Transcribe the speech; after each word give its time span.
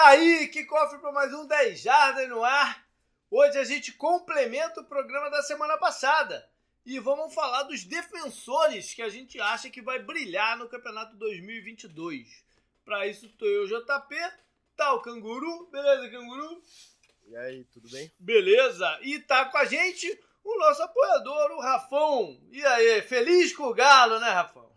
Tá 0.00 0.08
aí, 0.08 0.48
que 0.48 0.64
cofre 0.64 0.98
para 0.98 1.12
mais 1.12 1.30
um 1.34 1.46
10 1.46 1.78
Jardas 1.78 2.26
no 2.26 2.42
ar. 2.42 2.88
Hoje 3.30 3.58
a 3.58 3.64
gente 3.64 3.92
complementa 3.92 4.80
o 4.80 4.84
programa 4.86 5.28
da 5.28 5.42
semana 5.42 5.76
passada 5.76 6.48
e 6.86 6.98
vamos 6.98 7.34
falar 7.34 7.64
dos 7.64 7.84
defensores 7.84 8.94
que 8.94 9.02
a 9.02 9.10
gente 9.10 9.38
acha 9.38 9.68
que 9.68 9.82
vai 9.82 9.98
brilhar 9.98 10.56
no 10.56 10.70
Campeonato 10.70 11.14
2022. 11.16 12.42
Para 12.82 13.06
isso, 13.06 13.28
tô 13.36 13.44
eu, 13.44 13.66
JP, 13.66 14.16
tá 14.74 14.94
o 14.94 15.02
Canguru, 15.02 15.66
beleza, 15.70 16.08
Canguru? 16.08 16.62
E 17.28 17.36
aí, 17.36 17.64
tudo 17.64 17.90
bem? 17.90 18.10
Beleza, 18.18 18.98
e 19.02 19.18
tá 19.18 19.44
com 19.44 19.58
a 19.58 19.66
gente 19.66 20.18
o 20.42 20.58
nosso 20.60 20.82
apoiador, 20.82 21.50
o 21.50 21.60
Rafão. 21.60 22.40
E 22.50 22.64
aí, 22.64 23.02
feliz 23.02 23.54
com 23.54 23.64
o 23.64 23.74
Galo, 23.74 24.18
né, 24.18 24.30
Rafão? 24.30 24.72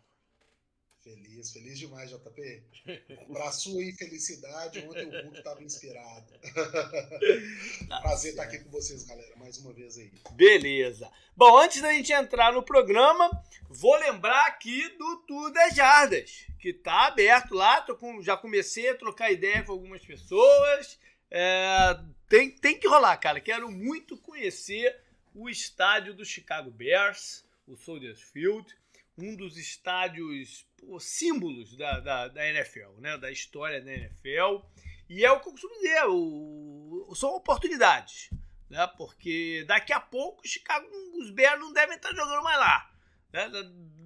Feliz, 1.03 1.51
feliz 1.51 1.77
demais, 1.77 2.09
JP. 2.09 2.63
Para 3.27 3.51
sua 3.51 3.83
infelicidade, 3.83 4.79
ontem 4.87 5.05
o 5.05 5.23
Hulk 5.23 5.37
estava 5.37 5.61
inspirado. 5.61 6.31
Tá 7.89 7.99
Prazer 7.99 8.31
estar 8.31 8.43
aqui 8.43 8.59
com 8.59 8.69
vocês, 8.69 9.03
galera, 9.03 9.35
mais 9.35 9.57
uma 9.57 9.73
vez 9.73 9.97
aí. 9.97 10.09
Beleza. 10.31 11.11
Bom, 11.35 11.57
antes 11.57 11.81
da 11.81 11.91
gente 11.91 12.13
entrar 12.13 12.53
no 12.53 12.63
programa, 12.63 13.29
vou 13.69 13.95
lembrar 13.97 14.47
aqui 14.47 14.87
do 14.97 15.17
Tour 15.27 15.51
das 15.51 15.75
Jardas, 15.75 16.45
que 16.57 16.71
tá 16.71 17.07
aberto 17.07 17.53
lá. 17.53 17.81
Tô 17.81 17.97
com, 17.97 18.21
já 18.21 18.37
comecei 18.37 18.87
a 18.87 18.95
trocar 18.95 19.29
ideia 19.29 19.61
com 19.61 19.73
algumas 19.73 20.05
pessoas. 20.05 20.97
É, 21.29 21.99
tem, 22.29 22.49
tem 22.49 22.79
que 22.79 22.87
rolar, 22.87 23.17
cara. 23.17 23.41
Quero 23.41 23.69
muito 23.69 24.15
conhecer 24.17 25.01
o 25.35 25.49
estádio 25.49 26.13
do 26.13 26.23
Chicago 26.23 26.71
Bears, 26.71 27.43
o 27.67 27.75
Soldiers 27.75 28.21
Field 28.21 28.73
um 29.17 29.35
dos 29.35 29.57
estádios 29.57 30.65
pô, 30.85 30.99
símbolos 30.99 31.75
da, 31.75 31.99
da, 31.99 32.27
da, 32.27 32.49
NFL, 32.49 32.99
né? 32.99 33.17
da 33.17 33.31
história 33.31 33.81
da 33.81 33.91
NFL. 33.91 34.65
E 35.09 35.23
é 35.25 35.31
o 35.31 35.39
que 35.39 35.47
eu 35.47 35.51
costumo 35.51 35.73
dizer, 35.75 36.05
o, 36.05 37.05
o, 37.09 37.15
são 37.15 37.29
oportunidades. 37.35 38.29
Né? 38.69 38.85
Porque 38.97 39.63
daqui 39.67 39.93
a 39.93 39.99
pouco 39.99 40.47
Chicago, 40.47 40.87
os 41.19 41.29
Bears 41.29 41.59
não 41.59 41.73
devem 41.73 41.95
estar 41.95 42.13
jogando 42.13 42.43
mais 42.43 42.59
lá. 42.59 42.91
Né? 43.31 43.51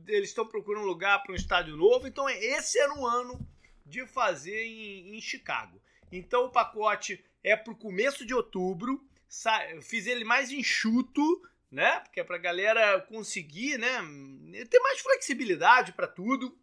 Eles 0.07 0.29
estão 0.29 0.47
procurando 0.47 0.83
um 0.83 0.87
lugar 0.87 1.21
para 1.21 1.33
um 1.33 1.35
estádio 1.35 1.75
novo, 1.75 2.07
então 2.07 2.29
esse 2.29 2.79
era 2.79 2.93
um 2.93 3.05
ano 3.05 3.39
de 3.85 4.05
fazer 4.05 4.65
em, 4.65 5.17
em 5.17 5.21
Chicago. 5.21 5.81
Então 6.11 6.45
o 6.45 6.51
pacote 6.51 7.23
é 7.43 7.55
para 7.55 7.73
o 7.73 7.77
começo 7.77 8.25
de 8.25 8.33
outubro. 8.33 9.05
Fiz 9.81 10.07
ele 10.07 10.23
mais 10.23 10.51
enxuto, 10.51 11.21
né? 11.69 11.99
Porque 11.99 12.21
é 12.21 12.23
para 12.23 12.37
a 12.37 12.39
galera 12.39 13.01
conseguir, 13.01 13.77
né? 13.77 13.99
Ter 14.69 14.79
mais 14.79 14.99
flexibilidade 15.01 15.91
para 15.91 16.07
tudo 16.07 16.57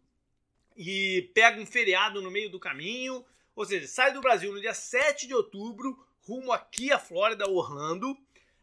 e 0.75 1.31
pega 1.33 1.59
um 1.59 1.65
feriado 1.65 2.21
no 2.21 2.31
meio 2.31 2.49
do 2.49 2.59
caminho. 2.59 3.25
Ou 3.55 3.65
seja, 3.65 3.87
sai 3.87 4.11
do 4.13 4.21
Brasil 4.21 4.51
no 4.51 4.59
dia 4.59 4.73
7 4.73 5.27
de 5.27 5.33
outubro, 5.33 5.97
rumo 6.27 6.51
aqui 6.51 6.91
à 6.91 6.99
Flórida, 6.99 7.49
Orlando. 7.49 8.17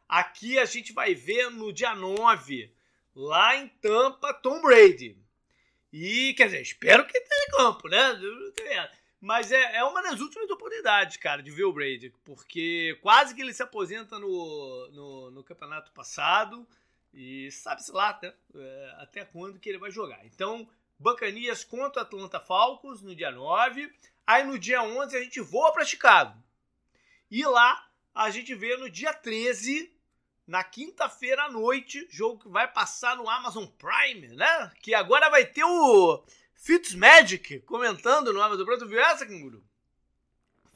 Aqui 0.09 0.59
a 0.59 0.65
gente 0.65 0.93
vai 0.93 1.15
ver 1.15 1.51
no 1.51 1.73
dia 1.73 1.95
9, 1.95 2.71
lá 3.15 3.57
em 3.57 3.69
Tampa, 3.69 4.35
Tom 4.35 4.61
Brady. 4.61 5.17
E, 5.91 6.35
quer 6.35 6.47
dizer, 6.47 6.61
espero 6.61 7.07
que 7.07 7.21
tenha 7.21 7.51
campo, 7.51 7.89
né? 7.89 8.19
Mas 9.21 9.53
é, 9.53 9.77
é 9.77 9.85
uma 9.85 10.03
das 10.03 10.21
últimas 10.21 10.51
oportunidades, 10.51 11.17
cara, 11.17 11.43
de 11.43 11.51
ver 11.51 11.65
o 11.65 11.73
Brady, 11.73 12.13
porque 12.25 12.99
quase 13.01 13.35
que 13.35 13.41
ele 13.41 13.55
se 13.55 13.63
aposenta 13.63 14.19
no, 14.19 14.89
no, 14.91 15.31
no 15.31 15.45
campeonato 15.45 15.93
passado 15.93 16.67
e 17.15 17.51
sabe-se 17.51 17.93
lá 17.93 18.19
né, 18.23 18.35
é, 18.55 18.95
até 18.99 19.25
quando 19.25 19.61
que 19.61 19.69
ele 19.69 19.79
vai 19.79 19.91
jogar. 19.91 20.25
Então, 20.27 20.69
Bacanias 21.03 21.65
contra 21.65 22.03
Atlanta 22.03 22.41
Falcons 22.41 23.03
no 23.03 23.15
dia 23.15 23.31
9. 23.31 23.93
Aí 24.27 24.45
no 24.45 24.59
dia 24.59 24.83
11 24.83 25.17
a 25.17 25.23
gente 25.23 25.41
voa 25.41 25.73
para 25.73 25.85
Chicago. 25.85 26.41
E 27.31 27.45
lá 27.45 27.89
a 28.15 28.31
gente 28.31 28.55
vê 28.55 28.77
no 28.77 28.89
dia 28.89 29.13
13, 29.13 29.93
na 30.47 30.63
quinta-feira 30.63 31.45
à 31.45 31.51
noite, 31.51 32.07
jogo 32.11 32.43
que 32.43 32.49
vai 32.49 32.71
passar 32.71 33.17
no 33.17 33.29
Amazon 33.29 33.67
Prime, 33.67 34.29
né? 34.29 34.73
Que 34.81 34.95
agora 34.95 35.29
vai 35.29 35.45
ter 35.45 35.65
o 35.65 36.23
Fitzmagic 36.55 37.61
comentando 37.61 38.33
no 38.33 38.41
Amazon 38.41 38.65
Prime. 38.65 38.81
Tu 38.81 38.89
viu 38.89 39.01
essa, 39.01 39.27
Kinguru? 39.27 39.65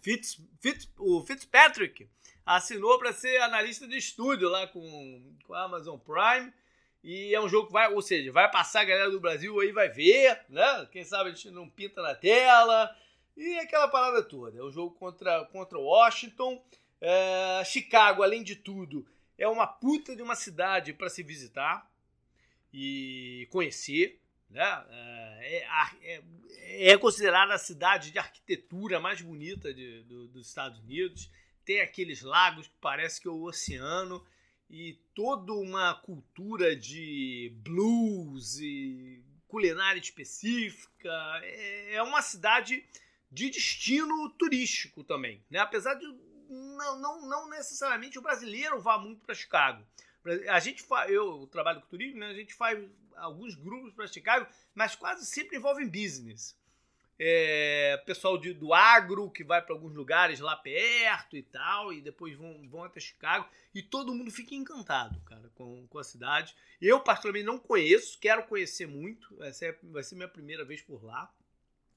Fitz, 0.02 0.40
Fitz, 0.60 0.88
o 0.98 1.22
Fitzpatrick 1.24 2.08
assinou 2.44 2.98
para 2.98 3.12
ser 3.12 3.40
analista 3.42 3.88
de 3.88 3.96
estúdio 3.96 4.48
lá 4.48 4.66
com, 4.66 5.36
com 5.44 5.54
a 5.54 5.64
Amazon 5.64 5.98
Prime. 5.98 6.52
E 7.02 7.34
é 7.34 7.40
um 7.40 7.48
jogo 7.48 7.68
que 7.68 7.72
vai, 7.72 7.92
ou 7.92 8.02
seja, 8.02 8.32
vai 8.32 8.50
passar 8.50 8.80
a 8.80 8.84
galera 8.84 9.10
do 9.10 9.20
Brasil 9.20 9.58
aí, 9.60 9.70
vai 9.70 9.88
ver, 9.88 10.44
né? 10.48 10.88
Quem 10.90 11.04
sabe 11.04 11.30
a 11.30 11.32
gente 11.32 11.50
não 11.50 11.68
pinta 11.68 12.02
na 12.02 12.14
tela. 12.14 12.94
E 13.36 13.58
aquela 13.58 13.86
parada 13.86 14.22
toda. 14.22 14.58
É 14.58 14.62
um 14.62 14.72
jogo 14.72 14.94
contra, 14.96 15.44
contra 15.46 15.78
Washington. 15.78 16.62
É, 17.00 17.62
Chicago, 17.64 18.22
além 18.22 18.42
de 18.42 18.56
tudo, 18.56 19.06
é 19.38 19.46
uma 19.46 19.66
puta 19.66 20.16
de 20.16 20.22
uma 20.22 20.34
cidade 20.34 20.92
para 20.92 21.10
se 21.10 21.22
visitar 21.22 21.88
e 22.72 23.46
conhecer. 23.50 24.20
Né? 24.48 24.84
É, 24.90 25.66
é, 26.02 26.22
é, 26.58 26.92
é 26.92 26.98
considerada 26.98 27.54
a 27.54 27.58
cidade 27.58 28.10
de 28.10 28.18
arquitetura 28.18 28.98
mais 28.98 29.20
bonita 29.20 29.72
de, 29.72 30.02
do, 30.04 30.28
dos 30.28 30.48
Estados 30.48 30.78
Unidos. 30.78 31.30
Tem 31.64 31.80
aqueles 31.80 32.22
lagos 32.22 32.68
que 32.68 32.74
parece 32.80 33.20
que 33.20 33.28
é 33.28 33.30
o 33.30 33.42
oceano 33.42 34.24
e 34.68 34.98
toda 35.14 35.52
uma 35.52 35.94
cultura 35.94 36.74
de 36.74 37.52
blues 37.62 38.58
e 38.58 39.22
culinária 39.46 40.00
específica. 40.00 41.10
É, 41.42 41.94
é 41.94 42.02
uma 42.02 42.22
cidade 42.22 42.84
de 43.30 43.50
destino 43.50 44.30
turístico 44.30 45.04
também, 45.04 45.44
né? 45.50 45.58
Apesar 45.58 45.94
de 45.94 46.06
não, 46.48 46.98
não, 47.00 47.28
não 47.28 47.48
necessariamente 47.48 48.18
o 48.18 48.22
brasileiro 48.22 48.80
vá 48.80 48.98
muito 48.98 49.24
para 49.24 49.34
Chicago. 49.34 49.84
A 50.48 50.58
gente 50.58 50.82
faz, 50.82 51.10
eu 51.10 51.46
trabalho 51.50 51.80
com 51.80 51.88
turismo, 51.88 52.18
né? 52.18 52.28
A 52.28 52.34
gente 52.34 52.54
faz 52.54 52.78
alguns 53.16 53.54
grupos 53.54 53.92
para 53.94 54.06
Chicago, 54.06 54.46
mas 54.74 54.94
quase 54.94 55.24
sempre 55.26 55.56
envolvem 55.56 55.88
business. 55.88 56.56
É, 57.18 57.96
pessoal 58.04 58.36
de, 58.36 58.52
do 58.52 58.74
agro 58.74 59.30
que 59.30 59.42
vai 59.42 59.62
para 59.62 59.74
alguns 59.74 59.94
lugares 59.94 60.38
lá 60.38 60.54
perto 60.54 61.36
e 61.36 61.42
tal, 61.42 61.92
e 61.92 62.00
depois 62.00 62.36
vão, 62.36 62.68
vão 62.68 62.84
até 62.84 63.00
Chicago, 63.00 63.48
e 63.74 63.82
todo 63.82 64.14
mundo 64.14 64.30
fica 64.30 64.54
encantado, 64.54 65.18
cara, 65.20 65.50
com, 65.54 65.86
com 65.86 65.98
a 65.98 66.04
cidade. 66.04 66.54
Eu, 66.80 67.00
particularmente, 67.00 67.46
não 67.46 67.58
conheço, 67.58 68.18
quero 68.18 68.42
conhecer 68.44 68.86
muito, 68.86 69.42
essa 69.42 69.66
é, 69.66 69.78
vai 69.84 70.02
ser 70.02 70.14
minha 70.14 70.28
primeira 70.28 70.64
vez 70.64 70.82
por 70.82 71.02
lá, 71.02 71.32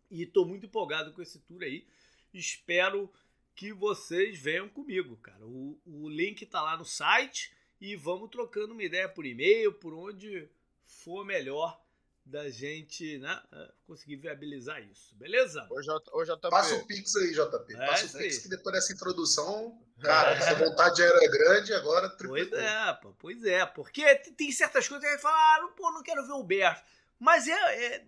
e 0.10 0.24
estou 0.24 0.46
muito 0.46 0.66
empolgado 0.66 1.12
com 1.12 1.22
esse 1.22 1.40
tour 1.40 1.62
aí. 1.62 1.86
Espero 2.34 3.12
que 3.56 3.74
vocês 3.74 4.40
venham 4.40 4.70
comigo, 4.70 5.18
cara. 5.18 5.46
O, 5.46 5.78
o 5.86 6.10
link 6.10 6.42
está 6.42 6.62
lá 6.62 6.78
no 6.78 6.86
site 6.86 7.52
e 7.82 7.96
vamos 7.96 8.30
trocando 8.30 8.74
uma 8.74 8.84
ideia 8.84 9.10
por 9.10 9.26
e-mail, 9.26 9.74
por 9.74 9.94
onde 9.94 10.48
for 10.86 11.26
melhor 11.26 11.80
da 12.30 12.50
gente 12.50 13.18
né, 13.18 13.42
é, 13.52 13.72
conseguir 13.88 14.18
viabilizar 14.18 14.82
isso, 14.84 15.16
beleza? 15.16 15.68
Ô, 15.70 15.82
J, 15.82 16.12
ô, 16.14 16.24
JP. 16.24 16.50
Passa 16.50 16.76
o 16.76 16.86
Pix 16.86 17.16
aí, 17.16 17.32
JP. 17.32 17.76
É, 17.76 17.88
Passa 17.88 18.06
o 18.06 18.20
Pix 18.20 18.38
que 18.38 18.50
depois 18.50 18.76
dessa 18.76 18.94
introdução, 18.94 19.82
cara, 20.00 20.32
é. 20.34 20.50
a 20.50 20.54
vontade 20.54 21.02
era 21.02 21.20
grande, 21.28 21.74
agora 21.74 22.08
triplicou. 22.10 22.50
Pois 22.52 22.62
é, 22.62 22.94
pô, 22.94 23.14
pois 23.18 23.44
é. 23.44 23.66
Porque 23.66 24.16
tem 24.38 24.52
certas 24.52 24.88
coisas 24.88 25.04
que 25.04 25.10
a 25.10 25.14
gente 25.14 25.22
fala, 25.22 25.36
ah, 25.36 25.74
pô, 25.76 25.92
não 25.92 26.04
quero 26.04 26.26
ver 26.26 26.34
o 26.34 26.44
Berto. 26.44 26.84
Mas 27.18 27.48
é, 27.48 27.54
é, 27.54 28.06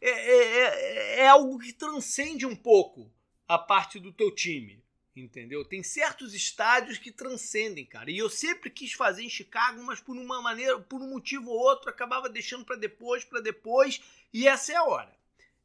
é, 0.00 0.10
é, 0.10 1.20
é 1.20 1.28
algo 1.28 1.58
que 1.58 1.72
transcende 1.72 2.46
um 2.46 2.56
pouco 2.56 3.10
a 3.48 3.58
parte 3.58 3.98
do 3.98 4.12
teu 4.12 4.32
time. 4.32 4.83
Entendeu? 5.16 5.64
Tem 5.64 5.82
certos 5.82 6.34
estádios 6.34 6.98
que 6.98 7.12
transcendem, 7.12 7.86
cara. 7.86 8.10
E 8.10 8.18
eu 8.18 8.28
sempre 8.28 8.68
quis 8.68 8.92
fazer 8.92 9.22
em 9.22 9.30
Chicago, 9.30 9.80
mas 9.84 10.00
por 10.00 10.16
uma 10.16 10.42
maneira, 10.42 10.80
por 10.80 11.00
um 11.00 11.10
motivo 11.10 11.50
ou 11.50 11.58
outro, 11.58 11.88
acabava 11.88 12.28
deixando 12.28 12.64
para 12.64 12.76
depois, 12.76 13.24
para 13.24 13.40
depois. 13.40 14.00
E 14.32 14.48
essa 14.48 14.72
é 14.72 14.76
a 14.76 14.84
hora. 14.84 15.16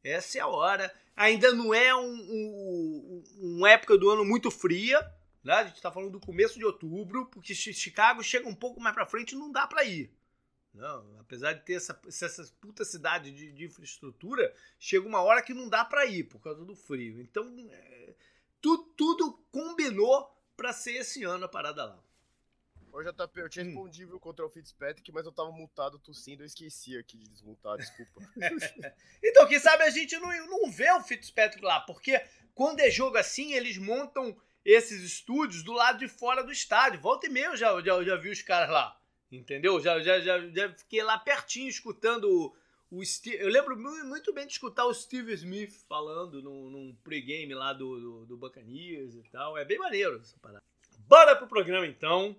Essa 0.04 0.38
é 0.38 0.40
a 0.40 0.46
hora. 0.46 0.94
Ainda 1.16 1.52
não 1.52 1.74
é 1.74 1.94
um, 1.94 2.14
um, 2.14 3.24
uma 3.38 3.70
época 3.70 3.98
do 3.98 4.08
ano 4.08 4.24
muito 4.24 4.50
fria, 4.50 5.00
né? 5.42 5.54
A 5.54 5.64
gente 5.64 5.76
está 5.76 5.90
falando 5.90 6.12
do 6.12 6.20
começo 6.20 6.58
de 6.58 6.64
outubro, 6.64 7.26
porque 7.26 7.54
Chicago 7.54 8.22
chega 8.22 8.48
um 8.48 8.54
pouco 8.54 8.80
mais 8.80 8.94
para 8.94 9.04
frente 9.04 9.34
não 9.34 9.50
dá 9.50 9.66
para 9.66 9.84
ir. 9.84 10.12
Não, 10.72 11.18
apesar 11.18 11.52
de 11.54 11.64
ter 11.64 11.74
essa, 11.74 12.00
essa 12.06 12.44
puta 12.60 12.84
cidade 12.84 13.32
de, 13.32 13.50
de, 13.50 13.64
infraestrutura, 13.64 14.54
chega 14.78 15.06
uma 15.06 15.20
hora 15.20 15.42
que 15.42 15.52
não 15.52 15.68
dá 15.68 15.84
para 15.84 16.06
ir 16.06 16.24
por 16.24 16.40
causa 16.40 16.64
do 16.64 16.76
frio. 16.76 17.20
Então, 17.20 17.44
é, 17.72 18.14
tudo, 18.60 18.84
tudo 18.96 19.32
combinou 19.50 20.28
para 20.56 20.72
ser 20.72 20.92
esse 20.92 21.24
ano 21.24 21.44
a 21.44 21.48
parada 21.48 21.84
lá. 21.84 22.02
Ô 22.92 23.02
JP, 23.02 23.40
eu 23.40 23.48
tinha 23.48 23.64
hum. 23.64 23.68
respondido 23.68 24.18
contra 24.18 24.44
o 24.44 24.50
Fitzpatrick, 24.50 25.12
mas 25.12 25.24
eu 25.24 25.32
tava 25.32 25.50
multado 25.52 25.98
tossindo, 25.98 26.42
eu 26.42 26.46
esqueci 26.46 26.96
aqui 26.98 27.16
de 27.16 27.28
desmontar, 27.28 27.76
desculpa. 27.76 28.20
então, 29.22 29.46
quem 29.46 29.60
sabe 29.60 29.84
a 29.84 29.90
gente 29.90 30.16
não, 30.18 30.28
não 30.46 30.70
vê 30.70 30.90
o 30.92 31.02
Fitzpatrick 31.02 31.64
lá, 31.64 31.80
porque 31.80 32.20
quando 32.54 32.80
é 32.80 32.90
jogo 32.90 33.16
assim, 33.16 33.52
eles 33.52 33.78
montam 33.78 34.36
esses 34.64 35.02
estúdios 35.02 35.62
do 35.62 35.72
lado 35.72 35.98
de 35.98 36.08
fora 36.08 36.42
do 36.42 36.52
estádio. 36.52 37.00
Volta 37.00 37.26
e 37.26 37.30
meia 37.30 37.46
eu 37.46 37.56
já, 37.56 37.80
já, 37.80 38.02
já 38.02 38.16
vi 38.16 38.30
os 38.30 38.42
caras 38.42 38.70
lá, 38.70 39.00
entendeu? 39.30 39.80
Já, 39.80 40.00
já, 40.00 40.20
já, 40.20 40.48
já 40.48 40.74
fiquei 40.74 41.02
lá 41.02 41.18
pertinho 41.18 41.68
escutando 41.68 42.54
o, 42.90 43.04
Steve, 43.04 43.36
eu 43.36 43.48
lembro 43.48 43.76
muito 43.76 44.32
bem 44.32 44.46
de 44.46 44.52
escutar 44.52 44.84
o 44.84 44.94
Steve 44.94 45.32
Smith 45.34 45.72
falando 45.88 46.42
num, 46.42 46.70
num 46.70 46.96
pregame 47.04 47.54
lá 47.54 47.72
do, 47.72 48.26
do, 48.26 48.36
do 48.36 48.46
e 48.46 49.22
tal. 49.30 49.56
É 49.56 49.64
bem 49.64 49.78
maneiro 49.78 50.18
essa 50.20 50.36
parada. 50.38 50.62
Bora 51.06 51.36
pro 51.36 51.46
programa 51.46 51.86
então. 51.86 52.36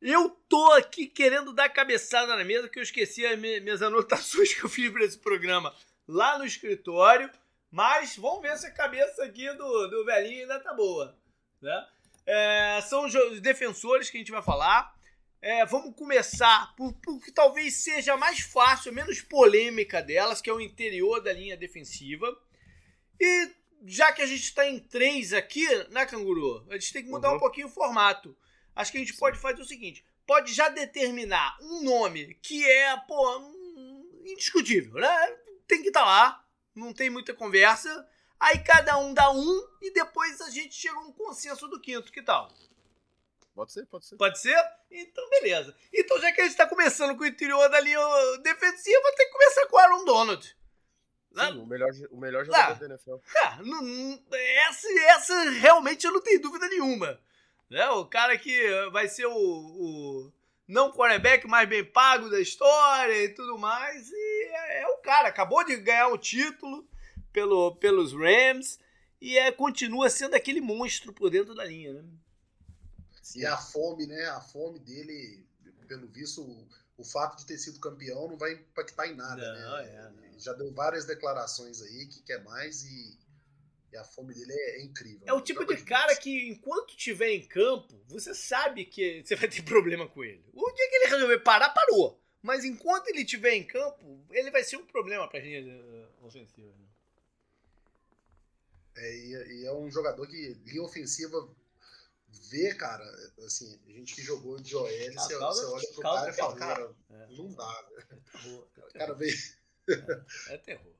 Eu 0.00 0.28
tô 0.48 0.72
aqui 0.72 1.06
querendo 1.06 1.52
dar 1.52 1.70
cabeçada 1.70 2.36
na 2.36 2.44
mesa, 2.44 2.68
que 2.68 2.78
eu 2.78 2.82
esqueci 2.82 3.24
as 3.24 3.38
minhas 3.38 3.80
anotações 3.80 4.52
que 4.54 4.64
eu 4.64 4.68
fiz 4.68 4.92
para 4.92 5.04
esse 5.04 5.18
programa 5.18 5.74
lá 6.06 6.38
no 6.38 6.44
escritório. 6.44 7.30
Mas 7.70 8.16
vamos 8.16 8.42
ver 8.42 8.56
se 8.58 8.66
a 8.66 8.70
cabeça 8.70 9.24
aqui 9.24 9.50
do, 9.54 9.88
do 9.88 10.04
velhinho 10.04 10.42
ainda 10.42 10.60
tá 10.60 10.74
boa. 10.74 11.16
Né? 11.60 11.88
É, 12.26 12.80
são 12.82 13.06
os 13.06 13.40
defensores 13.40 14.10
que 14.10 14.18
a 14.18 14.20
gente 14.20 14.30
vai 14.30 14.42
falar. 14.42 14.93
É, 15.44 15.66
vamos 15.66 15.94
começar 15.94 16.74
por, 16.74 16.94
por 16.94 17.22
que 17.22 17.30
talvez 17.30 17.74
seja 17.74 18.16
mais 18.16 18.40
fácil, 18.40 18.94
menos 18.94 19.20
polêmica 19.20 20.00
delas, 20.00 20.40
que 20.40 20.48
é 20.48 20.52
o 20.54 20.60
interior 20.60 21.20
da 21.20 21.34
linha 21.34 21.54
defensiva. 21.54 22.34
E 23.20 23.50
já 23.84 24.10
que 24.10 24.22
a 24.22 24.26
gente 24.26 24.44
está 24.44 24.66
em 24.66 24.78
três 24.78 25.34
aqui, 25.34 25.66
né, 25.90 26.06
Canguru? 26.06 26.66
A 26.70 26.78
gente 26.78 26.94
tem 26.94 27.02
que 27.02 27.10
mudar 27.10 27.28
uhum. 27.28 27.36
um 27.36 27.38
pouquinho 27.38 27.66
o 27.66 27.70
formato. 27.70 28.34
Acho 28.74 28.90
que 28.90 28.96
a 28.96 29.00
gente 29.02 29.12
Sim. 29.12 29.18
pode 29.18 29.38
fazer 29.38 29.60
o 29.60 29.66
seguinte: 29.66 30.02
pode 30.26 30.50
já 30.54 30.70
determinar 30.70 31.58
um 31.60 31.82
nome 31.82 32.38
que 32.40 32.64
é, 32.66 32.96
pô, 33.06 33.38
um, 33.38 34.22
indiscutível, 34.24 34.94
né? 34.94 35.36
Tem 35.68 35.82
que 35.82 35.88
estar 35.88 36.00
tá 36.00 36.06
lá, 36.06 36.44
não 36.74 36.94
tem 36.94 37.10
muita 37.10 37.34
conversa. 37.34 38.08
Aí 38.40 38.60
cada 38.60 38.96
um 38.96 39.12
dá 39.12 39.30
um 39.30 39.68
e 39.82 39.92
depois 39.92 40.40
a 40.40 40.48
gente 40.48 40.74
chega 40.74 40.96
a 40.96 41.02
um 41.02 41.12
consenso 41.12 41.68
do 41.68 41.78
quinto, 41.78 42.10
que 42.10 42.22
tal? 42.22 42.50
Pode 43.54 43.72
ser, 43.72 43.86
pode 43.86 44.04
ser. 44.04 44.16
Pode 44.16 44.38
ser? 44.38 44.58
Então, 44.90 45.28
beleza. 45.30 45.74
Então, 45.92 46.20
já 46.20 46.32
que 46.32 46.40
a 46.40 46.44
gente 46.44 46.52
está 46.52 46.66
começando 46.66 47.16
com 47.16 47.22
o 47.22 47.26
interior 47.26 47.68
da 47.68 47.78
linha 47.80 48.00
defensiva, 48.42 49.12
tem 49.16 49.26
que 49.26 49.32
começar 49.32 49.66
com 49.66 49.76
o 49.76 49.78
Aaron 49.78 50.04
Donald. 50.04 50.56
Né? 51.30 51.46
Sim, 51.46 51.58
o 51.58 51.66
melhor, 51.66 51.90
o 52.10 52.16
melhor 52.16 52.44
jogador 52.44 52.72
ah, 52.72 52.74
da 52.74 52.86
NFL. 52.86 53.16
Ah, 53.36 53.58
não, 53.62 54.24
essa, 54.68 54.88
essa 55.08 55.50
realmente 55.50 56.04
eu 56.04 56.12
não 56.12 56.20
tenho 56.20 56.42
dúvida 56.42 56.68
nenhuma. 56.68 57.20
Né? 57.70 57.88
O 57.90 58.06
cara 58.06 58.36
que 58.36 58.88
vai 58.90 59.08
ser 59.08 59.26
o, 59.26 59.32
o 59.32 60.32
não 60.66 60.92
quarterback 60.92 61.46
mais 61.46 61.68
bem 61.68 61.84
pago 61.84 62.28
da 62.28 62.40
história 62.40 63.24
e 63.24 63.28
tudo 63.28 63.56
mais. 63.56 64.10
E 64.10 64.44
é, 64.50 64.82
é 64.82 64.88
o 64.88 64.98
cara, 64.98 65.28
acabou 65.28 65.64
de 65.64 65.76
ganhar 65.76 66.08
um 66.08 66.18
título 66.18 66.88
pelo, 67.32 67.76
pelos 67.76 68.12
Rams 68.12 68.80
e 69.20 69.38
é, 69.38 69.52
continua 69.52 70.10
sendo 70.10 70.34
aquele 70.34 70.60
monstro 70.60 71.12
por 71.12 71.30
dentro 71.30 71.54
da 71.54 71.64
linha, 71.64 71.92
né? 71.92 72.04
E 73.34 73.46
a 73.46 73.56
fome, 73.56 74.06
né? 74.06 74.26
A 74.26 74.40
fome 74.40 74.78
dele, 74.78 75.46
pelo 75.88 76.06
visto, 76.08 76.42
o, 76.42 76.68
o 76.98 77.04
fato 77.04 77.38
de 77.38 77.46
ter 77.46 77.58
sido 77.58 77.80
campeão 77.80 78.28
não 78.28 78.36
vai 78.36 78.52
impactar 78.52 79.06
em 79.06 79.14
nada, 79.14 79.54
não, 79.54 79.76
né? 79.76 79.94
É, 79.94 80.10
não. 80.10 80.38
Já 80.38 80.52
deu 80.52 80.72
várias 80.72 81.04
declarações 81.04 81.80
aí 81.80 82.06
que 82.06 82.22
quer 82.22 82.42
mais 82.42 82.84
e 82.84 83.18
e 83.94 83.96
a 83.96 84.02
fome 84.02 84.34
dele 84.34 84.52
é, 84.52 84.80
é 84.80 84.82
incrível. 84.82 85.20
É 85.24 85.32
o 85.32 85.40
tipo 85.40 85.64
de 85.64 85.80
cara 85.84 86.16
que, 86.16 86.48
enquanto 86.48 86.90
estiver 86.90 87.30
em 87.30 87.46
campo, 87.46 88.02
você 88.08 88.34
sabe 88.34 88.84
que 88.84 89.22
você 89.24 89.36
vai 89.36 89.48
ter 89.48 89.62
problema 89.62 90.08
com 90.08 90.24
ele. 90.24 90.44
O 90.52 90.72
dia 90.72 90.88
que 90.90 90.96
ele 90.96 91.10
resolver 91.10 91.38
parar, 91.38 91.70
parou. 91.70 92.20
Mas 92.42 92.64
enquanto 92.64 93.06
ele 93.08 93.22
estiver 93.22 93.54
em 93.54 93.64
campo, 93.64 94.26
ele 94.30 94.50
vai 94.50 94.64
ser 94.64 94.76
um 94.76 94.84
problema 94.84 95.28
pra 95.28 95.40
gente 95.40 95.68
uh, 95.68 96.26
ofensiva. 96.26 96.68
Né? 96.76 96.86
É, 98.96 99.16
e 99.52 99.64
é 99.64 99.72
um 99.72 99.88
jogador 99.88 100.26
que, 100.26 100.54
linha 100.66 100.82
ofensiva, 100.82 101.48
vê, 102.50 102.74
cara, 102.74 103.04
assim, 103.44 103.80
a 103.86 103.90
gente 103.90 104.14
que 104.14 104.22
jogou 104.22 104.60
de 104.60 104.74
OL, 104.74 104.86
ah, 104.86 105.20
você, 105.20 105.38
você 105.38 105.66
olha 105.66 105.88
pro 105.92 106.02
cara 106.02 106.30
e 106.30 106.32
fala, 106.32 106.56
cara, 106.56 106.94
é. 107.10 107.26
não 107.36 107.52
dá. 107.52 107.84
É 107.96 108.02
terror, 108.02 108.68
é 108.68 108.74
terror. 108.74 108.92
cara 108.92 109.14
vê. 109.14 109.34
É, 110.48 110.54
é 110.54 110.58
terror. 110.58 110.94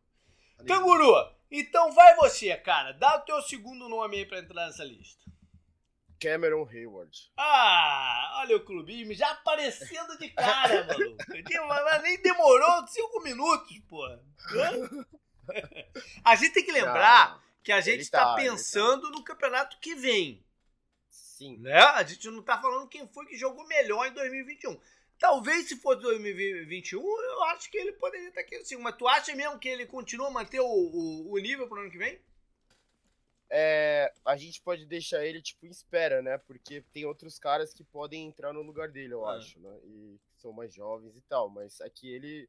Canguru, 0.66 1.14
então 1.50 1.92
vai 1.92 2.14
você, 2.16 2.56
cara. 2.56 2.92
Dá 2.92 3.16
o 3.16 3.22
teu 3.22 3.40
segundo 3.42 3.88
nome 3.88 4.19
aí 4.19 4.26
pra 4.26 4.38
entrar 4.38 4.66
nessa 4.66 4.84
lista. 4.84 5.25
Cameron 6.20 6.66
Hayward. 6.70 7.32
Ah, 7.36 8.40
olha 8.40 8.56
o 8.56 8.64
clubismo 8.64 9.12
já 9.12 9.31
aparecendo 9.31 10.16
de 10.19 10.31
cara, 10.31 10.84
maluco. 10.86 11.16
Nem 12.02 12.22
demorou 12.22 12.86
cinco 12.88 13.20
minutos, 13.20 13.78
pô. 13.88 14.02
A 16.25 16.36
gente 16.36 16.54
tem 16.54 16.64
que 16.64 16.72
lembrar 16.72 17.42
que 17.62 17.72
a 17.72 17.81
gente 17.81 18.00
está 18.00 18.25
tá, 18.25 18.34
pensando 18.34 19.02
tá. 19.02 19.10
no 19.10 19.25
campeonato 19.25 19.78
que 19.81 19.94
vem. 19.94 20.44
Sim. 21.34 21.56
Né? 21.58 21.75
A 21.75 22.02
gente 22.04 22.31
não 22.31 22.42
tá 22.42 22.60
falando 22.60 22.88
quem 22.88 23.08
foi 23.08 23.26
que 23.26 23.36
jogou 23.36 23.66
melhor 23.66 24.06
em 24.06 24.12
2021. 24.12 24.81
Talvez 25.19 25.66
se 25.66 25.76
for 25.76 25.96
2021, 25.96 27.00
eu 27.02 27.42
acho 27.44 27.69
que 27.70 27.76
ele 27.76 27.92
poderia 27.94 28.28
estar 28.28 28.40
aqui 28.40 28.54
assim. 28.54 28.76
Mas 28.76 28.96
tu 28.96 29.08
acha 29.08 29.34
mesmo 29.34 29.58
que 29.58 29.69
ele 29.69 29.84
continua 29.84 30.28
a 30.28 30.31
manter 30.31 30.60
o, 30.60 30.66
o, 30.66 31.32
o 31.32 31.38
nível 31.38 31.66
pro 31.66 31.81
ano 31.81 31.90
que 31.90 31.98
vem? 31.98 32.20
É, 33.50 34.12
a 34.25 34.36
gente 34.36 34.60
pode 34.62 34.86
deixar 34.86 35.25
ele 35.25 35.42
tipo 35.42 35.66
em 35.66 35.70
espera, 35.70 36.22
né? 36.22 36.38
Porque 36.38 36.82
tem 36.92 37.04
outros 37.04 37.36
caras 37.36 37.75
que 37.75 37.82
podem 37.82 38.28
entrar 38.28 38.52
no 38.52 38.62
lugar 38.62 38.88
dele, 38.88 39.14
eu 39.14 39.26
ah. 39.26 39.36
acho, 39.36 39.58
né? 39.58 39.76
E 39.84 40.20
são 40.36 40.52
mais 40.52 40.72
jovens 40.72 41.16
e 41.16 41.20
tal. 41.22 41.48
Mas 41.48 41.81
aqui 41.81 42.08
ele 42.08 42.48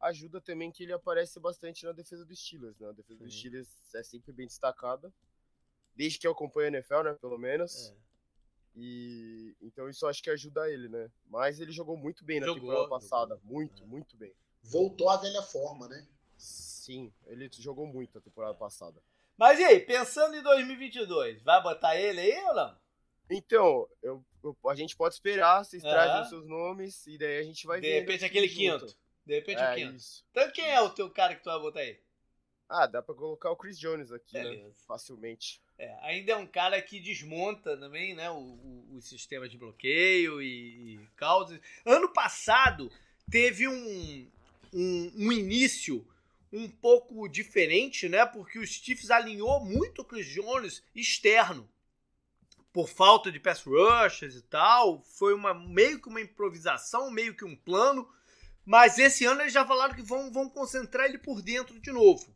ajuda 0.00 0.40
também 0.40 0.72
que 0.72 0.82
ele 0.82 0.92
aparece 0.92 1.38
bastante 1.38 1.84
na 1.84 1.92
defesa 1.92 2.24
dos 2.24 2.44
Steelers, 2.44 2.78
né? 2.80 2.88
A 2.88 2.92
defesa 2.92 3.20
Sim. 3.20 3.24
dos 3.26 3.38
Steelers 3.38 3.68
é 3.94 4.02
sempre 4.02 4.32
bem 4.32 4.46
destacada. 4.46 5.12
Desde 5.94 6.18
que 6.18 6.26
eu 6.26 6.32
acompanho 6.32 6.66
a 6.66 6.78
NFL, 6.78 7.02
né? 7.02 7.14
Pelo 7.14 7.38
menos. 7.38 7.90
É. 7.90 8.03
E 8.76 9.54
então 9.60 9.88
isso 9.88 10.06
acho 10.06 10.22
que 10.22 10.30
ajuda 10.30 10.68
ele, 10.68 10.88
né? 10.88 11.10
Mas 11.26 11.60
ele 11.60 11.70
jogou 11.70 11.96
muito 11.96 12.24
bem 12.24 12.40
na 12.40 12.46
jogou, 12.46 12.60
temporada 12.62 12.88
passada, 12.88 13.34
jogou. 13.36 13.52
muito, 13.52 13.82
é. 13.82 13.86
muito 13.86 14.16
bem. 14.16 14.34
Voltou 14.62 15.08
à 15.08 15.16
velha 15.16 15.42
forma, 15.42 15.86
né? 15.88 16.06
Sim, 16.36 17.12
ele 17.26 17.48
jogou 17.52 17.86
muito 17.86 18.18
a 18.18 18.20
temporada 18.20 18.54
passada. 18.54 19.00
Mas 19.36 19.58
e 19.58 19.64
aí, 19.64 19.80
pensando 19.80 20.36
em 20.36 20.42
2022, 20.42 21.42
vai 21.42 21.62
botar 21.62 21.96
ele 21.96 22.20
aí 22.20 22.44
ou 22.44 22.54
não? 22.54 22.76
Então, 23.30 23.88
eu, 24.02 24.24
eu 24.42 24.56
a 24.68 24.74
gente 24.74 24.96
pode 24.96 25.14
esperar, 25.14 25.64
vocês 25.64 25.82
trazem 25.82 26.22
os 26.22 26.28
seus 26.28 26.46
nomes 26.46 27.06
e 27.06 27.16
daí 27.16 27.38
a 27.38 27.42
gente 27.42 27.66
vai 27.66 27.80
De 27.80 27.86
ver. 27.86 27.94
De 27.94 28.00
repente 28.00 28.24
aquele 28.24 28.48
junto. 28.48 28.86
quinto. 28.86 28.98
De 29.24 29.34
repente 29.34 29.60
é, 29.60 29.72
o 29.72 29.74
quinto. 29.74 29.96
Isso. 29.96 30.24
Então 30.30 30.50
quem 30.52 30.68
é 30.68 30.80
o 30.80 30.90
teu 30.90 31.10
cara 31.10 31.34
que 31.34 31.42
tu 31.42 31.50
vai 31.50 31.58
botar 31.58 31.80
aí? 31.80 31.98
Ah, 32.76 32.88
dá 32.88 33.00
pra 33.00 33.14
colocar 33.14 33.52
o 33.52 33.56
Chris 33.56 33.78
Jones 33.78 34.10
aqui, 34.10 34.34
né? 34.34 34.68
Facilmente. 34.84 35.62
É, 35.78 35.96
ainda 36.02 36.32
é 36.32 36.36
um 36.36 36.46
cara 36.46 36.82
que 36.82 36.98
desmonta 36.98 37.76
também, 37.76 38.16
né? 38.16 38.28
O, 38.30 38.34
o, 38.34 38.96
o 38.96 39.00
sistema 39.00 39.48
de 39.48 39.56
bloqueio 39.56 40.42
e, 40.42 40.94
e 40.94 41.06
causas. 41.14 41.60
Ano 41.84 42.12
passado 42.12 42.90
teve 43.30 43.68
um, 43.68 44.28
um, 44.72 45.12
um, 45.16 45.32
início 45.32 46.04
um 46.52 46.68
pouco 46.68 47.28
diferente, 47.28 48.08
né? 48.08 48.26
Porque 48.26 48.58
o 48.58 48.66
Chiefs 48.66 49.08
alinhou 49.08 49.64
muito 49.64 50.02
o 50.02 50.04
Chris 50.04 50.26
Jones 50.26 50.82
externo. 50.92 51.70
Por 52.72 52.88
falta 52.88 53.30
de 53.30 53.38
pass 53.38 53.62
rushers 53.62 54.34
e 54.34 54.42
tal. 54.42 55.00
Foi 55.04 55.32
uma, 55.32 55.54
meio 55.54 56.02
que 56.02 56.08
uma 56.08 56.20
improvisação, 56.20 57.08
meio 57.08 57.36
que 57.36 57.44
um 57.44 57.54
plano. 57.54 58.12
Mas 58.64 58.98
esse 58.98 59.24
ano 59.24 59.42
eles 59.42 59.52
já 59.52 59.64
falaram 59.64 59.94
que 59.94 60.02
vão, 60.02 60.32
vão 60.32 60.50
concentrar 60.50 61.06
ele 61.06 61.18
por 61.18 61.40
dentro 61.40 61.78
de 61.78 61.92
novo. 61.92 62.33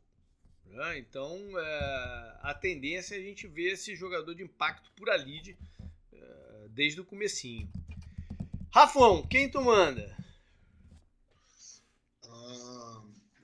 Né? 0.70 0.98
Então, 0.98 1.36
é, 1.58 2.38
a 2.42 2.54
tendência 2.54 3.14
é 3.14 3.18
a 3.18 3.22
gente 3.22 3.46
ver 3.46 3.72
esse 3.72 3.94
jogador 3.94 4.34
de 4.34 4.42
impacto 4.42 4.90
por 4.92 5.10
ali 5.10 5.56
é, 6.12 6.68
desde 6.70 7.00
o 7.00 7.04
comecinho. 7.04 7.68
Rafão, 8.70 9.26
quem 9.26 9.50
tu 9.50 9.60
manda? 9.60 10.16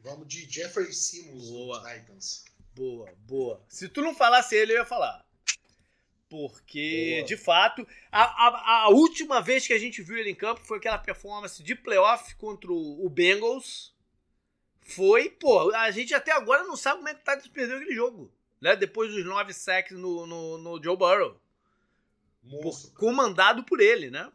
Vamos 0.05 0.29
de 0.29 0.49
Jeffrey 0.49 0.93
Simmons 0.93 1.49
boa. 1.49 1.81
Titans. 1.81 2.45
Boa, 2.75 3.11
boa. 3.27 3.65
Se 3.69 3.89
tu 3.89 4.03
não 4.03 4.15
falasse 4.15 4.55
ele, 4.55 4.73
eu 4.73 4.79
ia 4.79 4.85
falar. 4.85 5.25
Porque, 6.29 7.17
boa. 7.17 7.27
de 7.27 7.37
fato, 7.39 7.89
a, 8.13 8.23
a, 8.23 8.83
a, 8.83 8.89
última 8.91 9.41
vez 9.41 9.67
que 9.67 9.73
a 9.73 9.79
gente 9.79 10.03
viu 10.03 10.19
ele 10.19 10.31
em 10.31 10.35
campo 10.35 10.61
foi 10.61 10.77
aquela 10.77 10.99
performance 10.99 11.63
de 11.63 11.75
playoff 11.75 12.35
contra 12.37 12.71
o 12.71 13.09
Bengals 13.09 13.94
foi, 14.85 15.31
pô, 15.31 15.75
a 15.75 15.91
gente 15.91 16.15
até 16.15 16.33
agora 16.33 16.63
não 16.65 16.77
sabe 16.77 16.99
como 16.99 17.09
é 17.09 17.15
que 17.15 17.21
o 17.21 17.25
Titans 17.25 17.49
perdeu 17.49 17.77
aquele 17.77 17.95
jogo, 17.95 18.31
né? 18.61 18.77
Depois 18.77 19.13
dos 19.13 19.25
nove 19.25 19.53
sacks 19.53 19.97
no, 19.97 20.27
no, 20.27 20.59
no 20.59 20.83
Joe 20.83 20.97
Burrow. 20.97 21.41
Monstro. 22.43 22.91
Por, 22.91 23.01
comandado 23.01 23.65
por 23.65 23.81
ele, 23.81 24.11
né? 24.11 24.31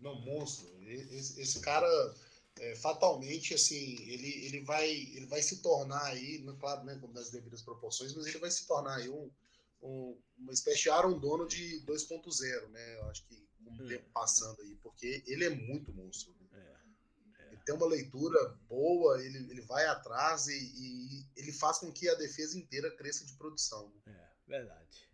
Não, 0.00 0.14
monstro. 0.20 0.68
Esse, 0.86 1.40
esse 1.40 1.60
cara, 1.60 1.86
é, 2.58 2.74
fatalmente, 2.74 3.54
assim, 3.54 3.96
ele, 4.08 4.46
ele, 4.46 4.60
vai, 4.60 4.90
ele 4.90 5.26
vai 5.26 5.40
se 5.40 5.62
tornar 5.62 6.04
aí, 6.06 6.44
claro, 6.60 6.84
né, 6.84 6.98
como 7.00 7.14
das 7.14 7.30
devidas 7.30 7.62
proporções, 7.62 8.12
mas 8.14 8.26
ele 8.26 8.38
vai 8.38 8.50
se 8.50 8.66
tornar 8.66 8.96
aí 8.96 9.08
um, 9.08 9.30
um 9.82 10.16
uma 10.42 10.52
espécie 10.52 10.82
de 10.82 10.90
Aaron 10.90 11.18
Donald 11.18 11.56
2.0, 11.86 12.68
né? 12.70 12.96
Eu 12.96 13.04
acho 13.10 13.24
que 13.26 13.40
com 13.64 13.70
o 13.70 13.84
hum. 13.84 13.88
tempo 13.88 14.04
passando 14.12 14.60
aí, 14.60 14.74
porque 14.82 15.22
ele 15.26 15.44
é 15.44 15.50
muito 15.50 15.92
monstro. 15.92 16.34
Tem 17.64 17.74
uma 17.74 17.86
leitura 17.86 18.38
boa, 18.68 19.22
ele, 19.24 19.38
ele 19.50 19.60
vai 19.62 19.86
atrás 19.86 20.48
e, 20.48 20.52
e, 20.52 21.26
ele 21.36 21.52
faz 21.52 21.78
com 21.78 21.92
que 21.92 22.08
a 22.08 22.14
defesa 22.14 22.58
inteira 22.58 22.90
cresça 22.96 23.24
de 23.24 23.34
produção. 23.34 23.92
É, 24.06 24.26
verdade. 24.46 25.08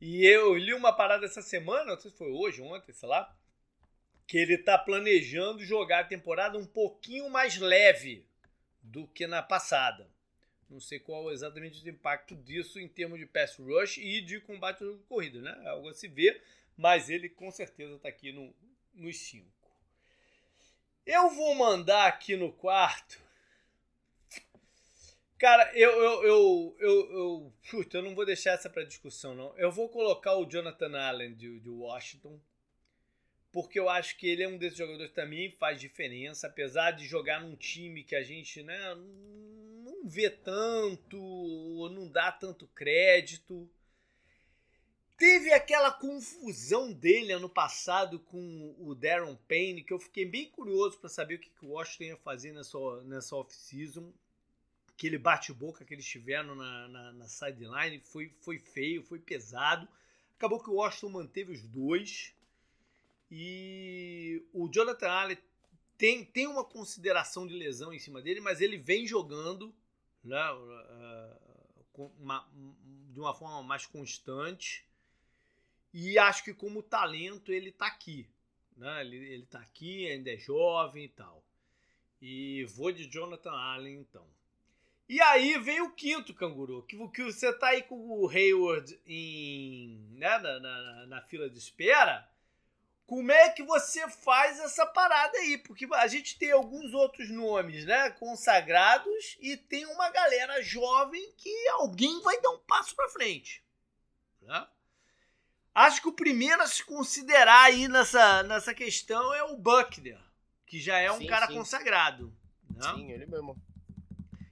E 0.00 0.26
eu 0.26 0.54
li 0.54 0.74
uma 0.74 0.92
parada 0.94 1.24
essa 1.24 1.40
semana, 1.40 1.92
não 1.92 2.00
sei 2.00 2.10
se 2.10 2.16
foi 2.16 2.30
hoje, 2.30 2.60
ontem, 2.60 2.92
sei 2.92 3.08
lá, 3.08 3.34
que 4.26 4.36
ele 4.36 4.58
tá 4.58 4.76
planejando 4.76 5.64
jogar 5.64 6.00
a 6.00 6.04
temporada 6.04 6.58
um 6.58 6.66
pouquinho 6.66 7.30
mais 7.30 7.56
leve 7.58 8.26
do 8.82 9.06
que 9.06 9.26
na 9.26 9.42
passada. 9.42 10.10
Não 10.68 10.80
sei 10.80 10.98
qual 10.98 11.30
exatamente 11.30 11.84
o 11.84 11.88
impacto 11.88 12.34
disso 12.34 12.80
em 12.80 12.88
termos 12.88 13.18
de 13.18 13.26
pass 13.26 13.56
rush 13.56 13.98
e 13.98 14.20
de 14.20 14.40
combate 14.40 14.84
de 14.84 14.98
corrida, 15.08 15.40
né? 15.40 15.56
É 15.64 15.68
algo 15.68 15.88
a 15.88 15.94
se 15.94 16.08
ver, 16.08 16.42
mas 16.76 17.08
ele 17.08 17.28
com 17.28 17.50
certeza 17.50 17.94
está 17.94 18.08
aqui 18.08 18.32
no, 18.32 18.52
nos 18.92 19.16
5. 19.16 19.46
Eu 21.06 21.30
vou 21.30 21.54
mandar 21.54 22.08
aqui 22.08 22.36
no 22.36 22.52
quarto. 22.52 23.24
Cara, 25.38 25.70
eu 25.74 25.90
eu, 25.90 26.22
eu, 26.24 26.76
eu, 26.80 27.52
eu, 27.72 27.86
eu 27.92 28.02
não 28.02 28.14
vou 28.14 28.26
deixar 28.26 28.52
essa 28.52 28.68
para 28.68 28.84
discussão, 28.84 29.34
não. 29.34 29.56
Eu 29.56 29.70
vou 29.70 29.88
colocar 29.88 30.34
o 30.34 30.46
Jonathan 30.46 30.98
Allen 30.98 31.34
de, 31.34 31.60
de 31.60 31.70
Washington 31.70 32.40
porque 33.56 33.80
eu 33.80 33.88
acho 33.88 34.18
que 34.18 34.28
ele 34.28 34.42
é 34.42 34.48
um 34.48 34.58
desses 34.58 34.76
jogadores 34.76 35.08
que 35.08 35.16
também 35.16 35.50
faz 35.52 35.80
diferença, 35.80 36.46
apesar 36.46 36.90
de 36.90 37.06
jogar 37.06 37.40
num 37.40 37.56
time 37.56 38.04
que 38.04 38.14
a 38.14 38.22
gente 38.22 38.62
né, 38.62 38.94
não 39.82 40.06
vê 40.06 40.28
tanto, 40.28 41.88
não 41.90 42.06
dá 42.06 42.30
tanto 42.30 42.66
crédito. 42.68 43.66
Teve 45.16 45.50
aquela 45.52 45.90
confusão 45.90 46.92
dele 46.92 47.32
ano 47.32 47.48
passado 47.48 48.20
com 48.20 48.74
o 48.78 48.94
Darren 48.94 49.34
Payne, 49.48 49.82
que 49.82 49.92
eu 49.92 49.98
fiquei 49.98 50.26
bem 50.26 50.50
curioso 50.50 50.98
para 50.98 51.08
saber 51.08 51.36
o 51.36 51.38
que, 51.38 51.50
o 51.62 51.70
Washington 51.70 52.04
ia 52.04 52.16
fazer 52.18 52.52
nessa, 52.52 52.78
nessa 53.04 53.34
off-season. 53.34 54.12
Aquele 54.88 55.16
bate-boca 55.16 55.86
que 55.86 55.94
eles 55.94 56.06
tiveram 56.06 56.54
na, 56.54 56.88
na, 56.88 57.12
na 57.12 57.28
sideline 57.28 57.98
foi, 58.00 58.30
foi 58.40 58.58
feio, 58.58 59.02
foi 59.02 59.18
pesado. 59.18 59.88
Acabou 60.36 60.62
que 60.62 60.68
o 60.68 60.74
Washington 60.74 61.08
manteve 61.08 61.52
os 61.52 61.62
dois. 61.62 62.34
E 63.30 64.44
o 64.52 64.68
Jonathan 64.68 65.08
Allen 65.08 65.38
tem, 65.96 66.24
tem 66.26 66.46
uma 66.46 66.64
consideração 66.64 67.46
de 67.46 67.54
lesão 67.54 67.90
em 67.90 67.98
cima 67.98 68.20
dele, 68.20 68.40
mas 68.40 68.60
ele 68.60 68.76
vem 68.76 69.06
jogando 69.06 69.74
né, 70.22 70.52
uh, 70.52 72.12
uma, 72.18 72.46
de 73.10 73.18
uma 73.18 73.34
forma 73.34 73.62
mais 73.62 73.86
constante. 73.86 74.84
E 75.98 76.18
acho 76.18 76.44
que 76.44 76.52
como 76.52 76.82
talento 76.82 77.50
ele 77.50 77.70
está 77.70 77.86
aqui. 77.86 78.28
Né? 78.76 79.00
Ele, 79.00 79.16
ele 79.16 79.46
tá 79.46 79.60
aqui, 79.60 80.06
ainda 80.06 80.30
é 80.30 80.36
jovem 80.36 81.04
e 81.04 81.08
tal. 81.08 81.42
E 82.20 82.66
vou 82.66 82.92
de 82.92 83.10
Jonathan 83.10 83.50
Allen 83.50 84.00
então. 84.00 84.26
E 85.08 85.18
aí 85.22 85.58
vem 85.58 85.80
o 85.80 85.94
quinto 85.94 86.34
canguru, 86.34 86.82
que, 86.82 86.98
que 87.08 87.22
você 87.22 87.50
tá 87.50 87.68
aí 87.68 87.82
com 87.82 87.96
o 87.96 88.28
Hayward 88.28 89.00
em, 89.06 89.98
né, 90.10 90.36
na, 90.36 90.60
na, 90.60 91.06
na 91.06 91.22
fila 91.22 91.48
de 91.48 91.56
espera. 91.56 92.28
Como 93.06 93.32
é 93.32 93.48
que 93.48 93.62
você 93.62 94.06
faz 94.10 94.60
essa 94.60 94.84
parada 94.84 95.38
aí? 95.38 95.56
Porque 95.56 95.86
a 95.94 96.06
gente 96.08 96.38
tem 96.38 96.52
alguns 96.52 96.92
outros 96.92 97.30
nomes, 97.30 97.86
né, 97.86 98.10
consagrados 98.10 99.38
e 99.40 99.56
tem 99.56 99.86
uma 99.86 100.10
galera 100.10 100.60
jovem 100.60 101.32
que 101.38 101.68
alguém 101.68 102.20
vai 102.20 102.38
dar 102.42 102.50
um 102.50 102.58
passo 102.58 102.94
para 102.94 103.08
frente. 103.08 103.64
Né? 104.42 104.66
Acho 105.76 106.00
que 106.00 106.08
o 106.08 106.12
primeiro 106.12 106.62
a 106.62 106.66
se 106.66 106.82
considerar 106.82 107.64
aí 107.64 107.86
nessa, 107.86 108.42
nessa 108.44 108.72
questão 108.72 109.34
é 109.34 109.42
o 109.42 109.58
Buckner, 109.58 110.18
que 110.64 110.80
já 110.80 110.96
é 110.96 111.12
um 111.12 111.18
sim, 111.18 111.26
cara 111.26 111.46
sim. 111.46 111.52
consagrado. 111.52 112.34
Né? 112.70 112.94
Sim, 112.94 113.12
ele 113.12 113.26
mesmo. 113.26 113.54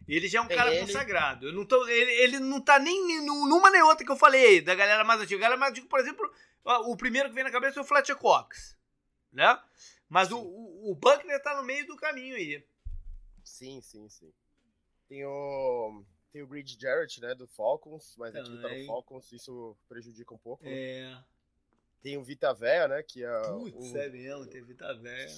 Ele 0.06 0.28
já 0.28 0.40
é 0.40 0.42
um 0.42 0.48
cara 0.48 0.70
ele... 0.70 0.84
consagrado. 0.84 1.48
Eu 1.48 1.54
não 1.54 1.64
tô, 1.64 1.88
ele, 1.88 2.10
ele 2.10 2.38
não 2.38 2.60
tá 2.60 2.78
nem 2.78 3.22
numa 3.24 3.70
nem 3.70 3.80
outra 3.82 4.04
que 4.04 4.12
eu 4.12 4.18
falei 4.18 4.60
da 4.60 4.74
galera 4.74 5.02
mais 5.02 5.18
antiga. 5.18 5.38
A 5.38 5.40
galera 5.40 5.58
mais 5.58 5.70
antiga, 5.72 5.88
por 5.88 5.98
exemplo, 5.98 6.30
o 6.62 6.94
primeiro 6.94 7.30
que 7.30 7.34
vem 7.34 7.44
na 7.44 7.50
cabeça 7.50 7.80
é 7.80 7.82
o 7.82 7.86
Fletcher 7.86 8.16
Cox, 8.16 8.76
né? 9.32 9.58
Mas 10.10 10.30
o, 10.30 10.38
o, 10.38 10.90
o 10.90 10.94
Buckner 10.94 11.42
tá 11.42 11.56
no 11.56 11.62
meio 11.62 11.86
do 11.86 11.96
caminho 11.96 12.36
aí. 12.36 12.62
Sim, 13.42 13.80
sim, 13.80 14.10
sim. 14.10 14.30
Tem 15.08 15.24
o, 15.24 16.04
tem 16.34 16.42
o 16.42 16.48
Grid 16.48 16.76
Jarrett, 16.80 17.20
né, 17.20 17.32
do 17.32 17.46
Falcons, 17.46 18.16
mas 18.18 18.34
aqui 18.34 18.60
tá 18.60 18.68
no 18.68 18.86
Falcons, 18.86 19.30
isso 19.30 19.76
prejudica 19.88 20.34
um 20.34 20.38
pouco. 20.38 20.64
É. 20.66 21.16
Tem 22.02 22.16
o 22.18 22.24
Vita 22.24 22.52
Véia, 22.52 22.88
né, 22.88 23.04
que 23.04 23.24
é... 23.24 23.42
Putz, 23.42 23.92
o... 23.92 23.96
é 23.96 24.08
mesmo, 24.08 24.46
tem 24.48 24.64
Vita 24.64 24.92
Véia. 24.94 25.30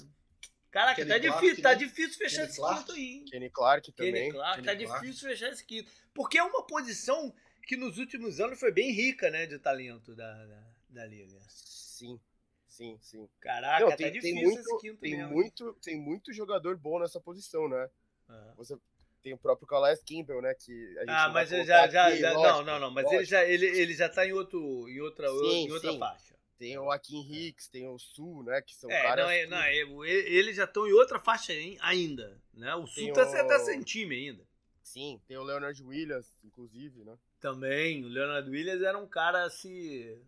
Caraca, 0.70 0.96
Kenny 0.96 1.08
tá, 1.10 1.20
Clark, 1.20 1.40
difícil, 1.40 1.62
tá 1.62 1.68
né? 1.68 1.74
tá 1.74 1.78
difícil 1.78 2.18
fechar 2.18 2.36
Kenny 2.36 2.48
esse 2.48 2.56
Clark. 2.56 2.78
quinto 2.80 2.92
aí. 2.92 3.24
Kenny 3.30 3.50
Clark 3.50 3.92
também. 3.92 4.12
Kenny 4.12 4.32
Clark, 4.32 4.62
Kenny 4.62 4.66
tá 4.66 4.86
Clark. 4.86 5.06
difícil 5.06 5.28
fechar 5.28 5.52
esse 5.52 5.64
quinto. 5.66 5.92
Porque 6.14 6.38
é 6.38 6.42
uma 6.42 6.66
posição 6.66 7.34
que 7.66 7.76
nos 7.76 7.98
últimos 7.98 8.40
anos 8.40 8.58
foi 8.58 8.72
bem 8.72 8.90
rica, 8.90 9.30
né, 9.30 9.46
de 9.46 9.58
talento 9.58 10.14
da, 10.14 10.46
da 10.46 10.76
da 10.88 11.04
liga. 11.04 11.38
Sim, 11.48 12.18
sim, 12.66 12.98
sim. 13.02 13.28
Caraca, 13.40 13.84
Não, 13.84 13.96
tem, 13.96 14.12
tá 14.12 14.20
tem 14.20 14.34
muito, 14.34 14.96
tem 14.98 15.16
mesmo. 15.16 15.32
muito, 15.32 15.74
tem 15.74 16.00
muito 16.00 16.32
jogador 16.32 16.76
bom 16.76 16.98
nessa 16.98 17.20
posição, 17.20 17.68
né? 17.68 17.90
Uhum. 18.28 18.54
Você 18.56 18.78
tem 19.26 19.34
o 19.34 19.38
próprio 19.38 19.66
Calais 19.66 20.00
Kimball, 20.04 20.40
né? 20.40 20.54
Que 20.54 20.94
ah, 21.08 21.28
mas 21.30 21.48
já, 21.50 21.88
já, 21.88 22.06
aqui, 22.06 22.18
já 22.18 22.32
lógico, 22.32 22.58
não, 22.58 22.64
não, 22.64 22.78
não. 22.78 22.90
Mas 22.92 23.06
lógico. 23.06 23.22
ele 23.22 23.24
já, 23.24 23.44
ele, 23.44 23.66
ele 23.66 23.92
já 23.92 24.08
tá 24.08 24.24
em 24.24 24.32
outro, 24.32 24.88
em 24.88 25.00
outra, 25.00 25.28
sim, 25.28 25.66
em 25.66 25.72
outra 25.72 25.90
sim. 25.90 25.98
faixa. 25.98 26.36
Tem 26.56 26.78
o 26.78 26.92
Akin 26.92 27.28
Hicks, 27.28 27.68
tem 27.68 27.88
o 27.88 27.98
Sul, 27.98 28.44
né? 28.44 28.62
Que 28.62 28.72
são 28.72 28.88
é, 28.88 29.02
caras. 29.02 29.24
Não, 29.24 29.32
é, 29.32 29.46
não, 29.46 30.04
é, 30.04 30.08
eles 30.08 30.54
já 30.54 30.62
estão 30.62 30.86
em 30.86 30.92
outra 30.92 31.18
faixa 31.18 31.52
ainda, 31.80 32.40
né? 32.54 32.72
O 32.76 32.86
Sul 32.86 33.12
tá, 33.12 33.22
o... 33.22 33.48
tá 33.48 33.58
sem 33.58 33.82
time 33.82 34.14
ainda. 34.14 34.46
Sim, 34.80 35.20
tem 35.26 35.36
o 35.36 35.42
Leonard 35.42 35.82
Williams, 35.82 36.38
inclusive, 36.44 37.02
né? 37.02 37.18
Também, 37.40 38.04
o 38.04 38.08
Leonard 38.08 38.48
Williams 38.48 38.80
era 38.80 38.96
um 38.96 39.08
cara 39.08 39.44
assim 39.44 40.22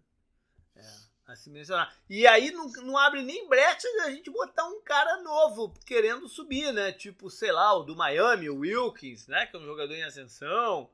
é, 0.74 0.82
a 1.28 1.36
se 1.36 1.50
mencionar. 1.50 1.94
E 2.08 2.26
aí 2.26 2.50
não, 2.50 2.66
não 2.82 2.96
abre 2.96 3.22
nem 3.22 3.46
brecha 3.46 3.86
de 3.86 4.00
a 4.00 4.10
gente 4.10 4.30
botar 4.30 4.66
um 4.66 4.80
cara 4.80 5.22
novo 5.22 5.74
querendo 5.84 6.26
subir, 6.26 6.72
né? 6.72 6.90
Tipo, 6.90 7.30
sei 7.30 7.52
lá, 7.52 7.74
o 7.74 7.82
do 7.82 7.94
Miami, 7.94 8.48
o 8.48 8.60
Wilkins, 8.60 9.28
né? 9.28 9.46
Que 9.46 9.54
é 9.54 9.60
um 9.60 9.66
jogador 9.66 9.92
em 9.92 10.02
ascensão. 10.02 10.90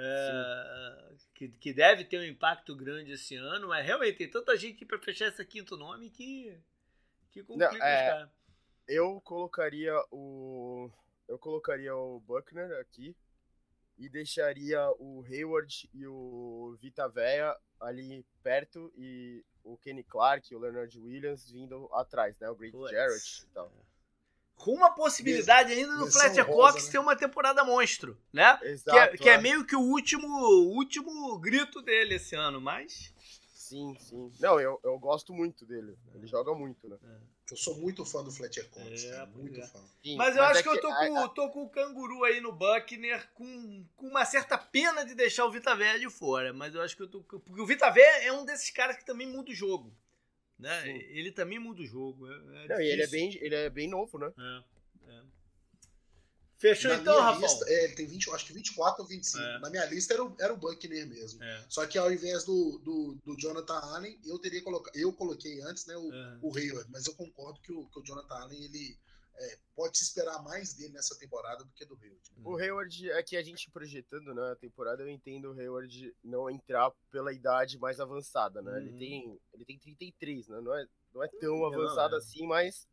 É, 0.00 1.14
que, 1.34 1.48
que 1.48 1.72
deve 1.72 2.04
ter 2.04 2.18
um 2.18 2.24
impacto 2.24 2.74
grande 2.74 3.12
esse 3.12 3.34
ano, 3.34 3.68
mas 3.68 3.84
realmente 3.84 4.18
tem 4.18 4.30
tanta 4.30 4.56
gente 4.56 4.86
para 4.86 4.98
fechar 4.98 5.26
esse 5.26 5.44
quinto 5.44 5.76
nome 5.76 6.08
que, 6.08 6.56
que 7.32 7.42
complica 7.42 7.72
não, 7.72 7.84
é, 7.84 8.10
cara. 8.10 8.32
Eu 8.86 9.20
colocaria 9.20 9.92
o. 10.10 10.90
Eu 11.26 11.38
colocaria 11.38 11.94
o 11.94 12.20
Buckner 12.20 12.80
aqui 12.80 13.14
e 13.98 14.08
deixaria 14.08 14.88
o 14.98 15.24
Hayward 15.28 15.90
e 15.92 16.06
o 16.06 16.78
Vita 16.80 17.06
Veia 17.08 17.54
ali 17.80 18.24
perto 18.42 18.92
e 18.96 19.44
o 19.64 19.76
Kenny 19.76 20.02
Clark 20.02 20.52
e 20.52 20.56
o 20.56 20.58
Leonard 20.58 20.98
Williams 20.98 21.50
vindo 21.50 21.88
atrás, 21.92 22.38
né? 22.38 22.48
O 22.48 22.54
Great 22.54 22.76
Jarrett 22.90 23.44
e 23.44 23.46
tal. 23.54 23.72
Com 24.56 24.72
uma 24.72 24.90
possibilidade 24.90 25.72
ainda 25.72 25.96
do 25.96 26.10
Fletcher 26.10 26.44
Cox 26.44 26.86
né? 26.86 26.90
ter 26.90 26.98
uma 26.98 27.14
temporada 27.14 27.62
monstro, 27.62 28.18
né? 28.32 28.58
Exato, 28.62 28.90
que, 28.90 28.98
é, 28.98 29.16
que 29.16 29.28
é, 29.28 29.34
é 29.34 29.38
meio 29.40 29.64
que 29.64 29.76
o 29.76 29.80
último, 29.80 30.26
último 30.26 31.38
grito 31.38 31.80
dele 31.80 32.16
esse 32.16 32.34
ano, 32.34 32.60
mas. 32.60 33.14
Sim, 33.54 33.94
sim. 34.00 34.32
Não, 34.40 34.58
eu, 34.58 34.80
eu 34.82 34.98
gosto 34.98 35.32
muito 35.32 35.64
dele. 35.64 35.96
Ele 36.14 36.26
joga 36.26 36.54
muito, 36.54 36.88
né? 36.88 36.96
Eu 37.50 37.56
sou 37.56 37.76
muito 37.76 38.04
fã 38.04 38.22
do 38.22 38.30
Fletcher 38.30 38.68
Cox, 38.68 39.04
é, 39.04 39.26
muito 39.26 39.58
é. 39.58 39.66
fã. 39.66 39.80
Sim, 40.02 40.16
mas 40.16 40.36
eu 40.36 40.42
mas 40.42 40.50
acho 40.50 40.60
é 40.60 40.62
que, 40.62 40.68
eu 40.68 40.80
tô, 40.80 40.94
com, 40.94 41.28
tô 41.28 41.50
com 41.50 41.62
o 41.64 41.70
canguru 41.70 42.24
aí 42.24 42.40
no 42.40 42.52
Buckner 42.52 43.26
com, 43.32 43.84
com 43.96 44.06
uma 44.06 44.24
certa 44.24 44.58
pena 44.58 45.04
de 45.04 45.14
deixar 45.14 45.46
o 45.46 45.50
Vita 45.50 45.74
Véia 45.74 45.98
de 45.98 46.10
fora. 46.10 46.52
Mas 46.52 46.74
eu 46.74 46.82
acho 46.82 46.94
que 46.94 47.02
eu 47.02 47.08
tô. 47.08 47.20
Porque 47.22 47.60
o 47.60 47.66
Vita 47.66 47.88
Véia 47.90 48.24
é 48.24 48.32
um 48.32 48.44
desses 48.44 48.70
caras 48.70 48.96
que 48.96 49.04
também 49.04 49.26
muda 49.26 49.50
o 49.50 49.54
jogo. 49.54 49.96
Né? 50.58 50.88
Ele 51.10 51.30
também 51.30 51.58
muda 51.58 51.80
o 51.80 51.86
jogo. 51.86 52.30
É, 52.30 52.64
é 52.64 52.68
Não, 52.68 52.80
e 52.80 52.86
ele 52.86 53.02
é, 53.02 53.06
bem, 53.06 53.38
ele 53.40 53.54
é 53.54 53.70
bem 53.70 53.88
novo, 53.88 54.18
né? 54.18 54.32
É, 56.62 56.68
é. 56.68 56.74
Fechou 56.74 56.90
Na 56.90 56.98
então, 56.98 57.20
Rafa? 57.20 57.46
É, 57.66 57.84
ele 57.84 57.94
tem 57.94 58.06
20, 58.06 58.30
acho 58.30 58.46
que 58.46 58.52
24 58.52 59.02
ou 59.02 59.08
25. 59.08 59.42
É. 59.42 59.58
Na 59.60 59.70
minha 59.70 59.84
lista 59.86 60.14
era 60.14 60.24
o, 60.24 60.36
era 60.38 60.52
o 60.52 60.56
Buckner 60.56 61.06
mesmo. 61.06 61.42
É. 61.42 61.64
Só 61.68 61.86
que 61.86 61.98
ao 61.98 62.12
invés 62.12 62.44
do, 62.44 62.78
do, 62.78 63.18
do, 63.24 63.36
Jonathan 63.36 63.78
Allen, 63.78 64.18
eu 64.24 64.38
teria 64.38 64.62
colocado. 64.62 64.94
Eu 64.96 65.12
coloquei 65.12 65.60
antes, 65.62 65.86
né, 65.86 65.96
o, 65.96 66.12
é. 66.12 66.38
o 66.42 66.56
Hayward, 66.56 66.90
mas 66.90 67.06
eu 67.06 67.14
concordo 67.14 67.60
que 67.60 67.72
o, 67.72 67.86
que 67.86 68.00
o 68.00 68.02
Jonathan 68.02 68.34
Allen 68.34 68.64
ele 68.64 68.98
é, 69.40 69.58
pode 69.74 69.96
se 69.96 70.04
esperar 70.04 70.42
mais 70.42 70.74
dele 70.74 70.92
nessa 70.92 71.16
temporada 71.16 71.64
do 71.64 71.70
que 71.72 71.84
do 71.84 71.94
Hayward. 71.94 72.32
Né? 72.36 72.42
O 72.44 72.56
Hayward 72.56 73.10
é 73.10 73.22
que 73.22 73.36
a 73.36 73.42
gente 73.42 73.70
projetando 73.70 74.34
né, 74.34 74.50
a 74.50 74.56
temporada, 74.56 75.02
eu 75.02 75.08
entendo 75.08 75.52
o 75.52 75.58
Hayward 75.58 76.14
não 76.24 76.50
entrar 76.50 76.90
pela 77.10 77.32
idade 77.32 77.78
mais 77.78 78.00
avançada, 78.00 78.60
né? 78.60 78.72
Uhum. 78.72 78.78
Ele 78.78 78.98
tem 78.98 79.40
ele 79.54 79.64
tem 79.64 79.78
33, 79.78 80.48
né? 80.48 80.60
Não 80.60 80.74
é, 80.74 80.86
não 81.14 81.22
é 81.22 81.28
tão 81.40 81.64
avançado 81.64 82.16
é. 82.16 82.18
assim, 82.18 82.46
mas 82.46 82.86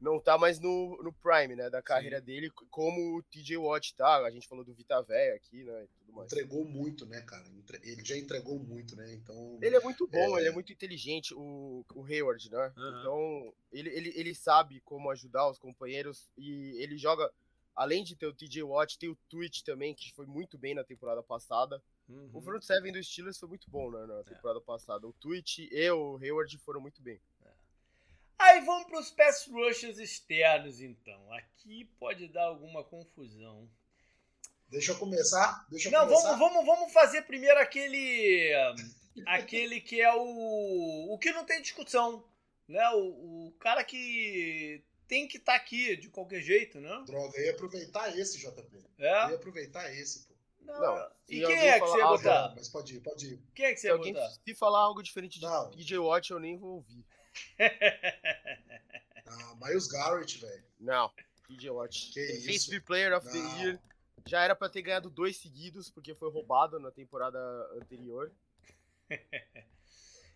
não 0.00 0.20
tá 0.20 0.36
mais 0.36 0.60
no, 0.60 1.02
no 1.02 1.12
prime, 1.12 1.56
né, 1.56 1.70
da 1.70 1.82
carreira 1.82 2.18
Sim. 2.18 2.24
dele, 2.24 2.50
como 2.70 3.16
o 3.16 3.22
TJ 3.22 3.56
Watt 3.56 3.94
tá, 3.94 4.18
a 4.18 4.30
gente 4.30 4.46
falou 4.46 4.64
do 4.64 4.74
Vita 4.74 5.00
Véia 5.02 5.34
aqui, 5.34 5.64
né, 5.64 5.84
e 5.84 5.88
tudo 5.88 6.12
mais. 6.12 6.32
Entregou 6.32 6.64
muito, 6.64 7.06
né, 7.06 7.22
cara, 7.22 7.44
ele 7.82 8.04
já 8.04 8.16
entregou 8.16 8.58
muito, 8.58 8.94
né, 8.94 9.14
então... 9.14 9.58
Ele 9.62 9.76
é 9.76 9.80
muito 9.80 10.06
bom, 10.06 10.36
é... 10.36 10.40
ele 10.40 10.48
é 10.48 10.52
muito 10.52 10.72
inteligente, 10.72 11.34
o, 11.34 11.84
o 11.94 12.04
Hayward, 12.04 12.50
né, 12.50 12.72
uhum. 12.76 13.00
então 13.00 13.54
ele, 13.72 13.90
ele, 13.90 14.12
ele 14.14 14.34
sabe 14.34 14.80
como 14.80 15.10
ajudar 15.10 15.48
os 15.48 15.58
companheiros 15.58 16.30
e 16.36 16.76
ele 16.82 16.98
joga, 16.98 17.30
além 17.74 18.04
de 18.04 18.14
ter 18.16 18.26
o 18.26 18.34
TJ 18.34 18.62
Watt, 18.64 18.98
tem 18.98 19.08
o 19.08 19.18
Twitch 19.30 19.62
também, 19.62 19.94
que 19.94 20.12
foi 20.12 20.26
muito 20.26 20.58
bem 20.58 20.74
na 20.74 20.84
temporada 20.84 21.22
passada, 21.22 21.82
uhum. 22.06 22.30
o 22.34 22.42
front 22.42 22.62
seven 22.62 22.92
do 22.92 23.02
Steelers 23.02 23.38
foi 23.38 23.48
muito 23.48 23.70
bom, 23.70 23.90
né, 23.90 24.04
na 24.04 24.20
é. 24.20 24.24
temporada 24.24 24.58
é. 24.58 24.62
passada, 24.62 25.06
o 25.06 25.12
Twitch 25.14 25.58
e 25.58 25.90
o 25.90 26.18
Hayward 26.18 26.58
foram 26.58 26.82
muito 26.82 27.00
bem. 27.00 27.18
Aí 28.38 28.60
vamos 28.60 28.86
para 28.86 29.00
os 29.00 29.10
pass 29.10 29.46
rushers 29.50 29.98
externos, 29.98 30.80
então. 30.80 31.32
Aqui 31.32 31.84
pode 31.98 32.28
dar 32.28 32.44
alguma 32.44 32.84
confusão. 32.84 33.68
Deixa 34.68 34.92
eu 34.92 34.98
começar. 34.98 35.66
Deixa 35.70 35.88
eu 35.88 35.92
Não, 35.92 36.06
começar. 36.06 36.34
vamos, 36.36 36.38
vamos, 36.54 36.66
vamos 36.66 36.92
fazer 36.92 37.22
primeiro 37.22 37.58
aquele. 37.60 38.52
aquele 39.26 39.80
que 39.80 40.00
é 40.00 40.12
o. 40.14 41.12
O 41.14 41.18
que 41.18 41.32
não 41.32 41.44
tem 41.44 41.62
discussão. 41.62 42.24
Né? 42.68 42.86
O, 42.90 43.46
o 43.48 43.52
cara 43.60 43.84
que 43.84 44.82
tem 45.06 45.28
que 45.28 45.38
estar 45.38 45.54
aqui 45.54 45.96
de 45.96 46.08
qualquer 46.08 46.40
jeito, 46.42 46.80
né? 46.80 47.04
Droga, 47.06 47.38
eu 47.38 47.44
ia 47.44 47.52
aproveitar 47.52 48.18
esse, 48.18 48.38
JP. 48.38 48.68
Eu 48.98 49.06
É? 49.06 49.30
ia 49.30 49.36
aproveitar 49.36 49.88
esse, 49.94 50.26
pô. 50.26 50.34
Não, 50.62 50.80
Não, 50.80 51.10
E 51.28 51.46
quem 51.46 51.56
é 51.68 51.78
que 51.78 51.86
você 51.86 51.98
ia 51.98 52.06
botar? 52.08 52.52
Mas 52.56 52.68
pode 52.68 52.96
ir, 52.96 53.00
pode 53.00 53.34
ir. 53.34 53.40
Quem 53.54 53.66
é 53.66 53.70
que 53.72 53.76
você 53.78 53.82
Se 53.82 53.92
ia 53.92 53.96
botar? 53.96 54.28
se 54.30 54.54
falar 54.56 54.80
algo 54.80 55.00
diferente 55.00 55.38
de 55.38 55.46
Não. 55.46 55.70
DJ 55.70 55.98
Watch, 55.98 56.32
eu 56.32 56.40
nem 56.40 56.56
vou 56.58 56.74
ouvir. 56.74 57.04
Ah, 59.28 59.56
Miles 59.60 59.88
Garrett, 59.88 60.38
velho. 60.38 60.64
Não, 60.78 61.10
DJ 61.48 61.70
Watch. 61.70 62.12
Que 62.12 62.20
isso? 62.20 62.80
Player 62.82 63.12
of 63.16 63.28
the 63.28 63.36
Não. 63.36 63.58
Year. 63.58 63.80
Já 64.24 64.42
era 64.42 64.54
pra 64.54 64.68
ter 64.68 64.82
ganhado 64.82 65.10
dois 65.10 65.36
seguidos, 65.36 65.90
porque 65.90 66.14
foi 66.14 66.30
roubado 66.30 66.78
na 66.78 66.90
temporada 66.90 67.38
anterior. 67.74 68.32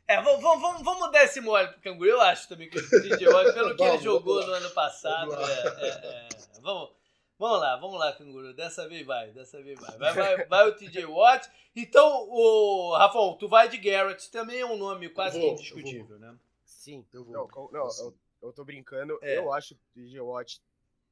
É, 0.06 0.20
vamos, 0.20 0.42
vamos, 0.42 0.82
vamos, 0.82 1.12
dar 1.12 1.22
esse 1.22 1.40
mole 1.40 1.68
pro 1.68 1.82
Canguru. 1.82 2.10
Eu 2.10 2.20
acho 2.20 2.48
também 2.48 2.68
que 2.68 2.76
o 2.76 2.82
DJ 2.82 3.28
Watt, 3.30 3.52
pelo 3.52 3.76
que 3.76 3.82
ele 3.82 3.90
Vamos, 3.90 4.02
jogou 4.02 4.34
vamos 4.42 4.46
no 4.48 4.52
ano 4.54 4.70
passado, 4.70 5.30
Vamos 5.30 5.48
lá. 5.48 5.50
é, 5.52 5.86
é, 5.86 5.88
é. 5.88 6.28
Vamos, 6.60 6.90
vamos 7.38 7.60
lá, 7.60 7.76
vamos 7.76 8.00
lá, 8.00 8.12
Canguru. 8.14 8.52
Dessa 8.52 8.88
vez 8.88 9.06
vai, 9.06 9.30
dessa 9.30 9.62
vez 9.62 9.78
vai. 9.78 9.98
Vai, 9.98 10.12
vai, 10.12 10.46
vai 10.46 10.68
o 10.68 10.74
TJ 10.74 11.06
Watt. 11.06 11.48
Então, 11.76 12.28
o 12.28 12.96
Rafão, 12.96 13.36
tu 13.38 13.46
vai 13.46 13.68
de 13.68 13.78
Garrett, 13.78 14.28
também 14.32 14.58
é 14.58 14.66
um 14.66 14.76
nome 14.76 15.10
quase 15.10 15.38
vou, 15.38 15.54
que 15.54 15.62
indiscutível, 15.62 16.18
né? 16.18 16.34
Sim. 16.80 17.06
Eu 17.12 17.24
vou. 17.24 17.32
Não, 17.34 17.46
com- 17.46 17.68
não, 17.70 17.86
Assim. 17.88 18.04
eu, 18.04 18.14
eu 18.48 18.52
tô 18.54 18.64
brincando. 18.64 19.18
É. 19.20 19.36
Eu 19.36 19.52
acho 19.52 19.74
que 19.74 19.80
o 20.00 20.02
DJ 20.02 20.20
Watt. 20.20 20.62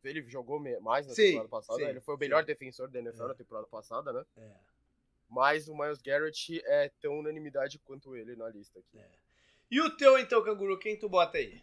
Ele 0.02 0.22
jogou 0.30 0.58
mais 0.80 1.06
na 1.06 1.14
Sim, 1.14 1.22
temporada 1.26 1.48
passada. 1.48 1.78
sim, 1.78 1.84
ele 1.84 2.00
foi 2.00 2.14
o 2.14 2.18
melhor 2.18 2.40
sim. 2.40 2.46
defensor 2.46 2.88
da 2.88 3.00
NFL 3.00 3.24
É. 3.24 3.28
na 3.28 3.34
temporada 3.34 3.66
passada, 3.66 4.12
né? 4.12 4.24
É. 4.38 4.50
Mas 5.28 5.68
o 5.68 5.76
Miles 5.76 6.00
Garrett 6.00 6.62
é 6.64 6.88
tão 7.00 7.18
unanimidade 7.18 7.78
quanto 7.80 8.16
ele 8.16 8.34
na 8.34 8.48
lista 8.48 8.78
aqui. 8.78 8.98
E 9.70 9.78
o 9.82 9.94
teu, 9.96 10.16
então, 10.18 10.42
Canguru, 10.42 10.78
quem 10.78 10.98
tu 10.98 11.06
bota 11.08 11.36
aí? 11.36 11.62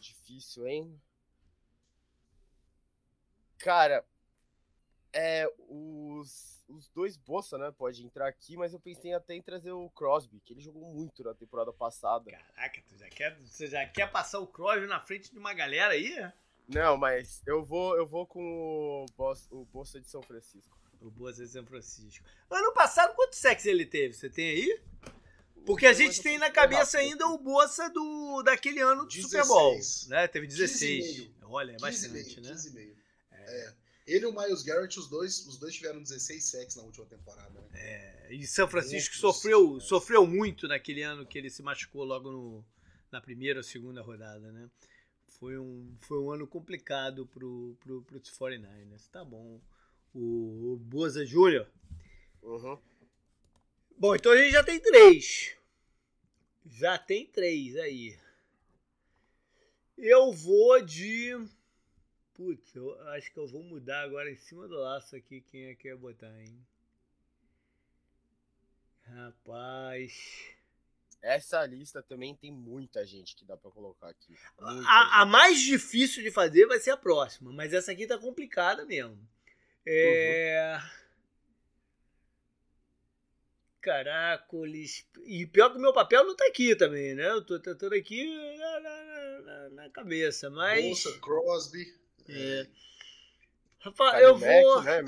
Difícil, 0.00 0.66
hein? 0.66 1.00
Cara, 3.58 4.04
é, 5.12 5.48
os, 5.68 6.64
os 6.68 6.88
dois 6.88 7.16
Bolsa, 7.16 7.56
né, 7.58 7.70
pode 7.76 8.04
entrar 8.04 8.28
aqui, 8.28 8.56
mas 8.56 8.72
eu 8.72 8.80
pensei 8.80 9.12
até 9.12 9.34
em 9.34 9.42
trazer 9.42 9.72
o 9.72 9.88
Crosby, 9.90 10.40
que 10.40 10.52
ele 10.52 10.60
jogou 10.60 10.82
muito 10.92 11.22
na 11.24 11.34
temporada 11.34 11.72
passada. 11.72 12.30
Caraca, 12.30 12.82
tu 12.88 12.96
já 12.96 13.08
quer, 13.08 13.38
você 13.40 13.66
já 13.66 13.86
quer 13.86 14.10
passar 14.10 14.38
o 14.40 14.46
Crosby 14.46 14.86
na 14.86 15.00
frente 15.00 15.30
de 15.32 15.38
uma 15.38 15.54
galera 15.54 15.94
aí? 15.94 16.12
é? 16.18 16.32
Não, 16.68 16.96
mas 16.96 17.42
eu 17.46 17.64
vou, 17.64 17.96
eu 17.96 18.06
vou 18.06 18.26
com 18.26 18.42
o, 18.42 19.06
Bos- 19.16 19.46
o 19.50 19.64
Bolsa 19.66 20.00
de 20.00 20.08
São 20.08 20.20
Francisco. 20.22 20.76
O 21.00 21.10
Boas 21.10 21.36
de 21.36 21.46
São 21.46 21.64
Francisco. 21.64 22.24
Ano 22.50 22.72
passado, 22.72 23.14
quantos 23.14 23.38
sexos 23.38 23.66
ele 23.66 23.86
teve? 23.86 24.14
Você 24.14 24.28
tem 24.28 24.48
aí? 24.50 24.80
Porque 25.64 25.86
a 25.86 25.92
gente 25.92 26.22
tem 26.22 26.38
na 26.38 26.50
cabeça 26.50 26.98
ainda 26.98 27.26
o 27.26 27.38
Bolsa 27.38 27.88
do, 27.90 28.42
daquele 28.44 28.80
ano 28.80 29.02
do 29.02 29.08
16. 29.08 29.22
Super 29.30 29.46
Bowl. 29.46 29.78
Né? 30.08 30.28
Teve 30.28 30.46
16. 30.46 31.04
15,5. 31.28 31.30
Olha, 31.42 31.72
é 31.72 31.76
15,5, 31.76 31.80
bastante, 31.80 32.40
né? 32.40 32.50
15,5. 32.52 32.96
É. 33.32 33.74
Ele 34.06 34.24
e 34.24 34.26
o 34.26 34.32
Miles 34.32 34.62
Garrett, 34.62 34.98
os 34.98 35.08
dois, 35.08 35.46
os 35.46 35.58
dois 35.58 35.74
tiveram 35.74 36.00
16 36.00 36.44
sacks 36.44 36.76
na 36.76 36.82
última 36.84 37.06
temporada. 37.06 37.60
Né? 37.60 37.68
É, 37.74 38.34
E 38.34 38.46
São 38.46 38.68
Francisco 38.68 39.14
Muitos, 39.14 39.20
sofreu, 39.20 39.74
né? 39.74 39.80
sofreu 39.80 40.26
muito 40.26 40.68
naquele 40.68 41.02
ano 41.02 41.26
que 41.26 41.36
ele 41.36 41.50
se 41.50 41.62
machucou 41.62 42.04
logo 42.04 42.30
no, 42.30 42.64
na 43.10 43.20
primeira 43.20 43.58
ou 43.58 43.64
segunda 43.64 44.02
rodada, 44.02 44.52
né? 44.52 44.70
Foi 45.38 45.58
um, 45.58 45.94
foi 46.00 46.18
um 46.18 46.30
ano 46.30 46.46
complicado 46.46 47.26
pro, 47.26 47.76
pro, 47.80 48.02
pros 48.02 48.30
49ers. 48.30 49.08
Tá 49.10 49.24
bom. 49.24 49.60
O, 50.14 50.72
o 50.72 50.76
Boza 50.76 51.26
Júnior. 51.26 51.68
Uhum. 52.42 52.78
Bom, 53.98 54.14
então 54.14 54.32
a 54.32 54.36
gente 54.36 54.52
já 54.52 54.62
tem 54.62 54.80
três. 54.80 55.56
Já 56.64 56.96
tem 56.96 57.26
três 57.26 57.76
aí. 57.76 58.18
Eu 59.96 60.32
vou 60.32 60.80
de. 60.82 61.32
Putz, 62.36 62.74
eu 62.74 63.00
acho 63.10 63.32
que 63.32 63.38
eu 63.38 63.46
vou 63.48 63.62
mudar 63.62 64.02
agora 64.02 64.30
em 64.30 64.36
cima 64.36 64.68
do 64.68 64.74
laço 64.78 65.16
aqui 65.16 65.40
quem 65.40 65.66
é 65.66 65.74
que 65.74 65.88
ia 65.88 65.96
botar, 65.96 66.30
hein? 66.42 66.54
Rapaz. 69.06 70.54
Essa 71.22 71.64
lista 71.64 72.02
também 72.02 72.34
tem 72.34 72.52
muita 72.52 73.04
gente 73.06 73.34
que 73.34 73.44
dá 73.44 73.56
pra 73.56 73.70
colocar 73.70 74.08
aqui. 74.10 74.36
A, 74.58 75.22
a 75.22 75.26
mais 75.26 75.60
difícil 75.60 76.22
de 76.22 76.30
fazer 76.30 76.66
vai 76.66 76.78
ser 76.78 76.90
a 76.90 76.96
próxima, 76.96 77.52
mas 77.52 77.72
essa 77.72 77.90
aqui 77.92 78.06
tá 78.06 78.18
complicada 78.18 78.84
mesmo. 78.84 79.18
É. 79.86 80.78
Caracoles. 83.80 85.06
E 85.24 85.46
pior 85.46 85.70
que 85.70 85.78
o 85.78 85.80
meu 85.80 85.92
papel 85.92 86.24
não 86.24 86.34
tá 86.34 86.44
aqui 86.46 86.74
também, 86.74 87.14
né? 87.14 87.28
Eu 87.30 87.44
tô 87.44 87.58
tentando 87.58 87.94
aqui 87.94 88.26
na, 88.58 88.80
na- 88.80 89.40
na- 89.42 89.68
na 89.70 89.90
cabeça, 89.90 90.50
mas. 90.50 90.84
Bolsa, 90.84 91.18
Crosby, 91.20 91.94
É. 92.28 92.66
Rafa, 93.80 94.04
Khalil 94.10 94.26
eu 94.28 94.36
vou. 94.38 94.82
né? 94.82 95.02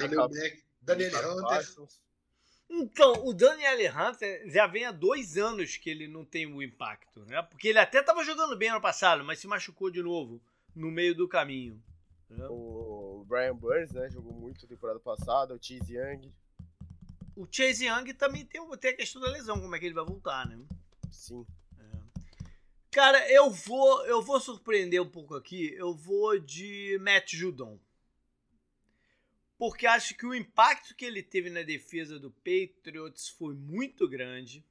Daniel 0.83 1.11
Mika 1.11 1.29
Hunter. 1.33 1.89
Então, 2.71 3.27
o 3.27 3.33
Daniel 3.33 3.79
Hunter 3.97 4.51
já 4.51 4.67
vem 4.67 4.85
há 4.85 4.93
dois 4.93 5.37
anos 5.39 5.77
que 5.77 5.89
ele 5.89 6.07
não 6.07 6.25
tem 6.25 6.47
o 6.47 6.63
impacto, 6.63 7.25
né? 7.25 7.41
Porque 7.43 7.69
ele 7.69 7.79
até 7.79 8.03
tava 8.03 8.23
jogando 8.25 8.57
bem 8.57 8.69
ano 8.69 8.81
passado, 8.81 9.25
mas 9.25 9.39
se 9.39 9.47
machucou 9.47 9.91
de 9.91 10.03
novo 10.03 10.41
no 10.75 10.91
meio 10.91 11.15
do 11.15 11.27
caminho. 11.27 11.83
né? 12.29 12.47
O 12.51 13.25
Brian 13.27 13.57
Burns, 13.57 13.91
né? 13.93 14.11
Jogou 14.11 14.33
muito 14.35 14.67
temporada 14.67 15.01
passada. 15.01 15.55
O 15.55 15.59
Chase 15.63 15.95
Young. 15.95 16.31
O 17.35 17.47
Chase 17.51 17.87
Young 17.87 18.13
também 18.13 18.45
tem, 18.45 18.61
o- 18.61 18.77
tem 18.77 18.91
a 18.91 18.97
questão 18.97 19.21
da 19.23 19.29
lesão, 19.31 19.59
como 19.61 19.75
é 19.75 19.79
que 19.79 19.87
ele 19.87 19.95
vai 19.95 20.05
voltar, 20.05 20.47
né? 20.47 20.59
Sim. 21.11 21.47
Cara, 22.91 23.31
eu 23.31 23.51
vou, 23.51 24.07
eu 24.07 24.23
vou 24.23 24.41
surpreender 24.41 25.03
um 25.03 25.09
pouco 25.09 25.35
aqui. 25.35 25.75
Eu 25.75 25.95
vou 25.95 26.39
de 26.39 26.99
Matt 27.01 27.35
Judon. 27.35 27.79
Porque 29.59 29.87
acho 29.87 30.15
que 30.17 30.25
o 30.25 30.35
impacto 30.35 30.95
que 30.95 31.05
ele 31.05 31.23
teve 31.23 31.51
na 31.51 31.63
defesa 31.63 32.19
do 32.19 32.31
Patriots 32.31 33.29
foi 33.29 33.55
muito 33.55 34.09
grande. 34.09 34.65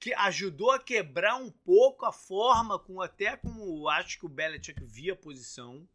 Que 0.00 0.14
ajudou 0.14 0.70
a 0.70 0.78
quebrar 0.78 1.36
um 1.36 1.50
pouco 1.50 2.06
a 2.06 2.12
forma, 2.12 2.78
com 2.78 3.00
até 3.00 3.36
como 3.36 3.88
acho 3.88 4.18
que 4.18 4.26
o 4.26 4.28
Belichick 4.28 4.82
via 4.84 5.12
a 5.12 5.16
posição. 5.16 5.86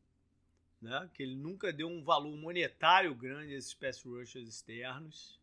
Né? 0.79 1.09
Que 1.13 1.23
ele 1.23 1.35
nunca 1.35 1.73
deu 1.73 1.87
um 1.87 2.03
valor 2.03 2.35
monetário 2.37 3.15
grande 3.15 3.55
a 3.55 3.57
esses 3.57 3.73
pass 3.73 4.03
rushers 4.03 4.47
externos. 4.47 5.38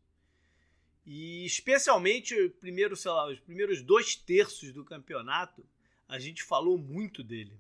E 1.06 1.44
especialmente 1.46 2.34
o 2.34 2.50
primeiro, 2.50 2.96
sei 2.96 3.10
lá, 3.12 3.28
os 3.28 3.38
primeiros 3.38 3.80
dois 3.80 4.16
terços 4.16 4.72
do 4.72 4.84
campeonato, 4.84 5.64
a 6.08 6.18
gente 6.18 6.42
falou 6.42 6.76
muito 6.76 7.22
dele. 7.22 7.56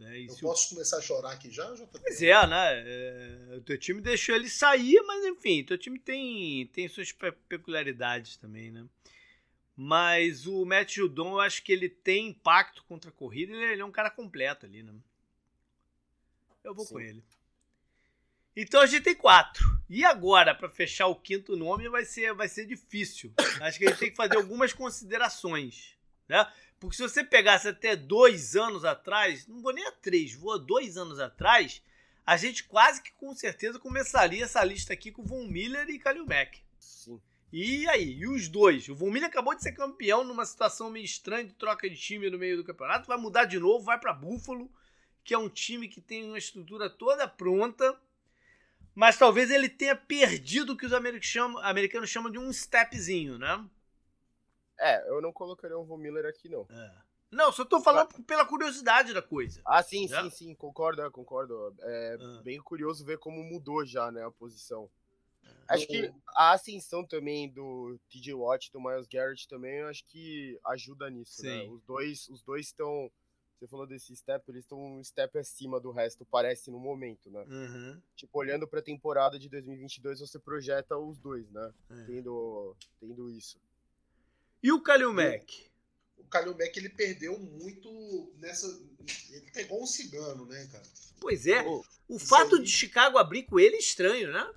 Né? 0.00 0.22
Eu 0.22 0.30
se 0.30 0.44
o- 0.44 0.48
posso 0.48 0.70
começar 0.70 0.98
a 0.98 1.00
chorar 1.00 1.32
aqui 1.32 1.50
já, 1.50 1.72
JP? 1.74 1.98
Pois 2.00 2.20
é, 2.20 2.46
né? 2.46 2.82
É, 2.84 3.56
o 3.56 3.60
teu 3.62 3.78
time 3.78 4.00
deixou 4.00 4.34
ele 4.34 4.48
sair, 4.48 5.00
mas 5.06 5.24
enfim, 5.24 5.62
teu 5.64 5.78
time 5.78 5.98
tem, 5.98 6.66
tem 6.66 6.88
suas 6.88 7.12
pe- 7.12 7.32
peculiaridades 7.48 8.36
também, 8.36 8.70
né? 8.70 8.84
Mas 9.76 10.46
o 10.46 10.64
Matt 10.64 10.94
Judon, 10.96 11.32
eu 11.32 11.40
acho 11.40 11.62
que 11.62 11.70
ele 11.72 11.88
tem 11.88 12.28
impacto 12.28 12.82
contra 12.84 13.10
a 13.10 13.12
corrida, 13.12 13.52
ele, 13.52 13.64
ele 13.74 13.82
é 13.82 13.84
um 13.84 13.92
cara 13.92 14.10
completo 14.10 14.66
ali, 14.66 14.82
né? 14.82 14.92
Eu 16.64 16.74
vou 16.74 16.84
com 16.86 16.98
Sim. 16.98 17.04
ele. 17.04 17.24
Então 18.56 18.80
a 18.80 18.86
gente 18.86 19.02
tem 19.02 19.14
quatro. 19.14 19.76
E 19.88 20.02
agora, 20.02 20.54
para 20.54 20.68
fechar 20.68 21.06
o 21.08 21.14
quinto 21.14 21.54
nome, 21.54 21.88
vai 21.90 22.06
ser, 22.06 22.32
vai 22.32 22.48
ser 22.48 22.64
difícil. 22.64 23.32
Acho 23.60 23.78
que 23.78 23.84
a 23.86 23.90
gente 23.90 23.98
tem 23.98 24.10
que 24.10 24.16
fazer 24.16 24.36
algumas 24.36 24.72
considerações, 24.72 25.94
né? 26.26 26.50
Porque 26.80 26.96
se 26.96 27.02
você 27.02 27.22
pegasse 27.22 27.68
até 27.68 27.94
dois 27.94 28.56
anos 28.56 28.84
atrás, 28.84 29.46
não 29.46 29.60
vou 29.60 29.72
nem 29.72 29.86
a 29.86 29.92
três, 29.92 30.34
vou 30.34 30.54
a 30.54 30.58
dois 30.58 30.96
anos 30.96 31.20
atrás, 31.20 31.82
a 32.24 32.36
gente 32.36 32.64
quase 32.64 33.02
que 33.02 33.12
com 33.12 33.34
certeza 33.34 33.78
começaria 33.78 34.44
essa 34.44 34.64
lista 34.64 34.92
aqui 34.92 35.12
com 35.12 35.22
Von 35.22 35.46
Miller 35.46 35.88
e 35.88 35.98
Kalil 35.98 36.26
Mack. 36.26 36.58
Sim. 36.78 37.20
E 37.52 37.88
aí, 37.88 38.14
e 38.14 38.26
os 38.26 38.48
dois? 38.48 38.88
O 38.88 38.94
Von 38.94 39.10
Miller 39.10 39.28
acabou 39.28 39.54
de 39.54 39.62
ser 39.62 39.72
campeão 39.72 40.24
numa 40.24 40.44
situação 40.44 40.90
meio 40.90 41.04
estranha 41.04 41.44
de 41.44 41.54
troca 41.54 41.88
de 41.88 41.96
time 41.96 42.28
no 42.28 42.38
meio 42.38 42.56
do 42.56 42.64
campeonato, 42.64 43.06
vai 43.06 43.16
mudar 43.16 43.44
de 43.44 43.58
novo, 43.58 43.84
vai 43.84 43.98
para 43.98 44.12
Buffalo, 44.12 44.70
que 45.22 45.32
é 45.32 45.38
um 45.38 45.48
time 45.48 45.88
que 45.88 46.00
tem 46.00 46.24
uma 46.24 46.38
estrutura 46.38 46.90
toda 46.90 47.28
pronta, 47.28 47.98
mas 48.96 49.18
talvez 49.18 49.50
ele 49.50 49.68
tenha 49.68 49.94
perdido 49.94 50.72
o 50.72 50.76
que 50.76 50.86
os 50.86 50.92
americanos 50.92 52.08
chamam, 52.08 52.30
de 52.32 52.38
um 52.38 52.50
stepzinho, 52.50 53.38
né? 53.38 53.64
É, 54.78 55.08
eu 55.10 55.20
não 55.20 55.32
colocaria 55.32 55.78
um 55.78 55.84
Von 55.84 55.98
Miller 55.98 56.24
aqui, 56.24 56.48
não. 56.48 56.66
É. 56.70 56.92
Não, 57.30 57.52
só 57.52 57.64
tô 57.64 57.80
falando 57.80 58.22
pela 58.24 58.46
curiosidade 58.46 59.12
da 59.12 59.20
coisa. 59.20 59.60
Ah, 59.66 59.82
sim, 59.82 60.08
Já? 60.08 60.22
sim, 60.22 60.30
sim, 60.30 60.54
concordo, 60.54 61.02
é, 61.02 61.10
concordo. 61.10 61.74
É 61.80 62.16
Ah. 62.18 62.40
bem 62.42 62.58
curioso 62.58 63.04
ver 63.04 63.18
como 63.18 63.42
mudou 63.44 63.84
já, 63.84 64.10
né, 64.10 64.24
a 64.24 64.30
posição. 64.30 64.90
Acho 65.68 65.86
que 65.86 66.12
a 66.36 66.52
ascensão 66.52 67.04
também 67.04 67.50
do 67.52 67.98
TJ 68.08 68.32
Watt, 68.34 68.70
do 68.72 68.80
Miles 68.80 69.06
Garrett 69.08 69.46
também, 69.48 69.82
acho 69.82 70.04
que 70.06 70.58
ajuda 70.66 71.10
nisso, 71.10 71.42
né? 71.42 71.62
Sim. 71.62 71.70
Os 71.70 71.82
dois 71.82 72.28
os 72.28 72.42
dois 72.42 72.66
estão, 72.66 73.10
você 73.58 73.66
falou 73.66 73.86
desse 73.86 74.14
step, 74.14 74.44
eles 74.50 74.64
estão 74.64 74.78
um 74.98 75.02
step 75.02 75.38
acima 75.38 75.80
do 75.80 75.90
resto, 75.90 76.24
parece 76.26 76.70
no 76.70 76.78
momento, 76.78 77.30
né? 77.30 77.44
Uhum. 77.48 78.00
Tipo, 78.14 78.38
olhando 78.38 78.68
pra 78.68 78.82
temporada 78.82 79.38
de 79.38 79.48
2022, 79.48 80.20
você 80.20 80.38
projeta 80.38 80.96
os 80.98 81.18
dois, 81.18 81.50
né? 81.50 81.72
É. 81.90 82.04
Tendo, 82.04 82.76
tendo 83.00 83.30
isso. 83.30 83.58
E 84.62 84.70
o 84.70 84.82
Kalil 84.82 85.12
Mack? 85.12 85.70
O 86.18 86.24
Kalil 86.24 86.56
Mack, 86.56 86.76
ele 86.76 86.88
perdeu 86.90 87.38
muito 87.38 88.32
nessa... 88.38 88.66
Ele 89.30 89.50
pegou 89.52 89.82
um 89.82 89.86
cigano, 89.86 90.44
né, 90.46 90.66
cara? 90.70 90.84
Pois 91.20 91.46
é, 91.46 91.62
Pô, 91.62 91.84
o 92.08 92.18
fato 92.18 92.56
aí- 92.56 92.62
de 92.62 92.70
Chicago 92.70 93.16
abrir 93.16 93.44
com 93.44 93.58
ele 93.58 93.76
é 93.76 93.78
estranho, 93.78 94.32
né? 94.32 94.52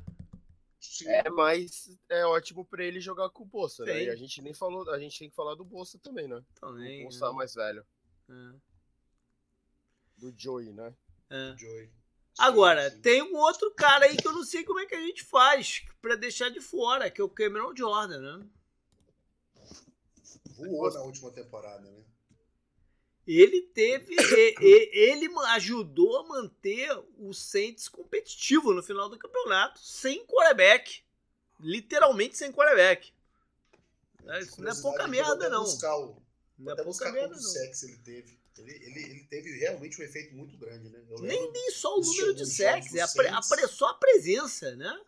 Sim. 0.79 1.07
É, 1.09 1.29
mas 1.29 1.89
é 2.09 2.25
ótimo 2.25 2.65
pra 2.65 2.83
ele 2.83 2.99
jogar 2.99 3.29
com 3.29 3.43
o 3.43 3.45
Bolsa, 3.45 3.83
né? 3.85 4.03
E 4.05 4.09
a 4.09 4.15
gente 4.15 4.41
nem 4.41 4.53
falou, 4.53 4.89
a 4.89 4.99
gente 4.99 5.19
tem 5.19 5.29
que 5.29 5.35
falar 5.35 5.55
do 5.55 5.63
Bolsa 5.63 5.99
também, 5.99 6.27
né? 6.27 6.41
Também. 6.59 7.01
o 7.01 7.03
Bolsa 7.03 7.29
né? 7.29 7.35
mais 7.35 7.53
velho, 7.53 7.85
É, 8.29 8.55
do 10.19 10.33
Joey, 10.37 10.71
né? 10.73 10.93
é. 11.29 11.55
Joey. 11.57 11.89
Agora, 12.37 12.89
sim. 12.89 13.01
tem 13.01 13.21
um 13.21 13.35
outro 13.35 13.69
cara 13.71 14.05
aí 14.05 14.15
que 14.15 14.25
eu 14.25 14.31
não 14.31 14.43
sei 14.43 14.63
como 14.63 14.79
é 14.79 14.85
que 14.85 14.95
a 14.95 15.01
gente 15.01 15.23
faz 15.23 15.83
pra 16.01 16.15
deixar 16.15 16.49
de 16.49 16.61
fora, 16.61 17.09
que 17.11 17.19
é 17.19 17.23
o 17.23 17.29
Cameron 17.29 17.75
Jordan, 17.75 18.19
né? 18.19 18.47
Voou 20.55 20.91
na 20.93 21.01
última 21.01 21.31
temporada, 21.31 21.81
né? 21.81 22.03
Ele 23.27 23.61
teve. 23.61 24.15
ele 24.61 25.29
ajudou 25.49 26.17
a 26.17 26.27
manter 26.27 26.89
o 27.17 27.33
Saints 27.33 27.87
competitivo 27.87 28.73
no 28.73 28.81
final 28.81 29.09
do 29.09 29.19
campeonato, 29.19 29.79
sem 29.79 30.25
quarterback. 30.25 31.03
Literalmente 31.59 32.37
sem 32.37 32.51
quarterback. 32.51 33.13
É, 34.25 34.39
Isso 34.39 34.61
não 34.61 34.71
é 34.71 34.81
pouca 34.81 35.07
merda, 35.07 35.33
até 35.33 35.49
não. 35.49 35.63
Buscar 35.63 35.95
o, 35.97 36.21
Não 36.57 36.71
é 36.71 36.73
até 36.73 36.83
pouca 36.83 37.05
buscar 37.05 37.11
merda, 37.11 37.35
não. 37.35 37.41
sacks 37.41 37.83
ele 37.83 37.97
teve. 37.97 38.38
Ele, 38.59 38.71
ele, 38.71 38.99
ele 39.11 39.23
teve 39.25 39.51
realmente 39.57 39.99
um 39.99 40.03
efeito 40.03 40.35
muito 40.35 40.57
grande, 40.57 40.89
né? 40.89 41.01
Eu 41.09 41.19
Nem, 41.21 41.51
nem 41.51 41.71
só 41.71 41.97
o 41.97 42.01
número 42.01 42.33
de 42.35 42.43
do 42.43 42.63
é 42.63 43.01
a 43.01 43.07
pre- 43.07 43.27
a 43.27 43.41
pre- 43.41 43.67
só 43.67 43.89
a 43.89 43.93
presença, 43.93 44.75
né? 44.75 44.99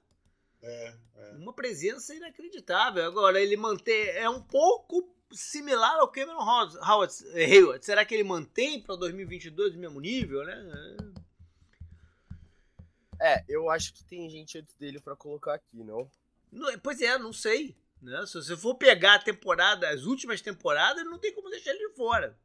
É, 0.61 0.93
é. 1.17 1.29
Uma 1.37 1.53
presença 1.53 2.13
inacreditável. 2.15 3.03
Agora, 3.05 3.41
ele 3.41 3.57
manter. 3.57 4.15
É 4.15 4.29
um 4.29 4.41
pouco 4.41 5.09
similar 5.31 5.99
ao 5.99 6.07
Cameron 6.07 6.39
Howard. 6.41 6.77
Howard 6.77 7.13
eh, 7.33 7.45
Hayward. 7.45 7.85
Será 7.85 8.05
que 8.05 8.13
ele 8.13 8.23
mantém 8.23 8.81
para 8.81 8.95
2022 8.95 9.75
o 9.75 9.79
mesmo 9.79 9.99
nível, 9.99 10.43
né? 10.45 10.97
É, 13.19 13.43
eu 13.47 13.69
acho 13.69 13.93
que 13.93 14.03
tem 14.03 14.29
gente 14.29 14.57
antes 14.57 14.73
dele 14.75 14.99
pra 14.99 15.15
colocar 15.15 15.53
aqui, 15.53 15.83
não? 15.83 16.09
Não, 16.51 16.77
pois 16.79 17.01
é, 17.01 17.17
não 17.17 17.31
sei. 17.31 17.75
Né? 18.01 18.25
Se 18.25 18.33
você 18.33 18.57
for 18.57 18.75
pegar 18.75 19.15
a 19.15 19.19
temporada, 19.19 19.87
as 19.89 20.03
últimas 20.03 20.41
temporadas, 20.41 21.05
não 21.05 21.19
tem 21.19 21.31
como 21.33 21.49
deixar 21.49 21.69
ele 21.71 21.87
de 21.87 21.95
fora. 21.95 22.35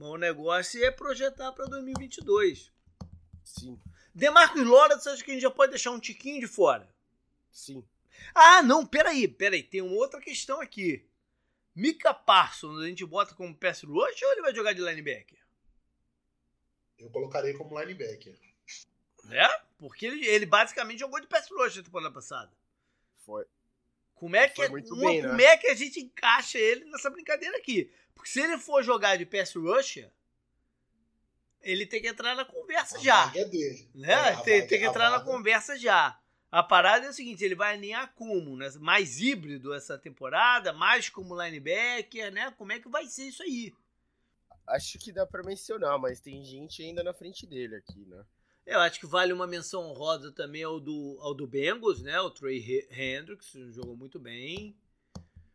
Mas 0.00 0.08
o 0.08 0.16
negócio 0.16 0.82
é 0.82 0.90
projetar 0.90 1.52
para 1.52 1.66
2022. 1.66 2.72
Sim, 3.44 3.78
Demarcus 4.14 4.66
Lawrence, 4.66 5.06
acho 5.10 5.22
que 5.22 5.30
a 5.30 5.34
gente 5.34 5.42
já 5.42 5.50
pode 5.50 5.72
deixar 5.72 5.90
um 5.90 6.00
tiquinho 6.00 6.40
de 6.40 6.46
fora. 6.46 6.88
sim. 7.52 7.86
Ah, 8.34 8.62
não, 8.62 8.84
peraí, 8.86 9.26
peraí. 9.28 9.62
Tem 9.62 9.80
uma 9.80 9.94
outra 9.94 10.20
questão 10.20 10.60
aqui. 10.60 11.06
Mika 11.74 12.12
Parsons, 12.12 12.78
a 12.82 12.86
gente 12.86 13.04
bota 13.06 13.34
como 13.34 13.54
pass 13.56 13.82
rush 13.82 14.22
ou 14.22 14.32
ele 14.32 14.42
vai 14.42 14.54
jogar 14.54 14.72
de 14.74 14.80
linebacker? 14.82 15.38
Eu 16.98 17.08
colocarei 17.10 17.54
como 17.54 17.78
linebacker. 17.80 18.38
Né? 19.24 19.48
Porque 19.78 20.06
ele, 20.06 20.26
ele 20.26 20.44
basicamente 20.44 20.98
jogou 21.00 21.18
de 21.20 21.26
pass 21.28 21.48
rush 21.50 21.76
na 21.76 21.82
temporada 21.82 22.12
passada. 22.12 22.52
Foi. 23.24 23.46
Como 24.14 24.36
é, 24.36 24.48
que, 24.48 24.56
Foi 24.56 24.66
é- 24.66 24.68
muito 24.70 24.92
uma- 24.94 25.06
bem, 25.08 25.22
né? 25.22 25.28
como 25.28 25.40
é 25.40 25.56
que 25.56 25.66
a 25.68 25.74
gente 25.74 26.00
encaixa 26.00 26.58
ele 26.58 26.84
nessa 26.86 27.08
brincadeira 27.08 27.56
aqui? 27.56 27.90
Porque 28.20 28.28
se 28.32 28.40
ele 28.40 28.58
for 28.58 28.82
jogar 28.82 29.16
de 29.16 29.24
pass 29.24 29.54
rusher, 29.54 30.10
ele 31.62 31.86
tem 31.86 32.02
que 32.02 32.08
entrar 32.08 32.34
na 32.34 32.44
conversa 32.44 32.98
A 32.98 33.00
já. 33.00 33.24
vaga 33.26 33.40
é 33.40 33.44
dele. 33.46 33.90
Né? 33.94 34.12
É, 34.12 34.14
a 34.32 34.36
tem, 34.42 34.54
vaga- 34.56 34.68
tem 34.68 34.78
que 34.78 34.84
entrar 34.84 35.10
na 35.10 35.18
vaga- 35.18 35.30
conversa 35.30 35.78
já. 35.78 36.20
A 36.50 36.62
parada 36.62 37.06
é 37.06 37.08
o 37.08 37.12
seguinte, 37.14 37.42
ele 37.44 37.54
vai 37.54 37.74
alinhar 37.74 38.12
como? 38.14 38.56
Né? 38.56 38.68
Mais 38.80 39.20
híbrido 39.20 39.72
essa 39.72 39.96
temporada, 39.96 40.72
mais 40.72 41.08
como 41.08 41.40
linebacker, 41.40 42.30
né? 42.32 42.50
Como 42.58 42.72
é 42.72 42.78
que 42.80 42.88
vai 42.88 43.06
ser 43.06 43.24
isso 43.28 43.42
aí? 43.42 43.72
Acho 44.66 44.98
que 44.98 45.12
dá 45.12 45.24
pra 45.26 45.42
mencionar, 45.42 45.98
mas 45.98 46.20
tem 46.20 46.44
gente 46.44 46.82
ainda 46.82 47.02
na 47.02 47.14
frente 47.14 47.46
dele 47.46 47.76
aqui, 47.76 48.04
né? 48.04 48.22
Eu 48.66 48.80
acho 48.80 49.00
que 49.00 49.06
vale 49.06 49.32
uma 49.32 49.46
menção 49.46 49.82
honrosa 49.90 50.30
também 50.32 50.62
ao 50.62 50.78
do, 50.78 51.18
ao 51.22 51.34
do 51.34 51.46
Bengals, 51.46 52.02
né? 52.02 52.20
O 52.20 52.30
Trey 52.30 52.58
He- 52.58 52.88
Hendricks 52.90 53.52
jogou 53.74 53.96
muito 53.96 54.18
bem. 54.18 54.76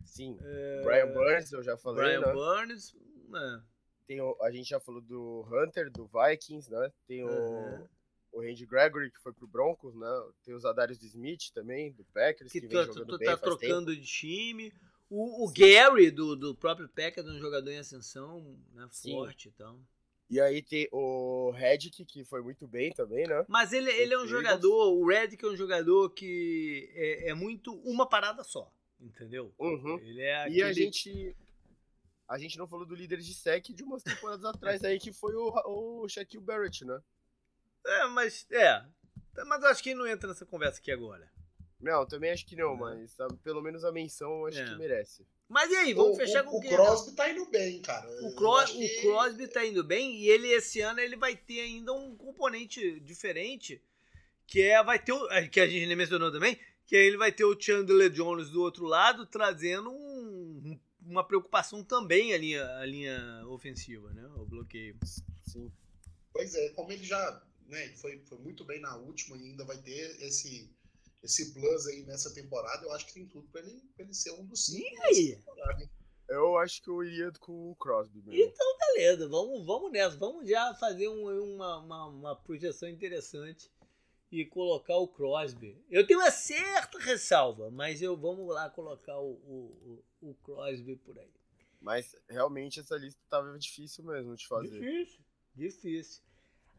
Sim. 0.06 0.38
Brian 0.84 1.12
Burns, 1.14 1.52
eu 1.52 1.64
já 1.64 1.76
falei, 1.78 2.14
É, 2.16 2.20
Brian 2.20 2.28
né? 2.28 2.34
Burns, 2.34 2.96
é. 3.36 3.62
Tem 4.08 4.22
o- 4.22 4.38
a 4.42 4.52
gente 4.52 4.70
já 4.70 4.80
falou 4.80 5.02
do 5.02 5.46
Hunter, 5.52 5.90
do 5.92 6.08
Vikings, 6.08 6.70
né? 6.72 6.92
Tem 7.08 7.24
o, 7.24 7.28
Uhum. 7.28 7.88
o 8.34 8.42
Randy 8.42 8.66
Gregory, 8.66 9.12
que 9.12 9.20
foi 9.20 9.34
pro 9.34 9.48
Broncos, 9.48 9.96
né? 9.96 10.08
Tem 10.44 10.54
os 10.54 10.64
Adarius 10.64 11.02
Smith 11.02 11.52
também, 11.54 11.92
do 11.92 12.04
Packers, 12.06 12.52
que, 12.52 12.62
que 12.62 12.68
vem 12.68 12.78
tá, 12.78 12.84
jogando 12.86 13.08
tu 13.08 13.18
tá 13.20 13.26
faz 13.26 13.40
tempo. 13.40 13.58
trocando 13.58 13.96
de 13.96 14.06
time. 14.06 14.72
O, 15.10 15.46
o 15.46 15.52
Gary, 15.52 16.12
do, 16.12 16.36
do 16.36 16.54
próprio 16.56 16.88
Packers, 16.90 17.28
é 17.28 17.32
um 17.32 17.40
jogador 17.40 17.70
em 17.72 17.78
ascensão, 17.80 18.58
né? 18.74 18.88
Forte 18.92 19.50
e 19.50 19.52
tal. 19.52 19.80
E 20.28 20.40
aí 20.42 20.62
tem 20.64 20.88
o 20.92 21.52
Redick, 21.52 22.04
que 22.04 22.24
foi 22.26 22.42
muito 22.42 22.68
bem 22.68 22.92
também, 22.92 23.28
né? 23.28 23.46
Mas 23.48 23.72
ele, 23.74 23.92
ele 23.92 24.14
é 24.16 24.20
um 24.20 24.26
jogador, 24.28 24.92
o 24.94 25.06
Redick 25.08 25.44
é 25.46 25.48
um 25.48 25.56
jogador 25.56 26.10
que 26.12 26.90
é, 26.96 27.30
é 27.30 27.34
muito 27.36 27.74
uma 27.82 28.08
parada 28.10 28.44
só, 28.44 28.72
entendeu? 29.06 29.54
Uhum. 29.60 29.98
Ele 30.00 30.22
é 30.22 30.34
E 30.50 30.62
aquele... 30.62 30.64
a 30.64 30.74
gente. 30.74 31.36
A 32.28 32.38
gente 32.40 32.58
não 32.58 32.68
falou 32.68 32.86
do 32.88 32.96
líder 32.96 33.20
de 33.20 33.34
sec 33.36 33.66
de 33.70 33.84
umas 33.84 34.02
temporadas 34.02 34.44
atrás 34.46 34.84
aí, 34.84 35.00
que 35.00 35.14
foi 35.14 35.34
o, 35.36 36.02
o 36.04 36.10
Shaquille 36.10 36.44
Barrett, 36.44 36.84
né? 36.84 37.00
É, 37.86 38.08
mas, 38.08 38.48
é. 38.52 38.84
Mas 39.46 39.62
eu 39.62 39.70
acho 39.70 39.84
que 39.84 39.90
ele 39.92 40.00
não 40.00 40.08
entra 40.08 40.28
nessa 40.28 40.46
conversa 40.46 40.80
aqui 40.80 40.92
agora. 40.92 41.32
Não, 41.80 42.04
também 42.06 42.32
acho 42.32 42.46
que 42.48 42.56
não, 42.56 42.74
É. 42.74 42.78
mas 42.78 43.20
ah, 43.20 43.28
pelo 43.44 43.62
menos 43.62 43.84
a 43.84 43.92
menção 43.92 44.40
eu 44.40 44.48
acho 44.48 44.60
É. 44.60 44.66
que 44.66 44.76
merece. 44.76 45.24
Mas 45.48 45.70
e 45.70 45.76
aí, 45.76 45.94
vamos 45.94 46.14
o, 46.14 46.16
fechar 46.20 46.44
o, 46.44 46.50
com 46.50 46.58
o 46.58 46.62
quem? 46.62 46.72
Crosby 46.72 47.12
tá 47.16 47.30
indo 47.30 47.46
bem, 47.52 47.80
cara. 47.84 48.10
O, 48.26 48.34
Cros, 48.36 48.72
que- 48.72 48.84
o 48.84 49.02
Crosby 49.02 49.48
tá 49.48 49.64
indo 49.64 49.84
bem 49.84 50.16
e 50.16 50.28
ele 50.28 50.48
esse 50.48 50.82
ano 50.82 51.00
ele 51.00 51.16
vai 51.16 51.36
ter 51.36 51.60
ainda 51.60 51.94
um 51.94 52.16
componente 52.16 53.00
diferente, 53.02 53.80
que 54.48 54.64
é 54.64 54.84
vai 54.84 54.98
ter 54.98 55.12
o, 55.12 55.28
que 55.52 55.60
a 55.60 55.68
gente 55.68 55.86
nem 55.86 55.96
mencionou 55.96 56.32
também, 56.32 56.60
que 56.86 56.96
aí 56.96 57.06
ele 57.08 57.18
vai 57.18 57.32
ter 57.32 57.44
o 57.46 57.60
Chandler 57.60 58.10
Jones 58.10 58.50
do 58.50 58.62
outro 58.62 58.86
lado 58.86 59.26
trazendo 59.26 59.90
um- 59.92 60.80
uma 61.02 61.24
preocupação 61.24 61.84
também 61.84 62.34
à 62.34 62.38
linha, 62.38 62.66
à 62.78 62.86
linha 62.86 63.44
ofensiva, 63.48 64.12
né? 64.14 64.26
O 64.36 64.46
bloqueio. 64.46 64.98
Sim. 65.44 65.72
Pois 66.34 66.54
é, 66.56 66.70
como 66.70 66.92
ele 66.92 67.04
já 67.04 67.42
né, 67.68 67.90
foi, 67.98 68.20
foi 68.26 68.38
muito 68.40 68.64
bem 68.66 68.80
na 68.80 68.96
última 68.98 69.38
e 69.38 69.44
ainda 69.50 69.64
vai 69.66 69.78
ter 69.78 70.22
esse, 70.24 70.70
esse 71.24 71.54
plus 71.54 71.88
aí 71.88 72.04
nessa 72.04 72.34
temporada, 72.34 72.86
eu 72.86 72.92
acho 72.92 73.06
que 73.08 73.14
tem 73.14 73.26
tudo 73.28 73.48
pra 73.52 73.62
ele, 73.62 73.82
pra 73.96 74.04
ele 74.06 74.14
ser 74.14 74.32
um 74.32 74.46
dos 74.46 74.66
cinco. 74.68 74.86
E 74.86 75.02
aí? 75.06 75.30
nessa 75.30 75.40
temporada, 75.46 75.82
hein? 75.84 75.90
Eu 76.28 76.58
acho 76.58 76.82
que 76.82 76.90
eu 76.90 77.04
iria 77.04 77.32
com 77.40 77.70
o 77.72 77.76
Crosby 77.76 78.20
mesmo. 78.24 78.34
Então, 78.34 78.78
beleza, 78.80 79.28
vamos, 79.30 79.64
vamos 79.64 79.92
nessa. 79.92 80.18
Vamos 80.18 80.50
já 80.50 80.74
fazer 80.74 81.08
um- 81.08 81.54
uma, 81.56 81.78
uma, 81.78 82.06
uma 82.08 82.36
projeção 82.36 82.90
interessante 82.90 83.70
e 84.42 84.46
colocar 84.46 84.98
o 84.98 85.08
Crosby. 85.08 85.82
Eu 85.90 86.06
tenho 86.06 86.20
uma 86.20 86.32
certa 86.32 87.00
ressalva, 87.00 87.72
mas 87.72 88.02
eu 88.02 88.18
vamos 88.18 88.48
lá 88.48 88.70
colocar 88.70 89.18
o, 89.18 89.32
o, 89.32 90.04
o, 90.22 90.30
o 90.30 90.36
Crosby 90.36 90.98
por 90.98 91.18
aí. 91.18 91.34
Mas 91.82 92.16
realmente 92.28 92.80
essa 92.80 92.98
lista 92.98 93.22
tava 93.30 93.58
difícil 93.58 94.04
mesmo 94.04 94.36
de 94.36 94.48
fazer. 94.48 94.80
Difícil, 94.80 95.20
difícil. 95.56 96.24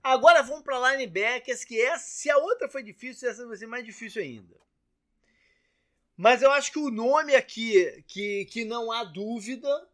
Agora 0.02 0.42
vamos 0.42 0.62
para 0.62 0.92
linebackers, 0.92 1.64
que 1.64 1.80
essa, 1.80 2.04
se 2.04 2.30
a 2.30 2.36
outra 2.38 2.68
foi 2.68 2.82
difícil, 2.82 3.28
essa 3.28 3.46
vai 3.46 3.56
ser 3.56 3.66
mais 3.66 3.84
difícil 3.84 4.22
ainda. 4.22 4.56
Mas 6.16 6.42
eu 6.42 6.50
acho 6.50 6.72
que 6.72 6.78
o 6.78 6.90
nome 6.90 7.34
aqui, 7.34 8.02
que, 8.06 8.46
que 8.46 8.64
não 8.64 8.90
há 8.90 9.04
dúvida, 9.04 9.88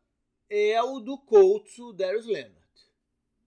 é 0.48 0.80
o 0.82 1.00
do 1.00 1.18
Colts, 1.18 1.78
o 1.78 1.92
Darius 1.92 2.26
Leonard. 2.26 2.56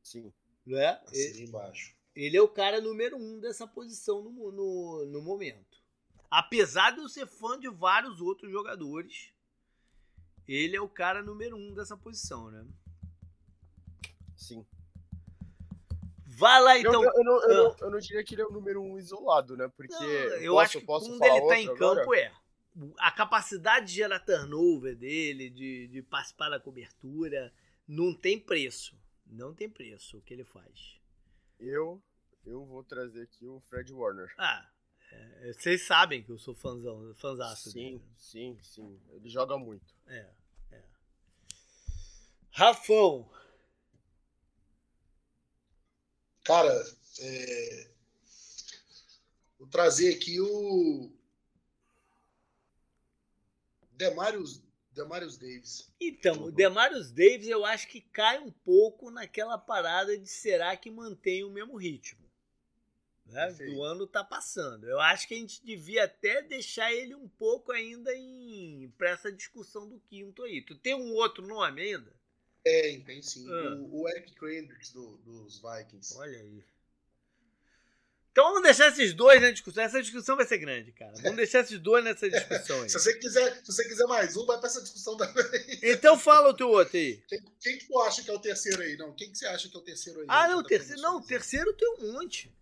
Sim. 0.01 0.33
Né? 0.65 0.99
Assim 1.05 1.43
embaixo. 1.43 1.94
Ele 2.15 2.37
é 2.37 2.41
o 2.41 2.47
cara 2.47 2.79
número 2.79 3.17
um 3.17 3.39
dessa 3.39 3.67
posição 3.67 4.21
no, 4.23 4.51
no, 4.51 5.05
no 5.05 5.21
momento. 5.21 5.83
Apesar 6.31 6.91
de 6.91 6.99
eu 6.99 7.09
ser 7.09 7.27
fã 7.27 7.59
de 7.59 7.69
vários 7.69 8.21
outros 8.21 8.51
jogadores, 8.51 9.33
ele 10.47 10.75
é 10.75 10.81
o 10.81 10.87
cara 10.87 11.21
número 11.21 11.57
um 11.57 11.73
dessa 11.73 11.97
posição, 11.97 12.49
né? 12.49 12.65
Sim. 14.35 14.65
Vai 16.25 16.61
lá 16.61 16.77
Eu, 16.77 16.79
então. 16.81 17.03
eu, 17.03 17.11
eu 17.15 17.23
não, 17.23 17.41
eu, 17.43 17.55
não, 17.55 17.75
eu 17.79 17.91
não 17.91 17.99
diria 17.99 18.23
que 18.23 18.35
ele 18.35 18.41
é 18.41 18.45
o 18.45 18.51
número 18.51 18.81
um 18.81 18.97
isolado, 18.97 19.55
né? 19.55 19.69
Porque 19.75 19.93
Não, 19.93 20.03
eu 20.03 20.53
posso, 20.53 20.63
acho 20.63 20.79
que 20.79 20.85
posso 20.85 21.17
quando 21.17 21.23
ele 21.23 21.47
tá 21.47 21.59
em 21.59 21.69
agora? 21.69 21.99
campo 22.01 22.13
é. 22.13 22.31
A 22.97 23.09
capacidade 23.11 23.87
de 23.87 23.93
gerar 23.93 24.19
turnover 24.19 24.97
dele, 24.97 25.49
de, 25.49 25.87
de 25.87 26.01
participar 26.01 26.49
da 26.49 26.59
cobertura, 26.59 27.53
não 27.87 28.13
tem 28.13 28.37
preço. 28.37 28.97
Não 29.25 29.53
tem 29.53 29.69
preço 29.69 30.17
o 30.17 30.21
que 30.21 30.33
ele 30.33 30.43
faz. 30.43 30.99
Eu, 31.59 32.01
eu 32.45 32.65
vou 32.65 32.83
trazer 32.83 33.23
aqui 33.23 33.45
o 33.47 33.59
Fred 33.61 33.91
Warner. 33.93 34.33
Ah, 34.37 34.69
É, 35.11 35.53
vocês 35.53 35.85
sabem 35.85 36.23
que 36.23 36.31
eu 36.31 36.37
sou 36.37 36.53
fãzão, 36.55 37.13
fãzaço 37.15 37.71
Sim, 37.71 37.97
dele. 37.99 38.03
sim, 38.17 38.59
sim. 38.61 39.01
Ele 39.09 39.29
joga 39.29 39.57
muito. 39.57 39.93
É, 40.07 40.33
é. 40.71 40.83
Rafão. 42.51 43.29
Cara, 46.43 46.71
é... 47.19 47.91
vou 49.57 49.67
trazer 49.67 50.13
aqui 50.15 50.39
o 50.39 51.11
Demarius, 53.93 54.61
Demarius 54.95 55.37
Davis. 55.37 55.91
Então, 55.99 56.43
o 56.43 56.51
Demarius 56.51 57.11
Davis 57.11 57.47
eu 57.47 57.65
acho 57.65 57.87
que 57.87 58.01
cai 58.01 58.39
um 58.39 58.49
pouco 58.51 59.11
naquela 59.11 59.57
parada 59.57 60.17
de 60.17 60.27
será 60.27 60.75
que 60.77 60.89
mantém 60.89 61.43
o 61.43 61.49
mesmo 61.51 61.75
ritmo. 61.75 62.23
Né? 63.25 63.51
Do 63.53 63.81
ano 63.83 64.05
tá 64.07 64.23
passando. 64.23 64.87
Eu 64.87 64.99
acho 64.99 65.27
que 65.27 65.33
a 65.33 65.37
gente 65.37 65.63
devia 65.65 66.03
até 66.05 66.41
deixar 66.43 66.93
ele 66.93 67.15
um 67.15 67.27
pouco 67.27 67.71
ainda 67.71 68.15
em 68.15 68.93
para 68.97 69.09
essa 69.09 69.31
discussão 69.31 69.87
do 69.89 69.99
quinto 69.99 70.43
aí. 70.43 70.61
Tu 70.61 70.75
tem 70.75 70.93
um 70.93 71.13
outro 71.13 71.45
nome 71.45 71.81
ainda? 71.81 72.13
Tem, 72.63 73.01
tem 73.01 73.21
sim. 73.21 73.45
Ah. 73.51 73.75
O, 73.77 74.01
o 74.01 74.09
Eric 74.09 74.33
Kendricks 74.35 74.91
do- 74.91 75.17
dos 75.17 75.59
Vikings. 75.61 76.15
Olha 76.17 76.39
aí. 76.39 76.63
Então 78.35 78.47
vamos 78.49 78.63
deixar 78.63 78.89
esses 78.89 79.13
dois 79.13 79.41
na 79.41 79.49
discussão. 79.49 79.81
Essa 79.81 80.01
discussão 80.01 80.35
vai 80.35 80.45
ser 80.45 80.57
grande, 80.57 80.91
cara. 80.91 81.13
Vamos 81.21 81.37
deixar 81.37 81.61
esses 81.61 81.79
dois 81.79 82.03
nessa 82.03 82.29
discussão 82.29 82.81
aí. 82.81 82.89
Se 82.91 82.99
você 82.99 83.13
quiser, 83.17 83.55
se 83.63 83.71
você 83.71 83.87
quiser 83.87 84.05
mais 84.07 84.35
um, 84.35 84.45
vai 84.45 84.57
pra 84.57 84.67
essa 84.67 84.81
discussão 84.81 85.15
também. 85.15 85.45
Então 85.81 86.19
fala 86.19 86.49
o 86.49 86.53
teu 86.53 86.67
outro 86.69 86.97
aí. 86.97 87.23
Quem, 87.29 87.41
quem 87.61 87.77
que 87.77 87.85
tu 87.87 87.97
acha 88.01 88.21
que 88.21 88.29
é 88.29 88.33
o 88.33 88.39
terceiro 88.39 88.81
aí? 88.81 88.97
Não, 88.97 89.13
quem 89.13 89.31
que 89.31 89.37
você 89.37 89.45
acha 89.47 89.69
que 89.69 89.75
é 89.77 89.79
o 89.79 89.81
terceiro 89.83 90.19
aí? 90.19 90.25
Ah, 90.27 90.49
não, 90.49 90.57
o 90.59 90.63
terceiro. 90.63 91.01
Não, 91.01 91.17
o 91.19 91.21
terceiro 91.25 91.71
tem 91.75 91.87
um 91.93 92.11
monte. 92.11 92.53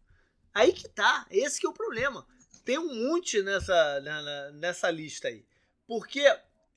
Aí 0.54 0.72
que 0.74 0.88
tá. 0.88 1.26
Esse 1.32 1.60
que 1.60 1.66
é 1.66 1.70
o 1.72 1.74
problema. 1.74 2.24
Tem 2.64 2.78
um 2.78 2.94
monte 3.10 3.42
nessa, 3.42 4.00
na- 4.02 4.22
na- 4.22 4.52
nessa 4.52 4.92
lista 4.92 5.28
aí. 5.28 5.44
Porque, 5.88 6.24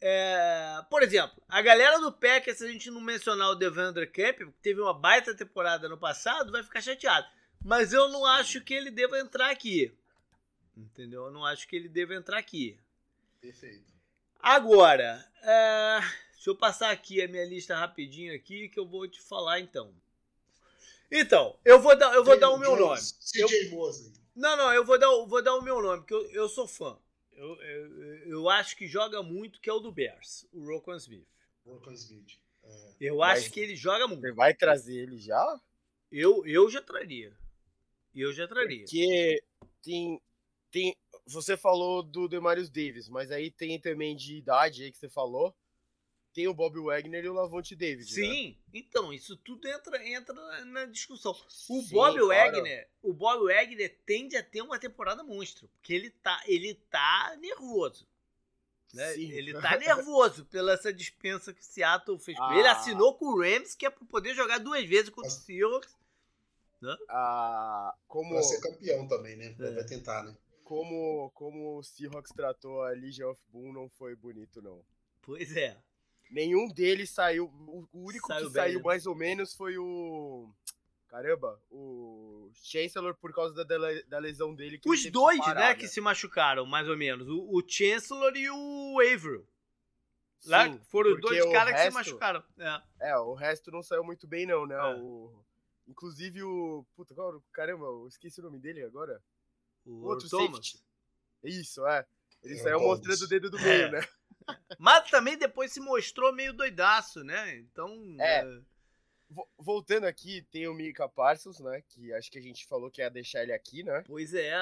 é, 0.00 0.80
por 0.88 1.02
exemplo, 1.02 1.36
a 1.46 1.60
galera 1.60 1.98
do 2.00 2.10
Packers, 2.10 2.56
se 2.56 2.64
a 2.64 2.68
gente 2.68 2.90
não 2.90 3.02
mencionar 3.02 3.50
o 3.50 3.54
Devandre 3.56 4.06
Camp, 4.06 4.38
que 4.38 4.46
teve 4.62 4.80
uma 4.80 4.94
baita 4.98 5.34
temporada 5.34 5.86
no 5.86 5.98
passado, 5.98 6.50
vai 6.50 6.62
ficar 6.62 6.80
chateado. 6.80 7.26
Mas 7.64 7.92
eu 7.92 8.08
não 8.08 8.24
acho 8.24 8.60
que 8.60 8.72
ele 8.74 8.90
deva 8.90 9.18
entrar 9.18 9.50
aqui. 9.50 9.92
Entendeu? 10.76 11.24
Eu 11.26 11.30
não 11.30 11.44
acho 11.44 11.66
que 11.66 11.74
ele 11.76 11.88
deva 11.88 12.14
entrar 12.14 12.38
aqui. 12.38 12.78
Perfeito. 13.40 13.92
Agora, 14.38 15.24
é, 15.42 15.98
deixa 16.34 16.50
eu 16.50 16.54
passar 16.56 16.90
aqui 16.90 17.20
a 17.22 17.28
minha 17.28 17.44
lista 17.44 17.76
rapidinho 17.76 18.34
aqui 18.34 18.68
que 18.68 18.78
eu 18.78 18.86
vou 18.86 19.08
te 19.08 19.20
falar 19.20 19.58
então. 19.60 19.92
Então, 21.10 21.56
eu 21.64 21.80
vou 21.80 21.96
dar, 21.96 22.12
eu 22.14 22.24
vou 22.24 22.38
dar 22.38 22.50
o 22.50 22.58
meu 22.58 22.76
nome. 22.76 23.00
CJ 23.00 23.70
Mosley. 23.70 24.12
Não, 24.34 24.56
não, 24.56 24.72
eu 24.74 24.84
vou 24.84 24.98
dar, 24.98 25.10
o- 25.10 25.26
vou 25.26 25.42
dar 25.42 25.54
o 25.56 25.62
meu 25.62 25.80
nome, 25.80 26.00
porque 26.02 26.14
eu, 26.14 26.30
eu 26.32 26.48
sou 26.48 26.66
fã. 26.68 26.98
Eu, 27.32 27.54
eu, 27.62 28.16
eu 28.28 28.48
acho 28.50 28.76
que 28.76 28.86
joga 28.86 29.22
muito, 29.22 29.60
que 29.60 29.70
é 29.70 29.72
o 29.72 29.78
do 29.80 29.90
Bears, 29.92 30.46
o 30.52 30.64
Rokon 30.66 30.96
Smith. 30.96 31.26
Rokon 31.64 31.92
Smith. 31.92 32.38
É. 32.62 32.90
Eu 33.00 33.16
Mas- 33.18 33.40
acho 33.40 33.52
que 33.52 33.60
ele 33.60 33.76
joga 33.76 34.06
Você 34.06 34.14
muito. 34.16 34.34
vai 34.34 34.52
trazer 34.52 34.94
ele 34.96 35.18
já? 35.18 35.60
Eu, 36.12 36.46
eu 36.46 36.68
já 36.68 36.82
traria. 36.82 37.32
Eu 38.16 38.32
já 38.32 38.48
traria. 38.48 38.80
Porque 38.84 39.42
tem, 39.82 40.20
tem. 40.70 40.96
Você 41.26 41.56
falou 41.56 42.02
do 42.02 42.26
Demarius 42.28 42.70
Davis, 42.70 43.08
mas 43.08 43.30
aí 43.30 43.50
tem 43.50 43.78
também 43.80 44.16
de 44.16 44.36
idade 44.36 44.84
aí 44.84 44.90
que 44.92 44.98
você 44.98 45.08
falou. 45.08 45.54
Tem 46.32 46.46
o 46.48 46.52
Bob 46.54 46.78
Wagner 46.78 47.24
e 47.24 47.28
o 47.30 47.32
Lavonte 47.32 47.74
David. 47.74 48.04
né? 48.04 48.12
Sim, 48.26 48.58
então, 48.74 49.10
isso 49.10 49.36
tudo 49.38 49.66
entra, 49.66 50.06
entra 50.06 50.34
na 50.66 50.84
discussão. 50.84 51.32
O 51.32 51.50
Sim, 51.80 51.88
Bob. 51.94 52.20
Wagner, 52.26 52.88
o 53.02 53.14
Bob 53.14 53.44
Wagner 53.46 53.98
tende 54.04 54.36
a 54.36 54.42
ter 54.42 54.60
uma 54.60 54.78
temporada 54.78 55.24
monstro, 55.24 55.66
porque 55.68 55.94
ele 55.94 56.10
tá, 56.10 56.42
ele 56.46 56.74
tá 56.90 57.34
nervoso. 57.40 58.06
Né? 58.92 59.14
Sim. 59.14 59.30
Ele 59.32 59.54
tá 59.54 59.78
nervoso 59.78 60.44
pela 60.52 60.72
essa 60.74 60.92
dispensa 60.92 61.54
que 61.54 61.60
o 61.62 61.64
Seattle 61.64 62.18
fez. 62.18 62.36
com 62.36 62.52
ele. 62.52 62.68
Ah. 62.68 62.72
assinou 62.72 63.14
com 63.14 63.26
o 63.26 63.40
Rams, 63.40 63.74
que 63.74 63.86
é 63.86 63.90
pra 63.90 64.04
poder 64.06 64.34
jogar 64.34 64.58
duas 64.58 64.84
vezes 64.86 65.08
contra 65.08 65.30
o 65.30 65.34
Mas- 65.34 65.42
Seahawks. 66.80 67.06
Ah, 67.08 67.94
como, 68.06 68.30
Pra 68.30 68.42
ser 68.42 68.60
campeão 68.60 69.06
também, 69.08 69.36
né? 69.36 69.54
É. 69.58 69.70
Vai 69.72 69.84
tentar, 69.84 70.22
né? 70.22 70.36
como, 70.66 71.30
como 71.30 71.78
o 71.78 71.82
Seahawks 71.82 72.32
tratou 72.32 72.82
a 72.82 72.90
Legion 72.90 73.30
of 73.30 73.40
Boom 73.52 73.72
não 73.72 73.88
foi 73.88 74.16
bonito, 74.16 74.60
não. 74.60 74.84
Pois 75.22 75.56
é. 75.56 75.78
Nenhum 76.28 76.66
deles 76.68 77.10
saiu. 77.10 77.46
O 77.92 78.06
único 78.06 78.26
Saiu 78.26 78.48
que 78.48 78.52
bem, 78.52 78.62
saiu 78.62 78.78
né? 78.78 78.84
mais 78.84 79.06
ou 79.06 79.14
menos 79.14 79.54
foi 79.54 79.78
o. 79.78 80.52
Caramba, 81.06 81.62
o 81.70 82.50
Chancellor 82.52 83.14
por 83.14 83.32
causa 83.32 83.64
da, 83.64 83.78
da, 84.08 84.18
lesão 84.18 84.52
dele. 84.52 84.80
Os 84.84 85.08
dois, 85.08 85.38
parar, 85.38 85.68
né, 85.68 85.74
que 85.76 85.86
se 85.86 86.00
machucaram, 86.00 86.66
mais 86.66 86.88
ou 86.88 86.96
menos. 86.96 87.28
O, 87.28 87.56
o 87.56 87.62
Chancellor 87.66 88.36
e 88.36 88.50
o 88.50 89.00
Averill. 89.00 89.46
Lá 90.46 90.64
Sim, 90.64 90.80
foram 90.90 91.18
dois 91.20 91.44
caras 91.52 91.74
que 91.74 91.82
se 91.82 91.90
machucaram. 91.90 92.42
É. 92.58 93.10
É, 93.10 93.18
o 93.18 93.34
resto 93.34 93.70
não 93.70 93.82
saiu 93.84 94.02
muito 94.02 94.26
bem, 94.26 94.46
não, 94.46 94.66
né? 94.66 94.74
É. 94.74 95.00
O... 95.00 95.45
Inclusive 95.88 96.42
o. 96.42 96.84
Puta, 96.96 97.14
caramba, 97.52 97.84
eu 97.86 98.06
esqueci 98.08 98.40
o 98.40 98.44
nome 98.44 98.58
dele 98.58 98.82
agora. 98.82 99.22
O 99.84 100.04
Outro 100.04 100.28
Thomas. 100.28 100.66
safety. 100.68 100.84
Isso, 101.44 101.86
é. 101.86 102.04
Ele 102.42 102.54
É, 102.54 102.62
saiu 102.62 102.78
Thomas. 102.78 102.98
mostrando 102.98 103.22
o 103.22 103.28
dedo 103.28 103.50
do 103.50 103.58
É. 103.58 103.62
meio, 103.62 103.90
né? 103.92 104.00
Mas 104.78 105.10
também 105.10 105.36
depois 105.38 105.72
se 105.72 105.80
mostrou 105.80 106.32
meio 106.32 106.52
doidaço, 106.52 107.22
né? 107.24 107.56
Então. 107.56 108.16
É. 108.20 108.40
é, 108.40 108.60
Vo- 109.28 109.48
Voltando 109.58 110.04
aqui, 110.04 110.42
tem 110.52 110.68
o 110.68 110.74
Mika 110.74 111.08
Parsons, 111.08 111.58
né? 111.60 111.82
Que 111.88 112.12
acho 112.12 112.30
que 112.30 112.38
a 112.38 112.42
gente 112.42 112.64
falou 112.66 112.90
que 112.90 113.00
ia 113.00 113.10
deixar 113.10 113.42
ele 113.42 113.52
aqui, 113.52 113.82
né? 113.82 114.02
Pois 114.06 114.32
é. 114.34 114.54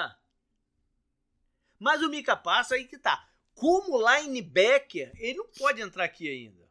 Mas 1.78 2.02
o 2.02 2.08
Mika 2.08 2.37
Passo 2.37 2.74
aí 2.74 2.87
que 2.87 2.98
tá. 2.98 3.28
Como 3.54 3.98
linebacker, 3.98 5.12
ele 5.16 5.38
não 5.38 5.46
pode 5.58 5.80
entrar 5.80 6.04
aqui 6.04 6.28
ainda. 6.28 6.63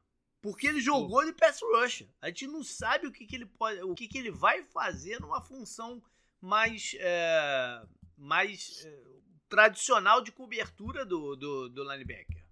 Porque 0.44 0.68
ele 0.68 0.82
jogou 0.82 1.26
de 1.26 1.32
pass 1.32 1.62
rusher. 1.62 2.06
A 2.22 2.28
gente 2.28 2.48
não 2.48 2.62
sabe 2.66 3.08
o 3.08 3.12
que, 3.14 3.26
que 3.26 3.34
ele 3.34 3.46
pode, 3.46 3.82
o 3.82 3.96
que, 3.96 4.10
que 4.10 4.18
ele 4.18 4.30
vai 4.30 4.62
fazer 4.62 5.22
numa 5.22 5.40
função 5.42 6.04
mais, 6.42 6.92
é, 7.00 7.82
mais 8.18 8.86
é, 8.86 9.04
tradicional 9.48 10.22
de 10.22 10.34
cobertura 10.34 11.06
do, 11.06 11.38
do, 11.38 11.70
do 11.70 11.84
linebacker. 11.90 12.44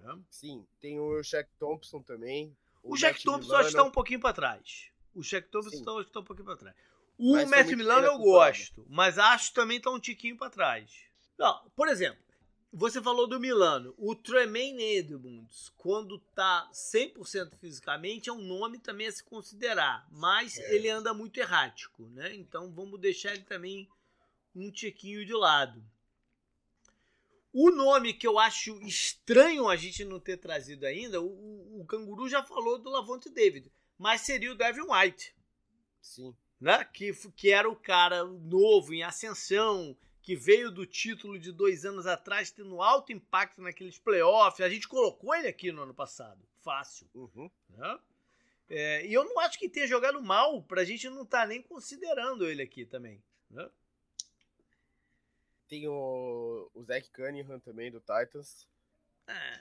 né? 0.00 0.18
Sim, 0.28 0.66
tem 0.80 0.98
o 0.98 1.22
Shaq 1.22 1.48
Thompson 1.60 2.02
também. 2.02 2.56
O 2.82 2.96
Jack 2.96 3.14
Matt 3.14 3.22
Thompson 3.22 3.48
Milano. 3.50 3.68
que 3.68 3.74
tá 3.76 3.82
um 3.84 3.90
pouquinho 3.92 4.18
pra 4.18 4.32
trás. 4.32 4.90
O 5.14 5.22
Jack 5.22 5.48
Thompson 5.48 5.70
Sim. 5.70 5.84
tá, 5.84 6.04
tá 6.12 6.20
um 6.20 6.24
pouquinho 6.24 6.46
pra 6.46 6.56
trás. 6.56 6.74
O 7.16 7.34
Mas 7.34 7.48
Matt 7.48 7.68
Milano 7.68 8.04
eu 8.04 8.18
gosto, 8.18 8.84
mas 8.88 9.16
acho 9.16 9.50
que 9.50 9.54
também 9.54 9.80
tá 9.80 9.92
um 9.92 10.00
tiquinho 10.00 10.36
pra 10.36 10.50
trás. 10.50 10.90
Não, 11.38 11.70
por 11.76 11.86
exemplo, 11.86 12.18
você 12.72 13.02
falou 13.02 13.26
do 13.26 13.38
Milano. 13.38 13.94
O 13.98 14.14
Tremaine 14.14 14.82
Edmonds, 14.82 15.70
quando 15.76 16.18
tá 16.34 16.68
100% 16.72 17.54
fisicamente, 17.58 18.30
é 18.30 18.32
um 18.32 18.40
nome 18.40 18.78
também 18.78 19.06
a 19.06 19.12
se 19.12 19.22
considerar. 19.22 20.06
Mas 20.10 20.58
É. 20.58 20.74
ele 20.74 20.88
anda 20.88 21.12
muito 21.12 21.38
errático, 21.38 22.08
né? 22.08 22.34
Então 22.34 22.72
vamos 22.72 22.98
deixar 22.98 23.34
ele 23.34 23.44
também 23.44 23.88
um 24.54 24.70
tiquinho 24.70 25.24
de 25.26 25.34
lado. 25.34 25.84
O 27.52 27.70
nome 27.70 28.14
que 28.14 28.26
eu 28.26 28.38
acho 28.38 28.80
estranho 28.80 29.68
a 29.68 29.76
gente 29.76 30.04
não 30.04 30.18
ter 30.18 30.38
trazido 30.38 30.86
ainda, 30.86 31.20
o, 31.20 31.26
o, 31.26 31.80
o 31.82 31.84
Canguru 31.84 32.26
já 32.26 32.42
falou 32.42 32.78
do 32.78 32.88
Lavonte 32.88 33.28
David, 33.28 33.70
mas 33.98 34.22
seria 34.22 34.50
o 34.50 34.54
Devin 34.54 34.86
White, 34.88 35.34
Sim. 36.00 36.34
né? 36.58 36.82
Que, 36.84 37.12
que 37.36 37.50
era 37.50 37.68
o 37.68 37.76
cara 37.76 38.24
novo, 38.24 38.94
em 38.94 39.02
ascensão, 39.02 39.94
que 40.22 40.36
veio 40.36 40.70
do 40.70 40.86
título 40.86 41.38
de 41.38 41.50
dois 41.50 41.84
anos 41.84 42.06
atrás, 42.06 42.52
tendo 42.52 42.80
alto 42.80 43.12
impacto 43.12 43.60
naqueles 43.60 43.98
playoffs. 43.98 44.64
A 44.64 44.68
gente 44.68 44.86
colocou 44.86 45.34
ele 45.34 45.48
aqui 45.48 45.72
no 45.72 45.82
ano 45.82 45.92
passado, 45.92 46.40
fácil. 46.60 47.10
Uhum. 47.12 47.50
Né? 47.70 47.98
É, 48.70 49.06
e 49.06 49.12
eu 49.12 49.24
não 49.24 49.40
acho 49.40 49.58
que 49.58 49.68
tenha 49.68 49.86
jogado 49.86 50.22
mal, 50.22 50.62
pra 50.62 50.84
gente 50.84 51.10
não 51.10 51.24
estar 51.24 51.46
nem 51.46 51.60
considerando 51.60 52.46
ele 52.46 52.62
aqui 52.62 52.86
também. 52.86 53.22
Né? 53.50 53.68
Tem 55.68 55.88
o, 55.88 56.70
o 56.72 56.84
Zach 56.84 57.10
Cunningham 57.10 57.58
também, 57.58 57.90
do 57.90 57.98
Titans. 57.98 58.68
É, 59.26 59.60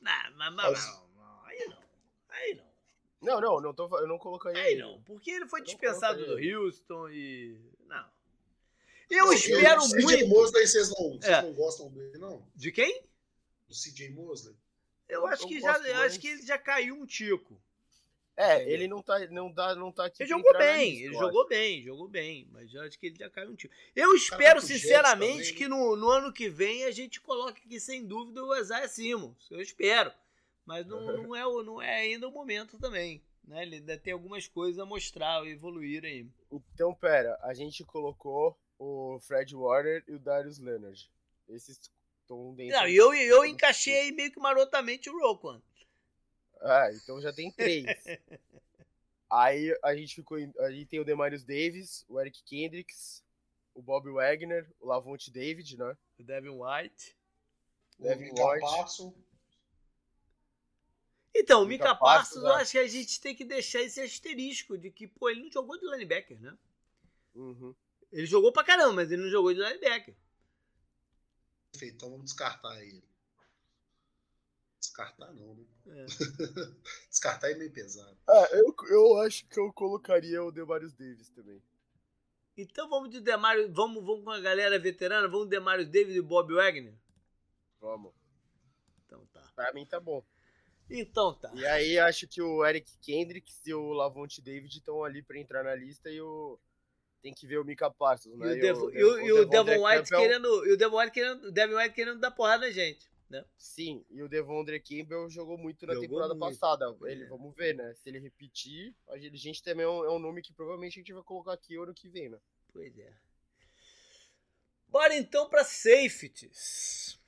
não, 0.00 0.36
mas, 0.36 0.54
mas, 0.54 0.86
não, 0.86 1.08
não, 1.10 1.44
aí 1.44 1.68
não. 1.68 1.82
Aí 2.28 2.54
não. 2.54 2.72
Não, 3.22 3.40
não, 3.40 3.60
não 3.60 3.72
tô, 3.72 3.98
eu 4.00 4.08
não 4.08 4.18
colocaria 4.18 4.60
Aí 4.60 4.72
ele. 4.72 4.82
não, 4.82 5.00
porque 5.02 5.30
ele 5.30 5.46
foi 5.46 5.62
dispensado 5.62 6.26
do 6.26 6.34
Houston 6.34 7.08
e. 7.08 7.56
Não. 7.86 8.11
Eu 9.14 9.26
Não, 9.26 9.32
espero 9.34 9.80
o 9.82 9.88
CJ 9.90 10.02
muito. 10.02 10.28
Mosley, 10.28 10.66
vocês 10.66 10.88
não, 10.90 11.10
vocês 11.10 11.24
É. 11.24 11.42
não 11.42 11.52
gostam 11.52 11.90
dele, 11.90 12.18
não? 12.18 12.46
De 12.54 12.72
quem? 12.72 13.02
Do 13.68 13.74
CJ 13.74 14.10
Mosley? 14.10 14.54
Eu 15.08 15.26
acho 15.26 15.42
eu 15.44 15.48
que 15.48 15.60
já, 15.60 15.76
eu 15.76 15.94
mais. 15.94 16.12
acho 16.12 16.20
que 16.20 16.28
ele 16.28 16.42
já 16.46 16.56
caiu 16.58 16.94
um 16.94 17.04
tico. 17.06 17.60
É, 18.34 18.66
ele 18.72 18.88
não 18.88 19.02
tá, 19.02 19.18
não 19.28 19.52
dá, 19.52 19.74
não 19.74 19.92
tá 19.92 20.06
aqui. 20.06 20.22
Ele 20.22 20.30
jogou 20.30 20.56
bem, 20.56 21.00
ele 21.02 21.14
eu 21.14 21.20
jogou 21.20 21.46
bem, 21.46 21.82
jogou 21.82 22.08
bem, 22.08 22.48
mas 22.50 22.72
eu 22.72 22.80
acho 22.80 22.98
que 22.98 23.06
ele 23.08 23.16
já 23.16 23.28
caiu 23.28 23.50
um 23.50 23.54
tico. 23.54 23.74
Eu 23.94 24.14
espero, 24.14 24.58
pro 24.60 24.66
Jets 24.68 24.80
sinceramente, 24.82 25.42
também. 25.50 25.54
que 25.54 25.68
no, 25.68 25.94
no 25.96 26.08
ano 26.08 26.32
que 26.32 26.48
vem 26.48 26.84
a 26.84 26.90
gente 26.90 27.20
coloque 27.20 27.60
aqui, 27.66 27.78
sem 27.78 28.06
dúvida, 28.06 28.42
o 28.42 28.56
Isaiah 28.56 28.88
Simmons. 28.88 29.50
Eu 29.50 29.60
espero. 29.60 30.10
Mas 30.64 30.86
não, 30.86 31.00
não, 31.22 31.36
é, 31.36 31.46
o- 31.46 31.62
não 31.62 31.82
é 31.82 32.00
ainda 32.00 32.26
o 32.26 32.32
momento 32.32 32.78
também. 32.78 33.22
Né? 33.44 33.62
Ele 33.64 33.76
ainda 33.76 33.98
tem 33.98 34.14
algumas 34.14 34.48
coisas 34.48 34.78
a 34.78 34.86
mostrar, 34.86 35.42
a 35.42 35.46
evoluir 35.46 36.02
aí. 36.02 36.26
Então, 36.72 36.94
pera, 36.94 37.38
a 37.42 37.52
gente 37.52 37.84
colocou 37.84 38.56
o 38.82 39.20
Fred 39.20 39.54
Warner 39.54 40.02
e 40.08 40.14
o 40.14 40.18
Darius 40.18 40.58
Leonard. 40.58 41.08
Esses 41.48 41.78
estão 42.20 42.52
dentro. 42.54 42.76
Não, 42.76 42.88
eu, 42.88 43.14
eu 43.14 43.44
encaixei 43.44 44.10
meio 44.10 44.32
que 44.32 44.40
marotamente 44.40 45.08
o 45.08 45.18
Roquan. 45.20 45.62
Ah, 46.60 46.90
então 46.92 47.20
já 47.20 47.32
tem 47.32 47.50
três. 47.50 47.86
Aí 49.30 49.76
a 49.82 49.94
gente 49.94 50.16
ficou. 50.16 50.36
A 50.58 50.70
gente 50.70 50.86
tem 50.86 51.00
o 51.00 51.04
Demarius 51.04 51.44
Davis, 51.44 52.04
o 52.08 52.20
Eric 52.20 52.42
Kendricks, 52.42 53.24
o 53.74 53.80
Bob 53.80 54.10
Wagner, 54.10 54.68
o 54.80 54.86
Lavonte 54.86 55.30
David, 55.30 55.78
né? 55.78 55.96
O 56.18 56.22
Devin 56.22 56.50
White. 56.50 57.16
Devin 57.98 58.24
Mika 58.24 58.44
White. 58.44 58.60
Parson. 58.60 59.14
Então, 61.34 61.62
o 61.62 61.66
Mika 61.66 61.94
Parsons, 61.94 62.42
eu 62.42 62.52
é. 62.52 62.60
acho 62.60 62.72
que 62.72 62.78
a 62.78 62.86
gente 62.86 63.18
tem 63.20 63.34
que 63.34 63.44
deixar 63.44 63.80
esse 63.80 64.00
asterisco 64.00 64.76
de 64.76 64.90
que, 64.90 65.06
pô, 65.06 65.30
ele 65.30 65.44
não 65.44 65.50
jogou 65.50 65.78
de 65.78 65.86
linebacker, 65.86 66.38
né? 66.38 66.54
Uhum. 67.34 67.74
Ele 68.12 68.26
jogou 68.26 68.52
pra 68.52 68.64
caramba, 68.64 68.92
mas 68.92 69.10
ele 69.10 69.22
não 69.22 69.30
jogou 69.30 69.52
de 69.52 69.60
linebacker. 69.60 70.14
Perfeito, 71.72 71.96
então 71.96 72.10
vamos 72.10 72.26
descartar 72.26 72.82
ele. 72.82 73.02
Descartar 74.78 75.32
não, 75.32 75.54
né? 75.54 75.64
É. 75.86 76.06
Descartar 77.08 77.50
é 77.50 77.54
meio 77.54 77.72
pesado. 77.72 78.16
Ah, 78.28 78.48
eu, 78.52 78.74
eu 78.88 79.18
acho 79.18 79.46
que 79.46 79.58
eu 79.58 79.72
colocaria 79.72 80.42
o 80.42 80.52
Demarius 80.52 80.92
Davis 80.92 81.30
também. 81.30 81.62
Então 82.56 82.88
vamos 82.88 83.08
de 83.08 83.20
Demario, 83.20 83.72
vamos, 83.72 84.04
vamos 84.04 84.24
com 84.24 84.30
a 84.30 84.40
galera 84.40 84.78
veterana, 84.78 85.26
vamos 85.26 85.46
de 85.46 85.50
Demarius 85.50 85.88
David 85.88 86.18
e 86.18 86.20
Bob 86.20 86.52
Wagner? 86.52 86.94
Vamos. 87.80 88.12
Então 89.06 89.24
tá. 89.32 89.40
Pra 89.54 89.72
mim 89.72 89.86
tá 89.86 89.98
bom. 89.98 90.22
Então 90.90 91.34
tá. 91.34 91.50
E 91.54 91.64
aí 91.64 91.98
acho 91.98 92.28
que 92.28 92.42
o 92.42 92.64
Eric 92.64 92.98
Kendricks 92.98 93.66
e 93.66 93.72
o 93.72 93.92
Lavonte 93.92 94.42
David 94.42 94.76
estão 94.76 95.02
ali 95.02 95.22
pra 95.22 95.38
entrar 95.38 95.64
na 95.64 95.74
lista 95.74 96.10
e 96.10 96.20
o. 96.20 96.58
Tem 97.22 97.32
que 97.32 97.46
ver 97.46 97.58
o 97.58 97.64
Mika 97.64 97.88
Parsons, 97.90 98.34
E 98.34 98.36
né? 98.36 98.46
o, 98.52 98.60
Devon, 98.60 98.90
e 98.90 99.04
o, 99.04 99.20
e 99.20 99.32
o 99.32 99.46
Devondre 99.46 99.74
Devon 99.74 99.86
White 99.86 100.10
Campbell- 100.10 100.20
querendo. 100.20 100.66
E 100.66 100.72
o 100.72 100.76
Devon 100.76 100.98
White 100.98 101.12
querendo. 101.12 101.44
O 101.46 101.52
Devon 101.52 101.76
White 101.76 101.94
querendo 101.94 102.18
dar 102.20 102.30
porrada 102.32 102.66
na 102.66 102.72
gente. 102.72 103.10
Né? 103.30 103.42
Sim, 103.56 104.04
e 104.10 104.22
o 104.22 104.28
Devondre 104.28 104.78
Campbell 104.78 105.30
jogou 105.30 105.56
muito 105.56 105.86
na 105.86 105.94
Jogou 105.94 106.06
temporada 106.08 106.34
muito, 106.34 106.58
passada. 106.58 106.92
pois 106.92 107.12
Ele, 107.12 107.24
é. 107.24 107.26
Vamos 107.28 107.54
ver, 107.56 107.74
né? 107.74 107.94
Se 107.94 108.10
ele 108.10 108.18
repetir, 108.18 108.94
a 109.08 109.16
gente, 109.16 109.62
também 109.62 109.86
é 109.86 109.88
um, 109.88 110.04
é 110.04 110.10
um 110.10 110.18
nome 110.18 110.42
que 110.42 110.52
provavelmente 110.52 110.98
a 110.98 111.00
gente 111.00 111.14
vai 111.14 111.22
colocar 111.22 111.54
aqui 111.54 111.74
ano 111.76 111.94
que 111.94 112.10
vem, 112.10 112.28
né? 112.28 112.38
Pois 112.74 112.98
é. 112.98 113.10
Bora 114.88 115.16
então 115.16 115.48
pra 115.48 115.64
safeties. 115.64 117.18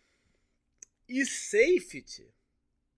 E 1.08 1.24
safety? 1.24 2.28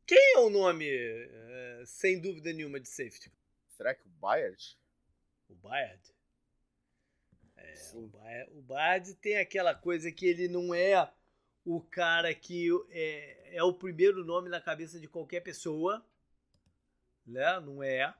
Quem 0.04 0.34
é 0.34 0.38
o 0.38 0.50
nome, 0.50 0.86
eh, 0.88 1.82
sem 1.86 2.20
dúvida 2.20 2.52
nenhuma, 2.52 2.80
de 2.80 2.88
safety? 2.88 3.30
Será 3.76 3.94
que 3.94 4.06
o 4.06 4.10
Bayard? 4.20 4.76
O 5.48 5.54
Bayard? 5.54 6.02
O 7.76 8.08
Sim. 8.08 8.10
O 8.52 8.62
Bayard 8.62 9.14
tem 9.16 9.36
aquela 9.38 9.74
coisa 9.74 10.10
que 10.10 10.26
ele 10.26 10.48
não 10.48 10.74
é 10.74 11.10
o 11.64 11.80
cara 11.80 12.32
que 12.34 12.68
é, 12.90 13.56
é 13.56 13.62
o 13.62 13.74
primeiro 13.74 14.24
nome 14.24 14.48
na 14.48 14.60
cabeça 14.60 15.00
de 15.00 15.08
qualquer 15.08 15.40
pessoa, 15.40 16.04
né? 17.26 17.58
Não 17.60 17.82
é. 17.82 18.14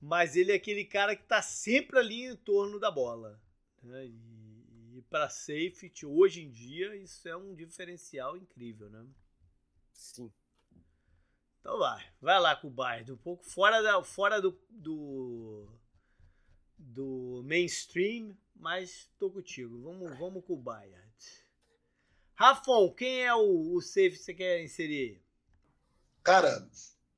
Mas 0.00 0.34
ele 0.34 0.50
é 0.50 0.56
aquele 0.56 0.84
cara 0.84 1.14
que 1.14 1.22
tá 1.22 1.40
sempre 1.40 1.98
ali 1.98 2.24
em 2.24 2.36
torno 2.36 2.80
da 2.80 2.90
bola. 2.90 3.40
né? 3.82 4.06
E, 4.06 4.98
e 4.98 5.02
para 5.08 5.28
safety, 5.28 6.04
hoje 6.04 6.42
em 6.42 6.50
dia, 6.50 6.96
isso 6.96 7.28
é 7.28 7.36
um 7.36 7.54
diferencial 7.54 8.36
incrível, 8.36 8.90
né? 8.90 9.06
Sim. 9.92 10.32
Então 11.60 11.78
vai, 11.78 12.04
vai 12.20 12.40
lá 12.40 12.56
com 12.56 12.66
o 12.66 12.70
Bayard, 12.70 13.12
um 13.12 13.16
pouco 13.16 13.44
fora, 13.44 13.80
da, 13.80 14.02
fora 14.02 14.42
do, 14.42 14.60
do, 14.68 15.68
do 16.76 17.42
mainstream, 17.44 18.36
mas 18.54 19.10
tô 19.18 19.30
contigo. 19.30 19.80
Vamos, 19.82 20.18
vamos 20.18 20.44
com 20.44 20.54
o 20.54 20.56
Bayard. 20.56 21.12
Rafon, 22.34 22.92
quem 22.94 23.24
é 23.24 23.34
o, 23.34 23.74
o 23.74 23.80
safe 23.80 24.10
que 24.10 24.18
você 24.18 24.34
quer 24.34 24.62
inserir? 24.62 25.22
Cara, 26.22 26.68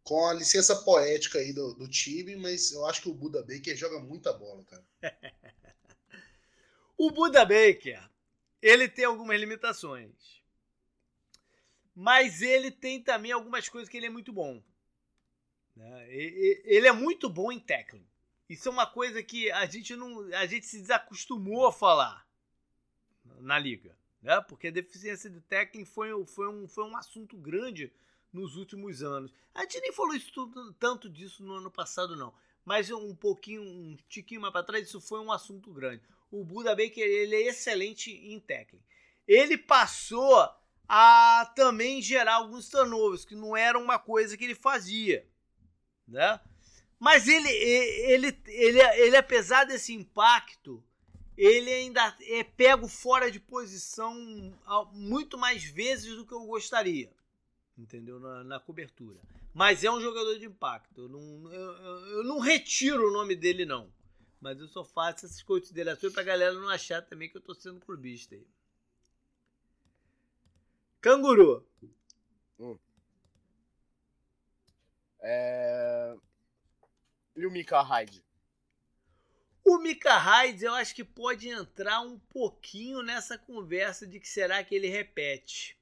com 0.03 0.27
a 0.27 0.33
licença 0.35 0.77
poética 0.83 1.39
aí 1.39 1.53
do, 1.53 1.75
do 1.75 1.89
time, 1.89 2.37
mas 2.37 2.73
eu 2.73 2.85
acho 2.87 3.03
que 3.03 3.09
o 3.09 3.15
Buda 3.15 3.43
Baker 3.43 3.77
joga 3.77 3.99
muita 4.01 4.33
bola, 4.33 4.65
cara. 4.65 4.85
O 6.97 7.11
Buda 7.11 7.45
Baker, 7.45 8.09
ele 8.63 8.89
tem 8.89 9.05
algumas 9.05 9.39
limitações. 9.41 10.41
Mas 11.95 12.41
ele 12.41 12.71
tem 12.71 13.03
também 13.03 13.33
algumas 13.33 13.69
coisas 13.69 13.89
que 13.89 13.97
ele 13.97 14.07
é 14.07 14.11
muito 14.11 14.33
bom. 14.33 14.63
né? 15.75 16.07
Ele 16.09 16.87
é 16.87 16.93
muito 16.93 17.29
bom 17.29 17.51
em 17.51 17.59
tackling. 17.59 18.07
Isso 18.55 18.69
é 18.69 18.73
uma 18.73 18.87
coisa 18.87 19.21
que 19.21 19.51
a 19.51 19.67
gente 19.67 19.97
não, 19.97 20.33
a 20.33 20.47
gente 20.47 20.65
se 20.65 20.81
desacostumou 20.81 21.67
a 21.67 21.73
falar 21.73 22.25
na 23.41 23.59
liga, 23.59 23.99
né? 24.23 24.41
Porque 24.43 24.69
a 24.69 24.71
deficiência 24.71 25.29
de 25.29 25.41
tackling 25.41 25.85
foi, 25.85 26.25
foi, 26.25 26.49
um, 26.49 26.69
foi 26.69 26.85
um 26.85 26.97
assunto 26.97 27.37
grande 27.37 27.93
nos 28.33 28.57
últimos 28.57 29.03
anos. 29.03 29.33
A 29.53 29.63
gente 29.63 29.81
nem 29.81 29.93
falou 29.93 30.15
isso 30.15 30.33
tudo- 30.33 30.73
tanto 30.75 31.11
disso 31.11 31.43
no 31.43 31.55
ano 31.55 31.69
passado 31.69 32.15
não, 32.15 32.33
mas 32.65 32.89
um 32.93 33.13
pouquinho, 33.13 33.61
um 33.61 33.97
tiquinho 34.09 34.41
mais 34.41 34.53
para 34.53 34.63
trás, 34.63 34.87
isso 34.87 35.01
foi 35.01 35.19
um 35.19 35.33
assunto 35.33 35.73
grande. 35.73 36.03
O 36.31 36.45
Buda 36.45 36.77
Baker 36.77 37.03
ele 37.05 37.35
é 37.35 37.49
excelente 37.49 38.13
em 38.13 38.39
tackling. 38.39 38.83
Ele 39.27 39.59
passou 39.59 40.49
a 40.89 41.53
também 41.57 42.01
gerar 42.01 42.37
alguns 42.37 42.69
turnovers, 42.69 43.25
que 43.25 43.35
não 43.35 43.57
era 43.57 43.77
uma 43.77 43.99
coisa 43.99 44.37
que 44.37 44.45
ele 44.45 44.55
fazia, 44.55 45.27
né? 46.07 46.41
Mas 47.05 47.29
ele, 47.29 47.51
ele, 47.51 48.35
ele, 48.47 48.81
ele, 48.81 49.15
apesar 49.19 49.65
desse 49.65 49.93
impacto, 49.93 50.83
ele 51.37 51.71
ainda 51.71 52.17
é 52.23 52.43
pego 52.43 52.89
fora 52.89 53.31
de 53.31 53.39
posição 53.39 54.15
muito 54.91 55.37
mais 55.37 55.63
vezes 55.65 56.17
do 56.17 56.25
que 56.25 56.33
eu 56.33 56.47
gostaria, 56.47 57.13
entendeu? 57.77 58.19
Na, 58.19 58.43
na 58.45 58.59
cobertura. 58.59 59.21
Mas 59.53 59.85
é 59.85 59.91
um 59.91 60.01
jogador 60.01 60.39
de 60.39 60.47
impacto. 60.47 61.03
Eu 61.03 61.09
não, 61.11 61.53
eu, 61.53 61.73
eu- 62.17 62.25
não 62.25 62.39
retiro 62.39 63.11
o 63.11 63.13
nome 63.13 63.37
dele, 63.37 63.67
não. 63.67 63.93
Mas 64.41 64.59
eu 64.59 64.67
só 64.67 64.83
faço 64.83 65.27
essas 65.27 65.43
considerações 65.43 66.11
pra 66.11 66.23
galera 66.23 66.55
não 66.55 66.71
achar 66.71 67.03
também 67.03 67.29
que 67.29 67.37
eu 67.37 67.43
tô 67.43 67.55
sendo 67.55 67.81
clubista 67.81 68.35
aí. 68.35 68.47
Canguru. 71.03 71.67
É... 75.21 76.17
E 77.37 77.47
o 77.47 77.51
Mika 77.51 77.81
Hyde? 77.83 78.25
O 79.65 79.79
Mika 79.79 80.17
Hyde, 80.19 80.65
eu 80.65 80.75
acho 80.75 80.95
que 80.95 81.03
pode 81.03 81.49
entrar 81.49 82.01
um 82.01 82.19
pouquinho 82.19 83.03
nessa 83.03 83.39
conversa 83.39 84.07
de 84.07 84.21
que 84.21 84.29
será 84.29 84.63
que 84.63 84.75
ele 84.75 84.89
repete. 84.89 85.79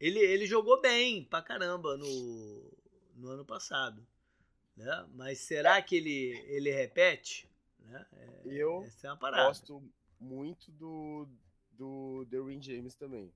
Ele, 0.00 0.18
ele 0.18 0.46
jogou 0.46 0.80
bem 0.80 1.24
pra 1.24 1.42
caramba 1.42 1.96
no, 1.96 2.72
no 3.16 3.28
ano 3.28 3.44
passado. 3.44 4.06
Né? 4.76 5.06
Mas 5.14 5.40
será 5.40 5.82
que 5.82 5.96
ele, 5.96 6.42
ele 6.46 6.70
repete? 6.70 7.48
Né? 7.80 8.06
É, 8.12 8.40
Eu 8.46 8.82
essa 8.84 9.08
é 9.08 9.10
uma 9.10 9.16
parada. 9.16 9.48
gosto 9.48 9.82
muito 10.18 10.70
do, 10.72 11.28
do 11.72 12.24
Derwin 12.30 12.62
James 12.62 12.94
também. 12.94 13.32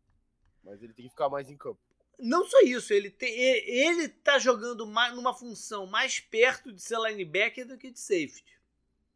Mas 0.64 0.82
ele 0.82 0.94
tem 0.94 1.04
que 1.04 1.10
ficar 1.10 1.28
mais 1.28 1.50
em 1.50 1.56
campo. 1.56 1.80
Não 2.18 2.46
só 2.46 2.60
isso, 2.60 2.92
ele, 2.92 3.10
tem, 3.10 3.32
ele, 3.34 4.08
tá 4.08 4.38
jogando 4.38 4.86
mais, 4.86 5.14
numa 5.14 5.34
função 5.34 5.86
mais 5.86 6.20
perto 6.20 6.72
de 6.72 6.80
ser 6.80 6.98
linebacker 6.98 7.66
do 7.66 7.76
que 7.76 7.90
de 7.90 7.98
safety. 7.98 8.60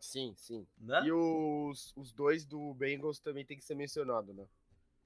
Sim, 0.00 0.34
sim. 0.36 0.66
Né? 0.78 1.06
E 1.06 1.12
os, 1.12 1.92
os 1.96 2.12
dois 2.12 2.44
do 2.44 2.74
Bengals 2.74 3.18
também 3.18 3.44
tem 3.44 3.56
que 3.56 3.64
ser 3.64 3.74
mencionado, 3.74 4.32
né? 4.32 4.46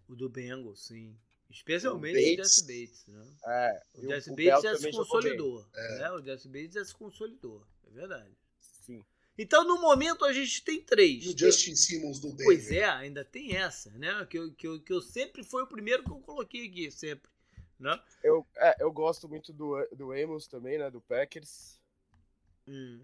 O 0.08 0.14
do 0.14 0.28
Bengals, 0.28 0.86
sim. 0.86 1.16
Especialmente 1.48 2.16
O 2.16 2.18
o, 2.18 2.36
Bates. 2.36 2.54
Jesse 2.54 2.66
Bates. 2.66 3.06
Né? 3.06 3.26
É. 3.46 3.82
O 3.94 4.02
Jesse 4.02 4.30
o 4.30 4.36
Bates 4.36 4.62
já 4.62 4.76
se 4.76 4.90
consolidou. 4.90 5.66
É. 5.74 5.98
Né? 5.98 6.10
O 6.12 6.22
Jesse 6.22 6.48
Bates 6.48 6.74
já 6.74 6.84
se 6.84 6.94
consolidou. 6.94 7.66
É 7.86 7.90
verdade. 7.90 8.30
Sim. 8.58 9.04
Então, 9.36 9.64
no 9.64 9.80
momento, 9.80 10.24
a 10.24 10.32
gente 10.32 10.62
tem 10.62 10.82
três. 10.82 11.24
E 11.24 11.28
o 11.30 11.38
Justin 11.38 11.74
Simmons 11.74 12.20
do 12.20 12.28
Denver. 12.28 12.44
Pois 12.44 12.70
é, 12.70 12.84
ainda 12.84 13.24
tem 13.24 13.56
essa, 13.56 13.90
né? 13.92 14.26
Que 14.26 14.38
eu, 14.38 14.52
que, 14.52 14.66
eu, 14.66 14.80
que 14.80 14.92
eu 14.92 15.00
sempre 15.00 15.42
foi 15.42 15.62
o 15.62 15.66
primeiro 15.66 16.04
que 16.04 16.10
eu 16.10 16.20
coloquei 16.20 16.66
aqui, 16.66 16.90
sempre. 16.90 17.30
Né? 17.80 17.98
Eu, 18.22 18.46
é, 18.56 18.76
eu 18.82 18.92
gosto 18.92 19.26
muito 19.28 19.52
do, 19.52 19.74
do 19.96 20.12
Amos 20.12 20.46
também, 20.46 20.78
né? 20.78 20.90
Do 20.90 21.00
Packers. 21.00 21.80
Hum, 22.68 23.00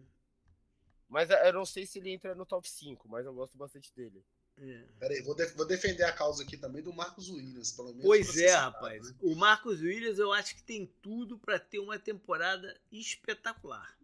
Mas 1.09 1.31
é, 1.31 1.49
eu 1.49 1.53
não 1.55 1.65
sei 1.65 1.87
se 1.87 1.99
ele 1.99 2.11
entra 2.11 2.35
no 2.35 2.45
top 2.47 2.69
5, 2.69 3.09
mas 3.09 3.25
eu 3.25 3.33
gosto 3.33 3.57
bastante 3.57 3.91
dele. 3.97 4.23
é. 4.59 4.85
Peraí, 5.01 5.23
vou, 5.23 5.35
def- 5.35 5.55
vou 5.57 5.67
defender 5.67 6.03
a 6.05 6.13
causa 6.13 6.43
aqui 6.43 6.57
também 6.59 6.83
do 6.83 6.93
Marcos 6.93 7.31
Williams, 7.31 7.73
pelo 7.73 7.89
menos. 7.89 8.05
Pois 8.05 8.37
é, 8.37 8.55
rapaz. 8.55 9.11
né? 9.11 9.17
O 9.23 9.35
Marcos 9.35 9.81
Williams 9.81 10.19
eu 10.19 10.31
acho 10.33 10.55
que 10.55 10.63
tem 10.63 10.87
tudo 11.01 11.39
para 11.39 11.59
ter 11.59 11.79
uma 11.79 11.99
temporada 11.99 12.79
espetacular. 12.93 13.97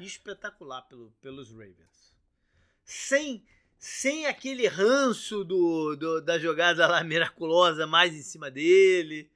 Espetacular 0.00 0.82
pelo, 0.82 1.10
pelos 1.20 1.50
Ravens. 1.50 2.12
Sem, 2.84 3.44
sem 3.78 4.26
aquele 4.26 4.66
ranço 4.68 5.44
do, 5.44 5.96
do- 5.96 6.20
da 6.20 6.38
jogada 6.38 6.86
lá 6.86 7.02
miraculosa 7.04 7.86
mais 7.86 8.14
em 8.14 8.22
cima 8.22 8.50
dele. 8.50 9.30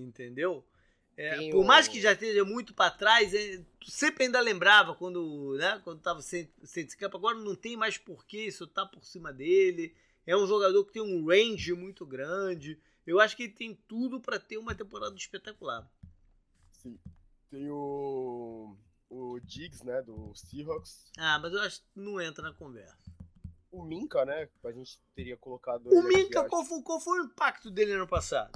Entendeu? 0.00 0.64
É, 1.16 1.50
por 1.50 1.64
mais 1.64 1.88
que 1.88 2.00
já 2.00 2.12
esteja 2.12 2.44
muito 2.44 2.72
para 2.72 2.92
trás, 2.92 3.34
é, 3.34 3.58
tu 3.80 3.90
sempre 3.90 4.24
ainda 4.24 4.40
lembrava 4.40 4.94
quando, 4.94 5.56
né, 5.58 5.80
quando 5.82 6.00
tava 6.00 6.22
sem, 6.22 6.48
sem 6.62 6.86
campo. 6.86 7.16
Agora 7.16 7.36
não 7.36 7.56
tem 7.56 7.76
mais 7.76 7.98
porquê 7.98 8.46
isso 8.46 8.68
tá 8.68 8.86
por 8.86 9.04
cima 9.04 9.32
dele. 9.32 9.92
É 10.24 10.36
um 10.36 10.46
jogador 10.46 10.84
que 10.84 10.92
tem 10.92 11.02
um 11.02 11.26
range 11.26 11.72
muito 11.72 12.06
grande. 12.06 12.80
Eu 13.04 13.18
acho 13.18 13.36
que 13.36 13.44
ele 13.44 13.52
tem 13.52 13.74
tudo 13.88 14.20
para 14.20 14.38
ter 14.38 14.58
uma 14.58 14.76
temporada 14.76 15.16
espetacular. 15.16 15.90
Sim. 16.70 16.96
Tem 17.50 17.68
o. 17.68 18.76
O 19.10 19.40
Diggs, 19.40 19.84
né? 19.84 20.02
Do 20.02 20.32
Seahawks. 20.34 21.10
Ah, 21.16 21.38
mas 21.40 21.52
eu 21.52 21.60
acho 21.62 21.80
que 21.80 21.86
não 21.96 22.20
entra 22.20 22.44
na 22.44 22.52
conversa. 22.52 23.10
O 23.72 23.82
Minka, 23.82 24.24
né? 24.24 24.48
A 24.62 24.70
gente 24.70 25.00
teria 25.16 25.36
colocado. 25.36 25.88
O 25.88 26.02
Minka, 26.02 26.44
qual 26.44 26.64
foi, 26.64 26.82
qual 26.82 27.00
foi 27.00 27.20
o 27.20 27.24
impacto 27.24 27.70
dele 27.70 27.92
ano 27.92 28.06
passado? 28.06 28.52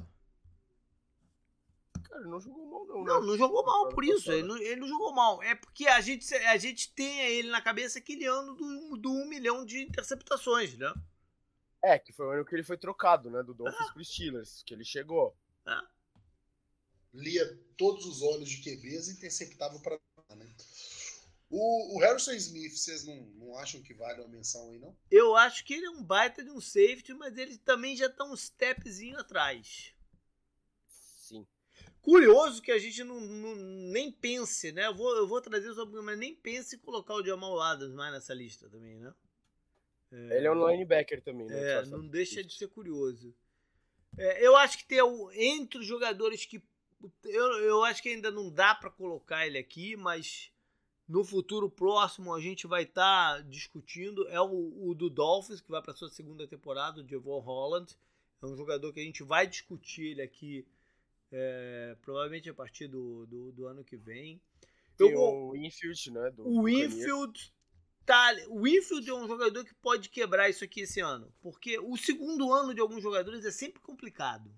Cara, 2.12 2.26
não 2.26 2.38
jogou 2.38 2.66
mal, 2.66 2.86
não. 2.86 3.04
Não, 3.04 3.20
né? 3.20 3.26
não 3.26 3.38
jogou 3.38 3.64
mal 3.64 3.88
por 3.88 4.04
isso. 4.04 4.30
Ele 4.30 4.42
não, 4.42 4.56
ele 4.58 4.80
não 4.80 4.86
jogou 4.86 5.14
mal. 5.14 5.42
É 5.42 5.54
porque 5.54 5.86
a 5.86 5.98
gente, 6.02 6.34
a 6.34 6.58
gente 6.58 6.92
tem 6.92 7.20
ele 7.20 7.48
na 7.48 7.62
cabeça 7.62 7.98
aquele 7.98 8.26
ano 8.26 8.54
do, 8.54 8.96
do 8.98 9.10
um 9.10 9.26
milhão 9.26 9.64
de 9.64 9.82
interceptações, 9.82 10.76
né? 10.76 10.92
É, 11.82 11.98
que 11.98 12.12
foi 12.12 12.26
o 12.26 12.30
ano 12.30 12.44
que 12.44 12.54
ele 12.54 12.62
foi 12.62 12.76
trocado, 12.76 13.30
né? 13.30 13.42
Do 13.42 13.54
Dolphins 13.54 13.88
ah. 13.88 13.92
pro 13.94 14.04
Steelers, 14.04 14.62
que 14.66 14.74
ele 14.74 14.84
chegou. 14.84 15.34
Ah. 15.64 15.88
Lia 17.14 17.58
todos 17.78 18.04
os 18.04 18.20
olhos 18.20 18.48
de 18.50 18.58
QBs 18.58 19.08
e 19.08 19.12
interceptava 19.12 19.78
para 19.80 19.98
né? 20.36 20.54
O, 21.48 21.96
o, 21.96 22.00
Harrison 22.00 22.32
Smith, 22.32 22.72
vocês 22.72 23.04
não, 23.04 23.16
não 23.36 23.58
acham 23.58 23.82
que 23.82 23.92
vale 23.92 24.20
uma 24.20 24.28
menção 24.28 24.70
aí, 24.70 24.78
não? 24.78 24.96
Eu 25.10 25.34
acho 25.36 25.64
que 25.64 25.74
ele 25.74 25.86
é 25.86 25.90
um 25.90 26.02
baita 26.02 26.44
de 26.44 26.50
um 26.50 26.60
safety, 26.60 27.12
mas 27.14 27.36
ele 27.36 27.58
também 27.58 27.96
já 27.96 28.08
tá 28.08 28.24
um 28.24 28.36
stepzinho 28.36 29.18
atrás. 29.18 29.94
Curioso 32.02 32.60
que 32.60 32.72
a 32.72 32.78
gente 32.78 33.04
não, 33.04 33.20
não 33.20 33.54
nem 33.54 34.10
pense, 34.10 34.72
né? 34.72 34.88
Eu 34.88 34.94
vou, 34.94 35.16
eu 35.16 35.26
vou 35.26 35.40
trazer 35.40 35.72
sobre, 35.72 36.00
mas 36.02 36.18
nem 36.18 36.34
pense 36.34 36.74
em 36.74 36.78
colocar 36.80 37.14
o 37.14 37.24
Jamal 37.24 37.60
Adams 37.60 37.94
mais 37.94 38.12
nessa 38.12 38.34
lista 38.34 38.68
também, 38.68 38.96
né? 38.96 39.14
É, 40.10 40.36
ele 40.36 40.48
é 40.48 40.50
um 40.50 40.68
linebacker 40.68 41.22
também, 41.22 41.46
né? 41.46 41.80
É, 41.80 41.86
não 41.86 42.06
deixa 42.06 42.42
de 42.42 42.52
ser 42.54 42.68
curioso. 42.68 43.32
É, 44.18 44.46
eu 44.46 44.56
acho 44.56 44.78
que 44.78 44.84
tem 44.84 44.98
entre 45.34 45.78
os 45.78 45.86
jogadores 45.86 46.44
que 46.44 46.62
eu, 47.24 47.46
eu 47.60 47.84
acho 47.84 48.02
que 48.02 48.08
ainda 48.08 48.30
não 48.30 48.50
dá 48.50 48.74
para 48.74 48.90
colocar 48.90 49.46
ele 49.46 49.58
aqui, 49.58 49.96
mas 49.96 50.52
no 51.08 51.24
futuro 51.24 51.70
próximo 51.70 52.34
a 52.34 52.40
gente 52.40 52.66
vai 52.66 52.82
estar 52.82 53.36
tá 53.36 53.40
discutindo. 53.42 54.26
É 54.28 54.40
o, 54.40 54.88
o, 54.88 54.94
do 54.94 55.08
Dolphins, 55.08 55.60
que 55.60 55.70
vai 55.70 55.82
para 55.82 55.94
sua 55.94 56.08
segunda 56.08 56.46
temporada, 56.46 57.00
o 57.00 57.08
Javon 57.08 57.38
Holland. 57.40 57.96
É 58.42 58.46
um 58.46 58.56
jogador 58.56 58.92
que 58.92 59.00
a 59.00 59.04
gente 59.04 59.22
vai 59.22 59.46
discutir 59.46 60.08
ele 60.08 60.22
aqui, 60.22 60.66
é, 61.32 61.96
provavelmente 62.02 62.48
a 62.48 62.54
partir 62.54 62.86
do, 62.86 63.26
do, 63.26 63.52
do, 63.52 63.66
ano 63.66 63.82
que 63.82 63.96
vem. 63.96 64.40
O 65.50 65.56
Infield, 65.56 66.10
né? 66.10 66.30
Do, 66.30 66.46
o 66.46 66.68
Infield. 66.68 67.52
Tá, 68.04 68.34
o 68.48 68.66
Infield 68.66 69.08
é 69.08 69.14
um 69.14 69.26
jogador 69.26 69.64
que 69.64 69.74
pode 69.74 70.08
quebrar 70.08 70.48
isso 70.48 70.64
aqui 70.64 70.82
esse 70.82 71.00
ano. 71.00 71.32
Porque 71.40 71.78
o 71.78 71.96
segundo 71.96 72.52
ano 72.52 72.74
de 72.74 72.80
alguns 72.80 73.02
jogadores 73.02 73.44
é 73.44 73.50
sempre 73.50 73.80
complicado. 73.80 74.52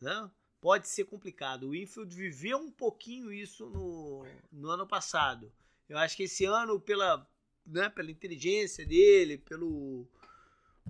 Né? 0.00 0.30
pode 0.64 0.88
ser 0.88 1.04
complicado. 1.04 1.68
O 1.68 1.74
Infield 1.74 2.16
viveu 2.16 2.56
um 2.56 2.70
pouquinho 2.70 3.30
isso 3.30 3.68
no, 3.68 4.24
no 4.50 4.70
ano 4.70 4.86
passado. 4.86 5.52
Eu 5.86 5.98
acho 5.98 6.16
que 6.16 6.22
esse 6.22 6.46
ano, 6.46 6.80
pela, 6.80 7.30
né, 7.66 7.90
pela 7.90 8.10
inteligência 8.10 8.86
dele, 8.86 9.36
pelo, 9.36 10.08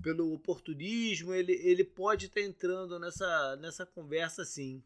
pelo 0.01 0.33
oportunismo, 0.33 1.35
ele, 1.35 1.55
ele 1.55 1.83
pode 1.83 2.27
estar 2.27 2.41
tá 2.41 2.47
entrando 2.47 3.01
nessa, 3.01 3.57
nessa 3.57 3.85
conversa 3.85 4.45
sim. 4.45 4.81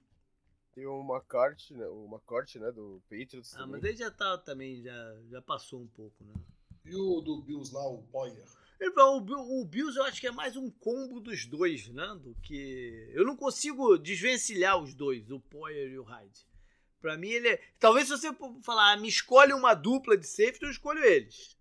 Tem 0.78 0.86
o 0.86 1.02
McCarthy, 1.02 1.74
né, 1.74 1.88
o 1.88 2.06
McCarthy, 2.08 2.60
né, 2.60 2.70
do 2.70 3.02
Patriots. 3.10 3.52
Ah, 3.54 3.58
também. 3.58 3.72
mas 3.72 3.82
ele 3.82 3.96
já 3.96 4.12
tá 4.12 4.38
também, 4.38 4.80
já, 4.80 5.16
já 5.28 5.42
passou 5.42 5.80
um 5.80 5.88
pouco, 5.88 6.22
né? 6.22 6.32
E 6.84 6.94
o 6.94 7.20
do 7.20 7.42
Bills 7.42 7.74
lá, 7.74 7.84
o 7.84 8.00
Poyer? 8.04 8.46
O, 8.80 9.60
o 9.60 9.64
Bills 9.64 9.98
eu 9.98 10.04
acho 10.04 10.20
que 10.20 10.28
é 10.28 10.30
mais 10.30 10.56
um 10.56 10.70
combo 10.70 11.18
dos 11.18 11.46
dois, 11.46 11.88
né? 11.88 12.16
Do 12.22 12.32
que. 12.44 13.10
Eu 13.12 13.26
não 13.26 13.34
consigo 13.34 13.98
desvencilhar 13.98 14.80
os 14.80 14.94
dois, 14.94 15.28
o 15.32 15.40
Poyer 15.40 15.90
e 15.90 15.98
o 15.98 16.04
Hyde. 16.04 16.46
Pra 17.00 17.18
mim, 17.18 17.30
ele 17.30 17.48
é. 17.48 17.60
Talvez 17.80 18.06
se 18.06 18.16
você 18.16 18.32
falar, 18.62 18.92
ah, 18.92 18.96
me 18.96 19.08
escolhe 19.08 19.52
uma 19.52 19.74
dupla 19.74 20.16
de 20.16 20.28
safety, 20.28 20.62
eu 20.62 20.70
escolho 20.70 21.02
eles. 21.02 21.57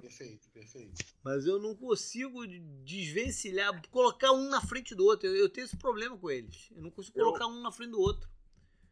Perfeito, 0.00 0.48
perfeito. 0.50 1.04
Mas 1.24 1.44
eu 1.44 1.58
não 1.58 1.74
consigo 1.74 2.46
desvencilhar, 2.84 3.82
colocar 3.90 4.32
um 4.32 4.48
na 4.48 4.60
frente 4.60 4.94
do 4.94 5.04
outro. 5.04 5.26
Eu, 5.28 5.36
eu 5.36 5.48
tenho 5.48 5.64
esse 5.64 5.76
problema 5.76 6.16
com 6.16 6.30
eles. 6.30 6.70
Eu 6.74 6.82
não 6.82 6.90
consigo 6.90 7.18
eu, 7.18 7.26
colocar 7.26 7.46
um 7.46 7.60
na 7.60 7.72
frente 7.72 7.90
do 7.90 8.00
outro. 8.00 8.30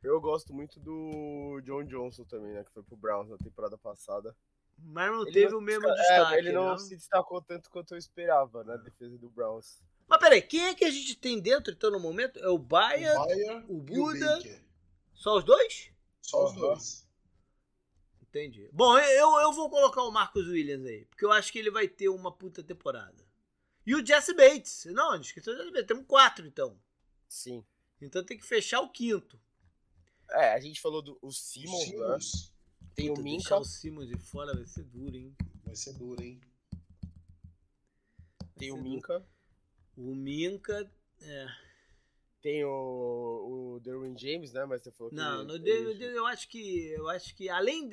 Eu 0.02 0.20
gosto 0.20 0.52
muito 0.52 0.80
do 0.80 1.60
John 1.62 1.84
Johnson 1.84 2.24
também, 2.24 2.52
né? 2.52 2.64
Que 2.64 2.72
foi 2.72 2.82
pro 2.82 2.96
Browns 2.96 3.28
na 3.28 3.36
temporada 3.36 3.78
passada. 3.78 4.34
Mas 4.78 5.12
não 5.12 5.22
ele 5.22 5.32
teve 5.32 5.52
não, 5.52 5.58
o 5.58 5.62
mesmo 5.62 5.86
destaque. 5.86 6.34
É, 6.34 6.38
ele 6.38 6.52
não, 6.52 6.68
não, 6.70 6.78
se 6.78 6.96
destacou 6.96 7.40
tanto 7.42 7.70
quanto 7.70 7.94
eu 7.94 7.98
esperava 7.98 8.64
na 8.64 8.76
defesa 8.76 9.16
do 9.18 9.28
Browns. 9.28 9.82
Mas 10.08 10.18
peraí, 10.18 10.42
quem 10.42 10.64
é 10.64 10.74
que 10.74 10.84
a 10.84 10.90
gente 10.90 11.14
tem 11.16 11.40
dentro 11.40 11.72
então 11.72 11.90
no 11.90 12.00
momento? 12.00 12.38
É 12.40 12.48
o 12.48 12.58
Baia, 12.58 13.14
o, 13.68 13.76
o 13.76 13.80
Buda. 13.80 14.38
O 14.38 15.14
Só 15.14 15.36
os 15.36 15.44
dois? 15.44 15.92
Só 16.20 16.46
os 16.46 16.54
dois. 16.54 17.09
Entendi. 18.30 18.68
Bom, 18.72 18.96
eu, 18.96 19.40
eu 19.40 19.52
vou 19.52 19.68
colocar 19.68 20.02
o 20.04 20.10
Marcos 20.12 20.46
Williams 20.46 20.86
aí, 20.86 21.04
porque 21.06 21.24
eu 21.24 21.32
acho 21.32 21.52
que 21.52 21.58
ele 21.58 21.70
vai 21.70 21.88
ter 21.88 22.08
uma 22.08 22.30
puta 22.30 22.62
temporada. 22.62 23.28
E 23.84 23.94
o 23.94 24.06
Jesse 24.06 24.32
Bates. 24.34 24.84
Não, 24.86 25.20
esqueceu 25.20 25.52
o 25.52 25.56
Jesse 25.56 25.70
Bates. 25.72 25.88
Temos 25.88 26.06
quatro, 26.06 26.46
então. 26.46 26.80
Sim. 27.28 27.64
Então 28.00 28.24
tem 28.24 28.38
que 28.38 28.46
fechar 28.46 28.80
o 28.80 28.88
quinto. 28.88 29.38
É, 30.30 30.52
a 30.52 30.60
gente 30.60 30.80
falou 30.80 31.02
do 31.02 31.18
o 31.20 31.32
Simmons, 31.32 31.84
Simmons. 31.84 32.32
Né? 32.32 32.50
Tem 32.94 33.08
Puta, 33.08 33.20
o 33.20 33.24
Minka. 33.24 33.58
o 33.58 33.64
Simmons 33.64 34.08
de 34.08 34.16
fora 34.16 34.54
vai 34.54 34.66
ser 34.66 34.84
duro, 34.84 35.16
hein? 35.16 35.34
Vai 35.64 35.74
ser 35.74 35.92
duro, 35.94 36.22
hein? 36.22 36.40
Tem 38.56 38.70
o 38.70 38.76
Minka. 38.76 39.26
O 39.96 40.14
Minka, 40.14 40.88
é. 41.22 41.46
Tem 42.42 42.64
o, 42.64 43.76
o 43.76 43.80
Derwin 43.80 44.16
James, 44.16 44.52
né? 44.52 44.64
Mas 44.64 44.82
você 44.82 44.90
falou 44.90 45.10
que. 45.10 45.16
Não, 45.16 45.44
no 45.44 45.56
ele... 45.56 46.04
eu, 46.04 46.26
acho 46.26 46.48
que. 46.48 46.88
Eu 46.88 47.08
acho 47.08 47.34
que 47.34 47.48
além 47.48 47.88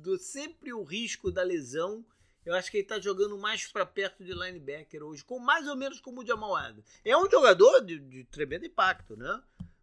do 0.00 0.16
sempre 0.18 0.72
o 0.72 0.82
risco 0.82 1.30
da 1.30 1.42
lesão, 1.42 2.04
eu 2.46 2.54
acho 2.54 2.70
que 2.70 2.78
ele 2.78 2.86
tá 2.86 3.00
jogando 3.00 3.36
mais 3.38 3.66
para 3.66 3.84
perto 3.84 4.24
de 4.24 4.32
linebacker 4.32 5.02
hoje, 5.02 5.24
com 5.24 5.38
mais 5.38 5.66
ou 5.66 5.76
menos 5.76 6.00
como 6.00 6.22
o 6.22 6.26
Jamal 6.26 6.54
Adams. 6.54 6.84
É 7.04 7.16
um 7.16 7.28
jogador 7.30 7.80
de, 7.80 7.98
de 7.98 8.24
tremendo 8.24 8.66
impacto, 8.66 9.16
né? 9.16 9.42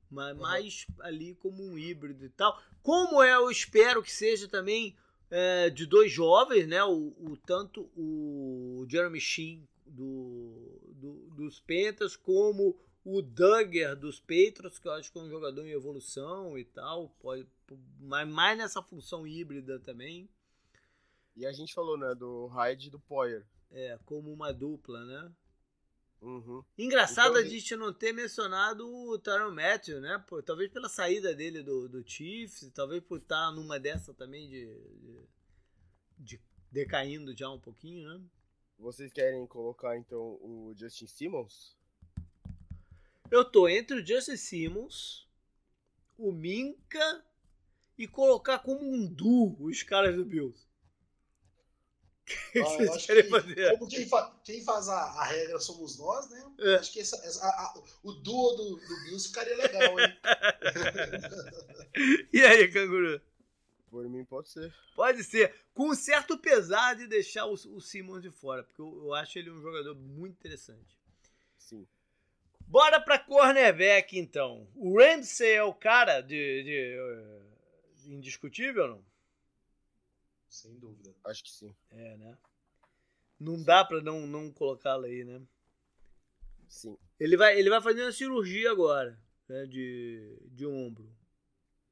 mas 0.09 0.35
uhum. 0.35 0.41
mais 0.41 0.87
ali 1.01 1.35
como 1.35 1.63
um 1.63 1.77
híbrido 1.77 2.25
e 2.25 2.29
tal. 2.29 2.59
Como 2.81 3.21
é, 3.21 3.35
eu 3.35 3.51
espero 3.51 4.01
que 4.01 4.11
seja 4.11 4.47
também 4.47 4.95
é, 5.29 5.69
de 5.69 5.85
dois 5.85 6.11
jovens, 6.11 6.67
né? 6.67 6.83
O, 6.83 7.13
o, 7.19 7.37
tanto 7.45 7.89
o 7.95 8.85
Jeremy 8.89 9.19
Sheen 9.19 9.67
do, 9.85 10.81
do, 10.95 11.13
dos 11.35 11.59
Panthers 11.59 12.15
como 12.15 12.75
o 13.11 13.21
Duggar 13.21 13.95
dos 13.95 14.19
Patriots, 14.19 14.77
que 14.77 14.87
eu 14.87 14.91
acho 14.93 15.11
que 15.11 15.17
é 15.17 15.21
um 15.21 15.29
jogador 15.29 15.65
em 15.65 15.71
evolução 15.71 16.57
e 16.57 16.63
tal, 16.63 17.09
pode, 17.19 17.47
mas 17.99 18.27
mais 18.27 18.57
nessa 18.57 18.81
função 18.83 19.25
híbrida 19.25 19.79
também. 19.79 20.29
E 21.35 21.45
a 21.45 21.51
gente 21.51 21.73
falou, 21.73 21.97
né, 21.97 22.13
do 22.13 22.47
Hyde 22.47 22.87
e 22.87 22.91
do 22.91 22.99
Poyer. 22.99 23.45
É, 23.71 23.97
como 24.05 24.31
uma 24.31 24.51
dupla, 24.51 25.03
né? 25.05 25.31
Uhum. 26.21 26.63
Engraçado 26.77 27.37
então, 27.37 27.41
a 27.41 27.45
gente 27.45 27.75
não 27.75 27.93
ter 27.93 28.11
mencionado 28.11 28.85
o 28.85 29.17
Tyron 29.17 29.53
Matthew, 29.53 30.01
né? 30.01 30.23
Por, 30.27 30.43
talvez 30.43 30.71
pela 30.71 30.89
saída 30.89 31.33
dele 31.33 31.63
do, 31.63 31.87
do 31.87 32.07
Chiefs, 32.07 32.69
talvez 32.73 33.01
por 33.03 33.19
estar 33.19 33.51
numa 33.51 33.79
dessa 33.79 34.13
também 34.13 34.49
de, 34.49 34.65
de, 34.99 35.29
de, 36.17 36.41
decaindo 36.71 37.35
já 37.35 37.49
um 37.49 37.59
pouquinho, 37.59 38.09
né? 38.09 38.21
Vocês 38.77 39.13
querem 39.13 39.45
colocar 39.47 39.97
então 39.97 40.37
o 40.41 40.73
Justin 40.75 41.07
Simmons? 41.07 41.78
Eu 43.31 43.45
tô 43.45 43.67
entre 43.67 44.01
o 44.01 44.05
Justin 44.05 44.37
Simmons, 44.37 45.27
o 46.17 46.31
Minka 46.31 47.23
e 47.97 48.07
colocar 48.07 48.59
como 48.59 48.81
um 48.81 49.05
duo 49.05 49.55
os 49.59 49.83
caras 49.83 50.15
do 50.15 50.25
Bills. 50.25 50.67
que, 52.51 52.59
ah, 52.59 52.63
vocês 52.63 53.05
querem 53.05 53.23
que, 53.23 53.29
fazer? 53.29 53.77
Como 53.77 53.89
quem, 53.89 54.07
fa 54.07 54.39
quem 54.43 54.63
faz 54.63 54.87
a, 54.87 54.95
a, 54.95 55.23
regra 55.25 55.59
somos 55.59 55.97
nós, 55.97 56.29
né? 56.29 56.51
É. 56.59 56.75
Acho 56.75 56.93
que 56.93 56.99
essa, 56.99 57.15
essa, 57.25 57.43
a, 57.43 57.49
a, 57.49 57.83
o 58.03 58.13
duo 58.13 58.55
do, 58.55 58.75
do 58.75 59.03
Bills 59.03 59.27
ficaria 59.27 59.57
legal, 59.57 59.99
hein? 59.99 60.17
e 62.31 62.41
aí, 62.41 62.71
canguru? 62.71 63.19
Por 63.89 64.07
mim 64.07 64.23
pode 64.23 64.49
ser. 64.49 64.73
Pode 64.95 65.23
ser. 65.23 65.55
Com 65.73 65.89
um 65.89 65.95
certo 65.95 66.37
pesar 66.37 66.95
de 66.95 67.07
deixar 67.07 67.47
o, 67.47 67.53
o 67.53 67.81
Simmons 67.81 68.21
de 68.21 68.29
fora, 68.29 68.63
porque 68.63 68.81
eu, 68.81 69.05
eu 69.05 69.13
acho 69.13 69.39
ele 69.39 69.49
um 69.49 69.61
jogador 69.61 69.95
muito 69.95 70.35
interessante. 70.35 70.99
Sim. 71.57 71.87
Bora 72.69 73.01
pra 73.01 73.17
cornerback, 73.17 74.17
então. 74.17 74.67
O 74.75 74.99
Ramsey 74.99 75.53
é 75.53 75.63
o 75.63 75.73
cara 75.73 76.21
de, 76.21 76.63
de, 76.63 76.63
de 76.63 76.99
uh, 76.99 78.13
indiscutível, 78.13 78.87
não? 78.87 79.05
Sem 80.47 80.77
dúvida. 80.77 81.13
Acho 81.25 81.43
que 81.43 81.49
sim. 81.49 81.75
É, 81.89 82.15
né? 82.17 82.37
Não 83.39 83.57
sim. 83.57 83.63
dá 83.63 83.83
pra 83.83 84.01
não, 84.01 84.27
não 84.27 84.51
colocá-lo 84.51 85.05
aí, 85.05 85.23
né? 85.23 85.41
Sim. 86.67 86.95
Ele 87.19 87.35
vai, 87.35 87.57
ele 87.57 87.71
vai 87.71 87.81
fazer 87.81 88.03
uma 88.03 88.11
cirurgia 88.11 88.69
agora, 88.69 89.19
né? 89.47 89.65
De, 89.65 90.37
de 90.51 90.67
ombro. 90.67 91.11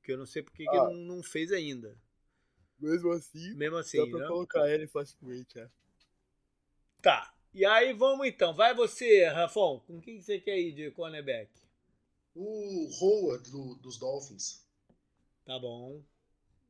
Que 0.03 0.11
eu 0.11 0.17
não 0.17 0.27
sei 0.27 0.43
porque 0.43 0.63
ah. 0.67 0.71
que 0.71 0.77
ele 0.77 0.85
não, 0.85 1.15
não 1.15 1.23
fez 1.23 1.51
ainda. 1.51 1.97
Mesmo 2.79 3.11
assim, 3.13 3.55
Mesmo 3.55 3.77
assim, 3.77 3.97
dá 3.97 4.07
pra 4.07 4.19
né? 4.19 4.27
colocar 4.27 4.69
ele 4.69 4.85
facilmente, 4.85 5.57
é. 5.57 5.67
Tá. 7.01 7.33
E 7.57 7.65
aí 7.65 7.91
vamos 7.91 8.27
então. 8.27 8.53
Vai 8.53 8.75
você, 8.75 9.25
Rafão. 9.25 9.79
Com 9.87 9.99
quem 9.99 10.21
você 10.21 10.39
quer 10.39 10.59
ir 10.59 10.73
de 10.73 10.91
cornerback? 10.91 11.49
O 12.35 12.87
Howard 13.01 13.49
do, 13.49 13.73
dos 13.77 13.97
Dolphins. 13.97 14.63
Tá 15.43 15.57
bom. 15.57 15.99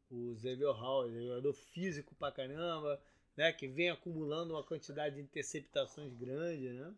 O 0.09 0.33
Xavier 0.37 0.69
Howard, 0.69 1.13
jogador 1.13 1.51
físico 1.51 2.15
pra 2.15 2.31
caramba, 2.31 3.03
né? 3.35 3.51
Que 3.51 3.67
vem 3.67 3.89
acumulando 3.89 4.53
uma 4.53 4.63
quantidade 4.63 5.15
de 5.15 5.21
interceptações 5.21 6.13
grande, 6.13 6.69
né? 6.69 6.95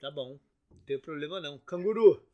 Tá 0.00 0.10
bom. 0.10 0.40
Não 0.70 0.80
tem 0.86 0.98
problema 0.98 1.42
não. 1.42 1.58
Canguru. 1.58 2.26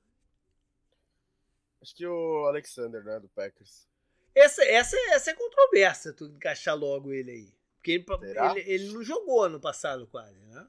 Acho 1.82 1.96
que 1.96 2.06
o 2.06 2.46
Alexander, 2.46 3.02
né? 3.02 3.18
Do 3.18 3.28
Packers. 3.30 3.88
Essa, 4.36 4.62
essa, 4.62 4.96
essa 5.10 5.32
é 5.32 5.34
controversa, 5.34 6.12
tu 6.12 6.26
encaixar 6.26 6.78
logo 6.78 7.12
ele 7.12 7.32
aí. 7.32 7.59
Porque 7.80 7.92
ele, 7.92 8.04
ele, 8.60 8.70
ele, 8.70 8.92
não 8.92 9.02
jogou 9.02 9.42
ano 9.42 9.58
passado 9.58 10.06
quase, 10.06 10.38
né? 10.46 10.68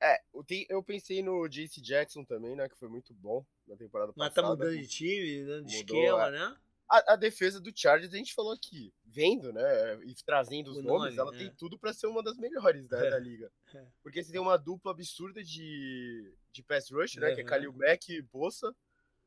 É, 0.00 0.20
eu 0.68 0.82
pensei 0.82 1.22
no 1.22 1.46
JC 1.48 1.80
Jackson 1.80 2.24
também, 2.24 2.54
né? 2.56 2.68
Que 2.68 2.76
foi 2.76 2.88
muito 2.88 3.12
bom 3.12 3.44
na 3.66 3.76
temporada 3.76 4.12
Mas 4.16 4.28
passada. 4.28 4.48
Mas 4.48 4.58
tá 4.58 4.64
mudando 4.64 4.80
de 4.80 4.88
time, 4.88 5.40
mudando 5.42 5.66
de 5.66 5.76
esquema, 5.76 6.28
é. 6.28 6.30
né? 6.30 6.56
A, 6.88 7.12
a, 7.12 7.16
defesa 7.16 7.60
do 7.60 7.70
Chargers, 7.74 8.14
a 8.14 8.16
gente 8.16 8.32
falou 8.32 8.52
aqui, 8.52 8.94
vendo, 9.04 9.52
né? 9.52 10.02
E 10.06 10.14
trazendo 10.24 10.70
os 10.70 10.78
o 10.78 10.82
nomes, 10.82 11.14
nome, 11.14 11.18
ela 11.18 11.34
é. 11.34 11.38
tem 11.38 11.54
tudo 11.54 11.78
para 11.78 11.92
ser 11.92 12.06
uma 12.06 12.22
das 12.22 12.38
melhores 12.38 12.88
né, 12.88 13.06
é. 13.06 13.10
da 13.10 13.18
liga. 13.18 13.50
É. 13.74 13.84
Porque 14.02 14.24
você 14.24 14.32
tem 14.32 14.40
uma 14.40 14.56
dupla 14.56 14.92
absurda 14.92 15.44
de, 15.44 16.32
de 16.50 16.62
pass 16.62 16.90
rush, 16.90 17.16
né? 17.16 17.34
Que 17.34 17.42
é 17.42 17.44
Khalil 17.44 17.70
Mack 17.74 18.08
e 18.08 18.22
Bossa. 18.22 18.74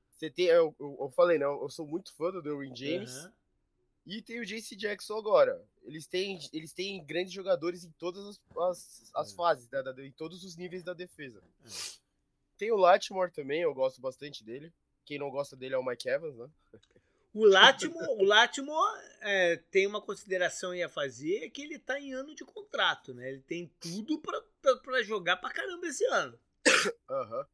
Você 0.09 0.32
tem, 0.32 0.47
eu, 0.47 0.76
eu, 0.80 0.97
eu, 0.99 1.09
falei, 1.11 1.38
né? 1.38 1.45
Eu 1.45 1.69
sou 1.69 1.86
muito 1.86 2.11
fã 2.15 2.32
do 2.32 2.41
Derwin 2.41 2.76
James. 2.76 3.26
Uhum. 3.26 3.32
E 4.05 4.21
tem 4.21 4.39
o 4.39 4.45
JC 4.45 4.75
Jackson 4.75 5.17
agora. 5.17 5.63
Eles 5.83 6.07
têm, 6.07 6.39
eles 6.51 6.73
têm 6.73 7.03
grandes 7.03 7.33
jogadores 7.33 7.83
em 7.83 7.91
todas 7.91 8.25
as, 8.25 8.41
as, 8.57 9.11
as 9.15 9.31
é. 9.31 9.35
fases, 9.35 9.69
né, 9.69 9.81
da, 9.83 10.05
em 10.05 10.11
todos 10.11 10.43
os 10.43 10.55
níveis 10.55 10.83
da 10.83 10.93
defesa. 10.93 11.41
É. 11.63 11.69
Tem 12.57 12.71
o 12.71 12.77
Latimore 12.77 13.31
também, 13.31 13.61
eu 13.61 13.73
gosto 13.73 13.99
bastante 14.01 14.43
dele. 14.43 14.71
Quem 15.05 15.17
não 15.17 15.29
gosta 15.29 15.55
dele 15.55 15.75
é 15.75 15.77
o 15.77 15.85
Mike 15.85 16.07
Evans, 16.07 16.37
né? 16.37 16.49
O 17.33 17.45
Latimore, 17.45 18.07
o 18.19 18.23
Latimore 18.23 19.01
é, 19.21 19.57
tem 19.71 19.87
uma 19.87 20.01
consideração 20.01 20.71
a 20.71 20.89
fazer 20.89 21.49
que 21.49 21.61
ele 21.61 21.79
tá 21.79 21.99
em 21.99 22.13
ano 22.13 22.35
de 22.35 22.43
contrato, 22.43 23.13
né? 23.13 23.29
Ele 23.29 23.41
tem 23.41 23.71
tudo 23.79 24.19
para 24.19 25.01
jogar 25.01 25.37
pra 25.37 25.49
caramba 25.49 25.87
esse 25.87 26.05
ano. 26.05 26.37
Uhum. 27.09 27.45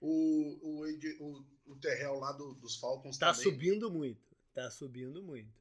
O, 0.00 0.58
o, 0.62 0.84
o, 1.20 1.44
o 1.72 1.76
Terrell 1.76 2.14
lá 2.18 2.32
do, 2.32 2.54
dos 2.54 2.76
Falcons 2.76 3.18
tá 3.18 3.32
também. 3.32 3.42
subindo 3.42 3.90
muito. 3.90 4.22
Tá 4.54 4.70
subindo 4.70 5.22
muito. 5.22 5.59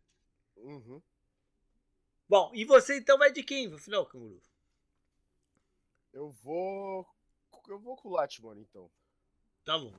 Uhum. 0.60 1.02
Bom, 2.28 2.52
e 2.54 2.64
você 2.64 2.98
então 2.98 3.18
vai 3.18 3.32
de 3.32 3.44
quem 3.44 3.68
no 3.68 3.78
final, 3.78 4.06
Canguru? 4.06 4.42
Eu 6.14 6.32
vou. 6.44 7.06
Eu 7.68 7.80
vou 7.80 7.96
com 7.98 8.10
o 8.10 8.12
Latimore, 8.14 8.60
então. 8.60 8.90
Tá 9.64 9.78
bom. 9.78 9.94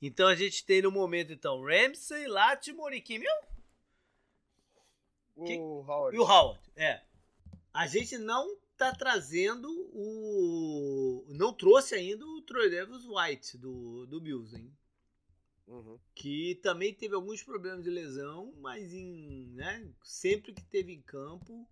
Então 0.00 0.28
a 0.28 0.34
gente 0.34 0.64
tem 0.64 0.82
no 0.82 0.90
momento, 0.90 1.32
então, 1.32 1.62
Ramsey, 1.62 2.26
Latimore 2.26 2.96
e 2.96 3.00
quem? 3.00 3.22
O 5.34 5.44
quem? 5.44 5.60
Howard. 5.60 6.16
E 6.16 6.20
o 6.20 6.22
Howard, 6.22 6.60
é. 6.76 7.02
A 7.72 7.86
gente 7.86 8.18
não 8.18 8.56
tá 8.76 8.92
trazendo 8.92 9.68
o. 9.92 11.24
Não 11.28 11.52
trouxe 11.52 11.94
ainda 11.94 12.24
o 12.24 12.42
Troy 12.42 12.70
White 12.70 13.58
do, 13.58 14.06
do 14.06 14.20
Bills, 14.20 14.56
hein? 14.56 14.72
Uhum. 15.66 15.98
Que 16.14 16.54
também 16.62 16.94
teve 16.94 17.14
alguns 17.14 17.42
problemas 17.42 17.82
de 17.82 17.90
lesão, 17.90 18.52
mas 18.58 18.92
em, 18.92 19.46
né, 19.54 19.92
sempre 20.02 20.52
que 20.52 20.62
teve 20.62 20.92
em 20.92 21.02
campo. 21.02 21.68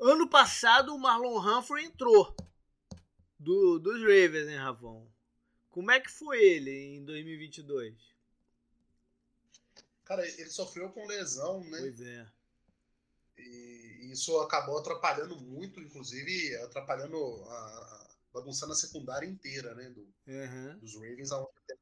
Ano 0.00 0.28
passado 0.28 0.94
o 0.94 0.98
Marlon 0.98 1.40
Humphrey 1.40 1.86
entrou 1.86 2.36
do, 3.38 3.78
dos 3.78 4.00
Ravens, 4.00 4.46
né, 4.46 4.56
Ravon? 4.56 5.06
Como 5.70 5.90
é 5.90 6.00
que 6.00 6.10
foi 6.10 6.42
ele 6.42 6.70
em 6.70 7.04
2022? 7.04 7.94
Cara, 10.04 10.26
ele 10.26 10.50
sofreu 10.50 10.88
com 10.90 11.06
lesão, 11.06 11.62
né? 11.64 11.78
Pois 11.80 12.00
é. 12.00 12.26
E 13.38 14.10
isso 14.10 14.38
acabou 14.40 14.78
atrapalhando 14.78 15.36
muito, 15.36 15.80
inclusive 15.80 16.56
atrapalhando 16.56 17.16
a, 17.44 18.08
bagunçando 18.32 18.72
a 18.72 18.76
secundária 18.76 19.26
inteira, 19.26 19.74
né? 19.74 19.90
Do, 19.90 20.00
uhum. 20.26 20.78
Dos 20.78 20.94
Ravens, 20.94 21.30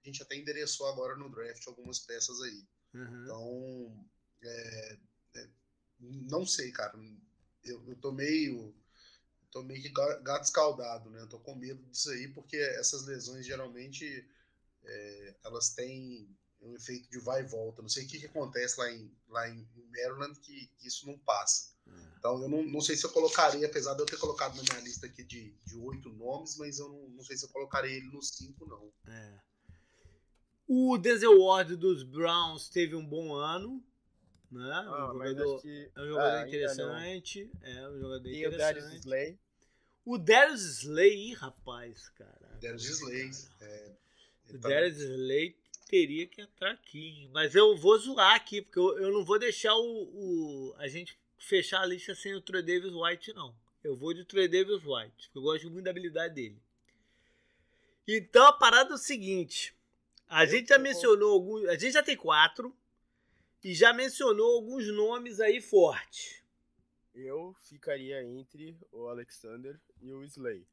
a 0.08 0.12
gente 0.12 0.22
até 0.22 0.36
endereçou 0.36 0.86
agora 0.86 1.16
no 1.16 1.30
draft 1.30 1.66
algumas 1.66 1.98
peças 1.98 2.40
aí. 2.42 2.64
Uhum. 2.94 3.22
Então, 3.22 4.08
é, 4.42 4.98
é, 5.34 5.48
não 6.00 6.46
sei, 6.46 6.70
cara. 6.70 6.98
Eu, 7.64 7.82
eu 7.88 7.96
tô 7.96 8.12
meio. 8.12 8.74
Tô 9.50 9.62
meio 9.62 9.80
que 9.80 9.88
gato 9.88 10.44
escaldado, 10.44 11.08
né? 11.10 11.22
Eu 11.22 11.28
tô 11.28 11.38
com 11.38 11.54
medo 11.54 11.82
disso 11.84 12.10
aí, 12.10 12.28
porque 12.28 12.56
essas 12.56 13.06
lesões 13.06 13.46
geralmente 13.46 14.28
é, 14.84 15.34
elas 15.44 15.70
têm 15.70 16.28
um 16.60 16.74
efeito 16.74 17.08
de 17.10 17.18
vai 17.18 17.40
e 17.40 17.46
volta. 17.46 17.80
Não 17.80 17.88
sei 17.88 18.04
o 18.04 18.08
que, 18.08 18.18
que 18.18 18.26
acontece 18.26 18.78
lá 18.78 18.90
em, 18.90 19.10
lá 19.28 19.48
em 19.48 19.66
Maryland 19.90 20.38
que, 20.40 20.66
que 20.78 20.86
isso 20.86 21.06
não 21.06 21.18
passa. 21.18 21.76
Então 22.18 22.42
eu 22.42 22.48
não, 22.48 22.62
não 22.64 22.80
sei 22.80 22.96
se 22.96 23.04
eu 23.04 23.10
colocaria, 23.10 23.66
apesar 23.66 23.94
de 23.94 24.02
eu 24.02 24.06
ter 24.06 24.18
colocado 24.18 24.56
na 24.56 24.62
minha 24.62 24.80
lista 24.80 25.06
aqui 25.06 25.22
de, 25.22 25.52
de 25.64 25.76
oito 25.76 26.10
nomes, 26.10 26.56
mas 26.56 26.78
eu 26.78 26.88
não, 26.88 27.08
não 27.10 27.22
sei 27.22 27.36
se 27.36 27.44
eu 27.44 27.48
colocaria 27.50 27.96
ele 27.96 28.10
nos 28.10 28.30
cinco, 28.30 28.66
não. 28.66 28.92
É. 29.06 29.40
O 30.68 30.98
Denzel 30.98 31.40
Ward 31.40 31.76
dos 31.76 32.02
Browns 32.02 32.68
teve 32.68 32.94
um 32.94 33.04
bom 33.04 33.34
ano. 33.34 33.82
Né? 34.50 34.70
Ah, 34.72 35.10
um 35.10 35.12
jogador, 35.12 35.62
que... 35.62 35.90
é 35.94 36.00
um 36.00 36.06
jogador 36.06 36.36
ah, 36.36 36.48
interessante. 36.48 37.50
É 37.62 37.88
um 37.88 38.00
jogador 38.00 38.28
e 38.28 38.38
interessante. 38.38 38.54
o 38.54 38.58
Darius 38.58 38.94
Slay. 38.94 39.38
O 40.04 40.18
Darius 40.18 40.60
Slay, 40.82 41.32
rapaz, 41.34 42.08
cara. 42.10 42.58
Darius 42.60 42.84
Slay. 42.84 43.30
É, 43.60 43.92
o 44.50 44.58
tá... 44.58 44.68
Darius 44.68 44.98
Slay 44.98 45.56
teria 45.88 46.26
que 46.26 46.40
entrar 46.40 46.72
aqui. 46.72 47.28
Mas 47.32 47.54
eu 47.54 47.76
vou 47.76 47.98
zoar 47.98 48.34
aqui, 48.34 48.62
porque 48.62 48.78
eu, 48.78 48.98
eu 48.98 49.12
não 49.12 49.24
vou 49.24 49.38
deixar 49.38 49.74
o, 49.74 49.82
o 49.82 50.74
a 50.78 50.88
gente 50.88 51.18
fechar 51.38 51.82
a 51.82 51.86
lista 51.86 52.14
sem 52.14 52.34
o 52.34 52.40
Troy 52.40 52.62
Davis 52.62 52.92
White, 52.92 53.32
não. 53.32 53.54
Eu 53.82 53.94
vou 53.94 54.12
de 54.12 54.24
Troy 54.24 54.48
Davis 54.48 54.82
White, 54.84 55.26
porque 55.26 55.38
eu 55.38 55.42
gosto 55.42 55.70
muito 55.70 55.84
da 55.84 55.90
habilidade 55.90 56.34
dele. 56.34 56.60
Então 58.06 58.46
a 58.46 58.52
parada 58.52 58.90
é 58.90 58.94
o 58.94 58.98
seguinte: 58.98 59.75
a 60.28 60.44
eu 60.44 60.50
gente 60.50 60.68
já 60.68 60.78
mencionou 60.78 61.32
alguns. 61.32 61.64
A 61.66 61.76
gente 61.76 61.92
já 61.92 62.02
tem 62.02 62.16
quatro. 62.16 62.74
E 63.64 63.74
já 63.74 63.92
mencionou 63.92 64.54
alguns 64.54 64.86
nomes 64.92 65.40
aí 65.40 65.60
fortes. 65.60 66.40
Eu 67.12 67.52
ficaria 67.68 68.22
entre 68.22 68.78
o 68.92 69.08
Alexander 69.08 69.80
e 70.00 70.12
o 70.12 70.22
Slay. 70.22 70.64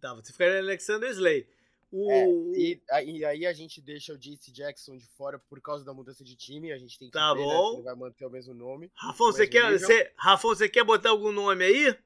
Tá, 0.00 0.14
você 0.14 0.32
ficaria 0.32 0.58
Alexander 0.58 1.10
Slay. 1.10 1.46
O... 1.92 2.10
É, 2.10 2.26
e, 2.56 2.82
e, 3.04 3.24
aí 3.24 3.46
a 3.46 3.52
gente 3.52 3.80
deixa 3.80 4.12
o 4.12 4.18
JC 4.18 4.50
Jackson 4.50 4.96
de 4.96 5.06
fora 5.06 5.38
por 5.38 5.60
causa 5.60 5.84
da 5.84 5.92
mudança 5.92 6.24
de 6.24 6.34
time. 6.34 6.72
A 6.72 6.78
gente 6.78 6.98
tem 6.98 7.08
que 7.08 7.12
tá 7.12 7.34
ver, 7.34 7.40
bom. 7.40 7.70
Né, 7.70 7.76
ele 7.76 7.82
vai 7.84 7.94
manter 7.94 8.26
o 8.26 8.30
mesmo 8.30 8.54
nome. 8.54 8.90
Rafão, 8.94 9.26
você 9.26 9.46
quer, 9.46 9.78
você, 9.78 10.12
Rafão, 10.16 10.50
você 10.50 10.68
quer 10.68 10.84
botar 10.84 11.10
algum 11.10 11.30
nome 11.30 11.64
aí? 11.64 11.96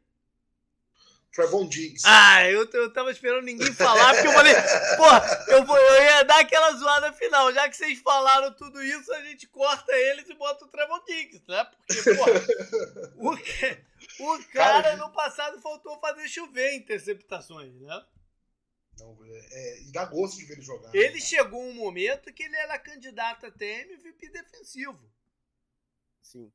Trevon 1.34 1.68
Diggs. 1.68 2.04
Ah, 2.06 2.48
eu, 2.48 2.68
eu 2.72 2.92
tava 2.92 3.10
esperando 3.10 3.44
ninguém 3.44 3.72
falar, 3.72 4.14
porque 4.14 4.28
eu 4.28 4.32
falei, 4.32 4.54
porra, 4.96 5.44
eu, 5.48 5.64
eu 5.66 6.02
ia 6.04 6.22
dar 6.22 6.40
aquela 6.40 6.72
zoada 6.76 7.12
final. 7.12 7.52
Já 7.52 7.68
que 7.68 7.76
vocês 7.76 7.98
falaram 8.00 8.54
tudo 8.54 8.82
isso, 8.82 9.12
a 9.12 9.22
gente 9.24 9.46
corta 9.48 9.92
eles 9.92 10.28
e 10.28 10.34
bota 10.34 10.64
o 10.64 10.68
Trevon 10.68 11.04
Diggs, 11.04 11.42
né? 11.48 11.64
Porque, 11.64 12.14
porra, 12.14 12.32
o, 13.16 14.32
o 14.32 14.44
cara, 14.52 14.82
cara 14.82 14.96
no 14.96 15.10
passado 15.10 15.60
faltou 15.60 15.98
fazer 15.98 16.28
chover 16.28 16.74
interceptações, 16.74 17.74
né? 17.80 18.04
Não, 18.98 19.18
é, 19.24 19.46
é, 19.50 19.82
e 19.82 19.92
dá 19.92 20.04
gosto 20.04 20.36
de 20.36 20.44
ver 20.44 20.54
ele 20.54 20.62
jogar. 20.62 20.88
Né, 20.92 21.00
ele 21.00 21.14
né? 21.14 21.20
chegou 21.20 21.60
um 21.60 21.74
momento 21.74 22.32
que 22.32 22.44
ele 22.44 22.56
era 22.56 22.78
candidato 22.78 23.46
até 23.46 23.82
MVP 23.82 24.28
defensivo. 24.30 25.12
Sim. 26.22 26.52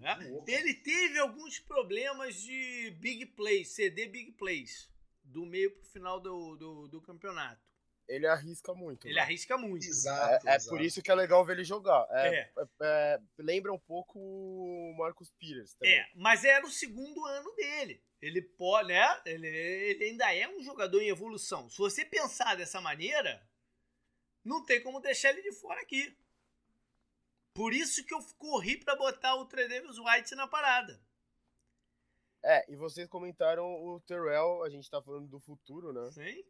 Né? 0.00 0.42
Ele 0.46 0.74
teve 0.74 1.18
alguns 1.18 1.58
problemas 1.58 2.34
de 2.36 2.90
big 2.98 3.26
plays, 3.26 3.68
CD 3.68 4.06
big 4.06 4.32
plays, 4.32 4.90
do 5.22 5.46
meio 5.46 5.70
pro 5.70 5.84
final 5.84 6.20
do, 6.20 6.56
do, 6.56 6.88
do 6.88 7.00
campeonato. 7.00 7.60
Ele 8.08 8.26
arrisca 8.26 8.74
muito. 8.74 9.06
Ele 9.06 9.14
né? 9.14 9.22
arrisca 9.22 9.56
muito. 9.56 9.86
Exato. 9.86 10.46
É, 10.46 10.50
exato. 10.50 10.66
é, 10.66 10.68
por 10.68 10.80
isso 10.80 11.00
que 11.00 11.10
é 11.10 11.14
legal 11.14 11.44
ver 11.44 11.54
ele 11.54 11.64
jogar. 11.64 12.06
É, 12.10 12.38
é. 12.38 12.52
é 12.82 13.20
lembra 13.38 13.72
um 13.72 13.78
pouco 13.78 14.18
o 14.18 14.94
Marcus 14.98 15.30
Peters 15.30 15.74
também. 15.74 15.98
É, 15.98 16.08
mas 16.14 16.44
era 16.44 16.66
o 16.66 16.70
segundo 16.70 17.24
ano 17.24 17.54
dele. 17.54 18.02
Ele 18.20 18.42
pode, 18.42 18.88
né? 18.88 19.20
Ele, 19.24 19.48
ele 19.48 20.04
ainda 20.04 20.34
é 20.34 20.48
um 20.48 20.62
jogador 20.62 21.00
em 21.00 21.08
evolução. 21.08 21.68
Se 21.70 21.78
você 21.78 22.04
pensar 22.04 22.56
dessa 22.56 22.80
maneira, 22.80 23.42
não 24.44 24.64
tem 24.64 24.82
como 24.82 25.00
deixar 25.00 25.30
ele 25.30 25.42
de 25.42 25.52
fora 25.52 25.80
aqui. 25.80 26.16
Por 27.54 27.74
isso 27.74 28.04
que 28.04 28.14
eu 28.14 28.20
corri 28.38 28.78
para 28.78 28.96
botar 28.96 29.34
o 29.36 29.46
Trey 29.46 29.68
Davis 29.68 29.98
White 29.98 30.34
na 30.34 30.46
parada. 30.46 31.00
É, 32.42 32.70
e 32.72 32.76
vocês 32.76 33.08
comentaram 33.08 33.64
o 33.84 34.00
Terrell, 34.00 34.64
a 34.64 34.70
gente 34.70 34.90
tá 34.90 35.00
falando 35.00 35.28
do 35.28 35.38
futuro, 35.38 35.92
né? 35.92 36.10
Sim. 36.10 36.44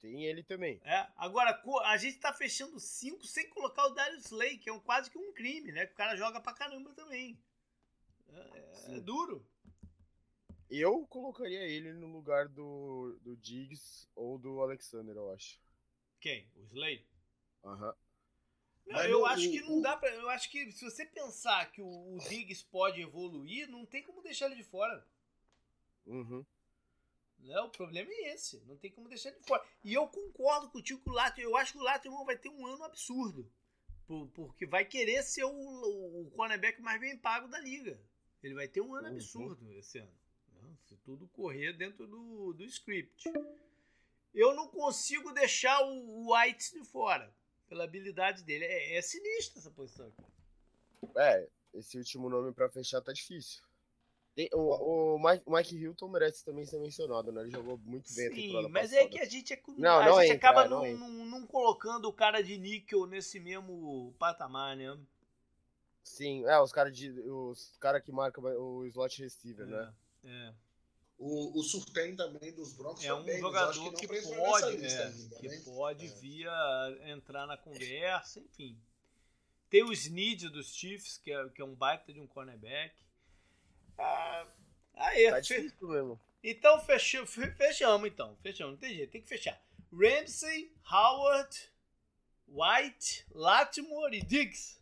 Tem 0.00 0.24
ele 0.24 0.42
também. 0.42 0.80
É, 0.84 1.08
agora 1.16 1.60
a 1.84 1.96
gente 1.96 2.18
tá 2.18 2.32
fechando 2.32 2.78
cinco 2.78 3.26
sem 3.26 3.48
colocar 3.50 3.86
o 3.86 3.94
Darius 3.94 4.26
Slay, 4.26 4.56
que 4.58 4.70
é 4.70 4.72
um, 4.72 4.80
quase 4.80 5.10
que 5.10 5.18
um 5.18 5.32
crime, 5.32 5.72
né? 5.72 5.86
Que 5.86 5.92
o 5.92 5.96
cara 5.96 6.16
joga 6.16 6.40
pra 6.40 6.54
caramba 6.54 6.94
também. 6.94 7.38
É, 8.28 8.96
é 8.96 9.00
duro. 9.00 9.46
Eu 10.70 11.06
colocaria 11.06 11.62
ele 11.62 11.92
no 11.92 12.06
lugar 12.08 12.48
do, 12.48 13.18
do 13.20 13.36
Diggs 13.36 14.08
ou 14.14 14.38
do 14.38 14.60
Alexander, 14.60 15.16
eu 15.16 15.32
acho. 15.32 15.60
Quem? 16.20 16.50
O 16.56 16.62
Slay? 16.64 17.06
Aham. 17.64 17.94
Não, 18.86 19.02
eu 19.02 19.26
acho 19.26 19.50
que 19.50 19.60
não 19.62 19.80
dá 19.80 19.96
pra. 19.96 20.08
Eu 20.14 20.30
acho 20.30 20.48
que 20.50 20.70
se 20.70 20.84
você 20.84 21.04
pensar 21.04 21.70
que 21.72 21.82
o, 21.82 22.14
o 22.14 22.18
Diggs 22.28 22.64
pode 22.70 23.00
evoluir, 23.00 23.68
não 23.68 23.84
tem 23.84 24.02
como 24.02 24.22
deixar 24.22 24.46
ele 24.46 24.54
de 24.54 24.62
fora. 24.62 25.04
Uhum. 26.06 26.46
Não, 27.40 27.66
o 27.66 27.70
problema 27.70 28.08
é 28.10 28.34
esse. 28.34 28.62
Não 28.64 28.76
tem 28.76 28.90
como 28.92 29.08
deixar 29.08 29.30
ele 29.30 29.40
de 29.40 29.46
fora. 29.46 29.64
E 29.82 29.92
eu 29.92 30.06
concordo 30.06 30.70
contigo 30.70 31.00
com 31.00 31.10
o 31.10 31.14
Lato. 31.14 31.40
Eu 31.40 31.56
acho 31.56 31.72
que 31.72 31.78
o 31.78 31.82
Lato 31.82 32.24
vai 32.24 32.36
ter 32.36 32.48
um 32.48 32.64
ano 32.66 32.84
absurdo. 32.84 33.50
Por, 34.06 34.28
porque 34.28 34.66
vai 34.66 34.84
querer 34.84 35.22
ser 35.24 35.44
o, 35.44 35.50
o, 35.50 36.22
o 36.22 36.30
cornerback 36.30 36.80
mais 36.80 37.00
bem 37.00 37.18
pago 37.18 37.48
da 37.48 37.58
liga. 37.58 38.00
Ele 38.40 38.54
vai 38.54 38.68
ter 38.68 38.80
um 38.80 38.94
ano 38.94 39.08
uhum. 39.08 39.14
absurdo 39.14 39.72
esse 39.72 39.98
ano. 39.98 40.16
Se 40.84 40.96
tudo 40.98 41.26
correr 41.28 41.72
dentro 41.72 42.06
do, 42.06 42.52
do 42.52 42.64
script. 42.64 43.28
Eu 44.32 44.54
não 44.54 44.68
consigo 44.68 45.32
deixar 45.32 45.80
o 45.82 46.32
White 46.32 46.72
de 46.72 46.84
fora 46.84 47.35
pela 47.68 47.84
habilidade 47.84 48.42
dele. 48.42 48.64
É, 48.64 48.96
é 48.96 49.02
sinistra 49.02 49.58
essa 49.58 49.70
posição 49.70 50.06
aqui. 50.06 50.24
É, 51.16 51.48
esse 51.74 51.98
último 51.98 52.28
nome 52.28 52.52
para 52.52 52.68
fechar 52.68 53.00
tá 53.00 53.12
difícil. 53.12 53.62
Tem, 54.34 54.50
o, 54.52 55.14
o 55.14 55.18
Mike, 55.18 55.44
Mike, 55.48 55.76
Hilton 55.76 56.08
merece 56.08 56.44
também 56.44 56.66
ser 56.66 56.78
mencionado, 56.78 57.32
né? 57.32 57.40
Ele 57.40 57.50
jogou 57.50 57.78
muito 57.78 58.14
bem 58.14 58.34
Sim, 58.34 58.68
mas 58.68 58.92
é 58.92 59.06
que 59.06 59.18
a 59.18 59.24
gente, 59.24 59.54
é, 59.54 59.62
não, 59.78 59.98
a 59.98 60.04
não 60.04 60.20
gente 60.20 60.34
entra, 60.34 60.50
acaba 60.50 60.68
não, 60.68 60.84
não, 60.94 61.08
não, 61.24 61.46
colocando 61.46 62.06
o 62.06 62.12
cara 62.12 62.42
de 62.42 62.58
níquel 62.58 63.06
nesse 63.06 63.40
mesmo 63.40 64.14
patamar, 64.18 64.76
né? 64.76 64.94
Sim, 66.04 66.44
é, 66.44 66.60
os 66.60 66.70
caras 66.70 66.94
os 67.00 67.78
cara 67.80 67.98
que 67.98 68.12
marcam 68.12 68.44
o 68.44 68.84
slot 68.84 69.22
receiver, 69.22 69.66
é, 69.66 69.70
né? 69.70 69.94
É. 70.24 70.65
O, 71.18 71.58
o 71.60 71.62
Surtain 71.62 72.14
também 72.14 72.52
dos 72.52 72.74
Broncos 72.74 73.02
é 73.02 73.12
um 73.12 73.20
também, 73.20 73.40
jogador 73.40 73.92
que, 73.94 74.06
que 74.06 74.22
pode, 74.22 74.84
é, 74.84 75.02
ainda, 75.02 75.38
que 75.40 75.48
né? 75.48 75.62
pode 75.64 76.06
é. 76.06 76.10
vir 76.10 76.46
a 76.46 76.96
entrar 77.06 77.46
na 77.46 77.56
conversa, 77.56 78.38
enfim. 78.40 78.78
Tem 79.70 79.82
o 79.82 79.92
Snead 79.92 80.50
dos 80.50 80.74
Chiefs, 80.74 81.16
que 81.16 81.32
é, 81.32 81.48
que 81.48 81.62
é 81.62 81.64
um 81.64 81.74
baita 81.74 82.12
de 82.12 82.20
um 82.20 82.26
cornerback. 82.26 82.94
Ah, 83.96 84.46
aí, 84.94 85.30
tá 85.30 85.40
difícil 85.40 85.88
mesmo. 85.88 86.20
Então 86.44 86.78
fechamos, 86.80 87.30
fechamos 87.32 88.08
então, 88.08 88.36
fechamos, 88.42 88.74
não 88.74 88.78
tem 88.78 88.94
jeito, 88.94 89.10
tem 89.10 89.22
que 89.22 89.28
fechar. 89.28 89.60
Ramsey, 89.90 90.70
Howard, 90.90 91.70
White, 92.46 93.24
Latimore 93.30 94.18
e 94.18 94.22
Diggs. 94.22 94.78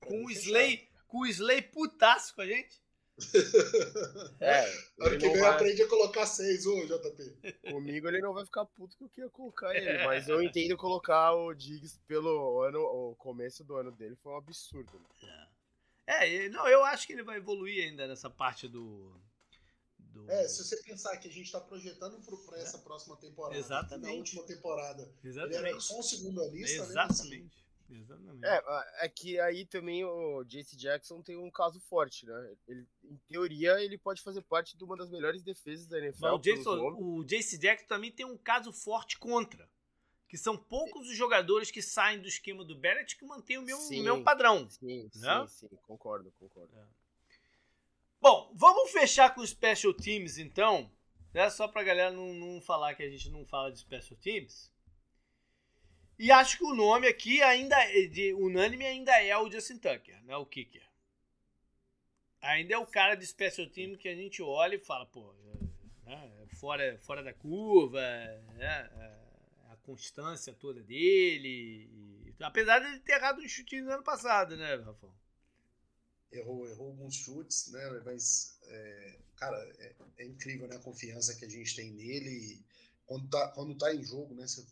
Com 0.00 0.24
o 0.24 0.30
Slay, 0.30 0.88
com 1.06 1.18
o 1.20 1.26
Slay 1.26 1.62
putaço 1.62 2.34
com 2.34 2.42
a 2.42 2.46
gente. 2.46 2.80
É, 4.40 4.64
ano 5.00 5.18
que 5.18 5.28
vem 5.28 5.40
vai... 5.40 5.50
aprende 5.50 5.82
a 5.82 5.88
colocar 5.88 6.24
seis, 6.26 6.64
ô 6.66 6.86
JP. 6.86 7.58
Comigo 7.70 8.08
ele 8.08 8.20
não 8.20 8.32
vai 8.32 8.44
ficar 8.44 8.64
puto 8.64 8.96
que 8.96 9.04
eu 9.04 9.08
queria 9.08 9.30
colocar 9.30 9.74
ele, 9.74 10.04
mas 10.04 10.28
eu 10.28 10.42
entendo 10.42 10.76
colocar 10.76 11.34
o 11.34 11.52
Diggs 11.52 11.98
pelo 12.06 12.62
ano, 12.62 12.80
o 12.80 13.16
começo 13.16 13.64
do 13.64 13.76
ano 13.76 13.90
dele 13.90 14.16
foi 14.16 14.32
um 14.32 14.36
absurdo. 14.36 15.00
É, 16.06 16.46
é 16.46 16.48
não, 16.48 16.66
eu 16.68 16.84
acho 16.84 17.06
que 17.06 17.12
ele 17.12 17.24
vai 17.24 17.38
evoluir 17.38 17.84
ainda 17.84 18.06
nessa 18.06 18.30
parte 18.30 18.68
do. 18.68 19.20
do... 19.98 20.30
É, 20.30 20.46
se 20.46 20.64
você 20.64 20.76
pensar 20.82 21.16
que 21.16 21.28
a 21.28 21.32
gente 21.32 21.46
está 21.46 21.60
projetando 21.60 22.20
para 22.46 22.58
essa 22.58 22.78
próxima 22.78 23.16
temporada, 23.16 23.58
Exatamente. 23.58 24.06
na 24.06 24.12
última 24.12 24.44
temporada, 24.44 25.12
Exatamente. 25.24 25.58
ele 25.58 25.68
era 25.70 25.80
só 25.80 25.98
um 25.98 26.02
segundo 26.02 26.42
anista, 26.42 26.84
né? 26.84 26.90
Exatamente. 26.90 27.56
Né? 27.56 27.67
Exatamente. 27.90 28.44
É, 28.44 29.04
é 29.04 29.08
que 29.08 29.40
aí 29.40 29.64
também 29.64 30.04
o 30.04 30.44
JC 30.44 30.76
Jackson 30.76 31.22
tem 31.22 31.36
um 31.36 31.50
caso 31.50 31.80
forte, 31.80 32.26
né? 32.26 32.56
Ele, 32.66 32.86
em 33.04 33.16
teoria, 33.26 33.82
ele 33.82 33.96
pode 33.96 34.22
fazer 34.22 34.42
parte 34.42 34.76
de 34.76 34.84
uma 34.84 34.96
das 34.96 35.10
melhores 35.10 35.42
defesas 35.42 35.86
da 35.86 35.98
NFL. 35.98 36.20
Mas 36.20 36.32
o, 36.32 36.38
Jason, 36.38 36.96
o 36.98 37.24
JC 37.24 37.58
Jackson 37.58 37.86
também 37.86 38.12
tem 38.12 38.26
um 38.26 38.36
caso 38.36 38.72
forte 38.72 39.18
contra. 39.18 39.68
Que 40.28 40.36
são 40.36 40.58
poucos 40.58 41.08
os 41.08 41.16
jogadores 41.16 41.70
que 41.70 41.80
saem 41.80 42.20
do 42.20 42.28
esquema 42.28 42.62
do 42.62 42.78
Barrett 42.78 43.16
que 43.16 43.24
mantêm 43.24 43.56
o 43.56 43.62
meu, 43.62 43.78
sim, 43.78 44.02
meu 44.02 44.22
padrão. 44.22 44.68
Sim, 44.68 45.10
né? 45.16 45.46
sim, 45.48 45.68
sim, 45.68 45.76
concordo, 45.82 46.30
concordo. 46.38 46.70
É. 46.76 46.84
Bom, 48.20 48.52
vamos 48.54 48.90
fechar 48.90 49.34
com 49.34 49.40
os 49.40 49.50
Special 49.50 49.94
Teams 49.94 50.36
então. 50.36 50.90
Né? 51.32 51.48
Só 51.48 51.66
pra 51.66 51.82
galera 51.82 52.10
não, 52.10 52.34
não 52.34 52.60
falar 52.60 52.94
que 52.94 53.02
a 53.02 53.08
gente 53.08 53.30
não 53.30 53.46
fala 53.46 53.72
de 53.72 53.78
Special 53.78 54.18
Teams. 54.20 54.70
E 56.18 56.32
acho 56.32 56.58
que 56.58 56.64
o 56.64 56.74
nome 56.74 57.06
aqui 57.06 57.40
ainda 57.42 57.76
de 58.10 58.34
unânime 58.34 58.84
ainda 58.84 59.12
é 59.22 59.36
o 59.38 59.48
Justin 59.48 59.78
Tucker, 59.78 60.20
né? 60.24 60.36
O 60.36 60.44
kicker. 60.44 60.82
Ainda 62.42 62.74
é 62.74 62.78
o 62.78 62.86
cara 62.86 63.14
de 63.14 63.24
special 63.24 63.68
team 63.68 63.96
que 63.96 64.08
a 64.08 64.14
gente 64.14 64.42
olha 64.42 64.74
e 64.74 64.80
fala, 64.80 65.06
pô, 65.06 65.32
é, 66.06 66.14
é 66.14 66.46
fora, 66.56 66.98
fora 67.02 67.22
da 67.22 67.32
curva, 67.32 68.00
é, 68.00 68.40
é, 68.58 68.90
a 69.70 69.76
constância 69.84 70.52
toda 70.52 70.82
dele. 70.82 71.88
E, 71.92 72.34
apesar 72.40 72.80
de 72.80 72.86
ele 72.86 73.00
ter 73.00 73.12
errado 73.12 73.40
um 73.40 73.48
chutinho 73.48 73.84
no 73.84 73.92
ano 73.92 74.02
passado, 74.02 74.56
né, 74.56 74.74
Rafael? 74.74 75.14
Errou, 76.32 76.68
errou 76.68 76.88
alguns 76.88 77.14
chutes, 77.14 77.70
né? 77.70 78.02
Mas, 78.04 78.58
é, 78.66 79.18
cara, 79.36 79.56
é, 79.78 79.94
é, 80.18 80.24
incrível 80.26 80.66
né, 80.66 80.76
a 80.76 80.80
confiança 80.80 81.36
que 81.36 81.44
a 81.44 81.48
gente 81.48 81.76
tem 81.76 81.92
nele. 81.92 82.60
Quando 83.06 83.28
tá, 83.28 83.48
quando 83.48 83.74
tá 83.76 83.94
em 83.94 84.02
jogo, 84.02 84.34
né? 84.34 84.46
Você 84.46 84.64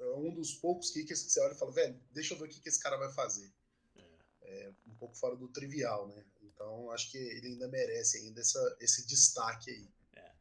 é 0.00 0.14
um 0.14 0.32
dos 0.32 0.54
poucos 0.54 0.90
kickers 0.90 1.22
que 1.22 1.30
você 1.30 1.40
olha 1.40 1.52
e 1.52 1.58
fala, 1.58 1.72
velho, 1.72 2.00
deixa 2.10 2.32
eu 2.32 2.38
ver 2.38 2.46
o 2.46 2.48
que, 2.48 2.60
que 2.60 2.68
esse 2.68 2.82
cara 2.82 2.96
vai 2.96 3.12
fazer. 3.12 3.52
É. 3.96 4.64
é 4.64 4.72
um 4.86 4.94
pouco 4.94 5.14
fora 5.14 5.36
do 5.36 5.48
trivial, 5.48 6.08
né? 6.08 6.24
Então 6.42 6.90
acho 6.90 7.10
que 7.10 7.18
ele 7.18 7.48
ainda 7.48 7.68
merece 7.68 8.18
ainda 8.18 8.40
essa, 8.40 8.76
esse 8.80 9.06
destaque 9.06 9.70
aí. 9.70 9.88
É. 10.14 10.32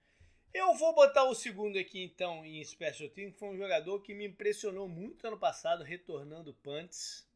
Eu 0.53 0.74
vou 0.76 0.95
botar 0.95 1.26
o 1.26 1.36
segundo 1.36 1.78
aqui 1.78 2.01
então 2.01 2.45
em 2.45 2.64
Special 2.64 3.10
Team, 3.10 3.32
que 3.32 3.39
foi 3.39 3.49
um 3.49 3.57
jogador 3.57 4.01
que 4.01 4.14
me 4.14 4.26
impressionou 4.28 4.88
muito 4.88 5.28
ano 5.28 5.38
passado, 5.38 5.84
retornando 5.84 6.53
punts. 6.53 7.28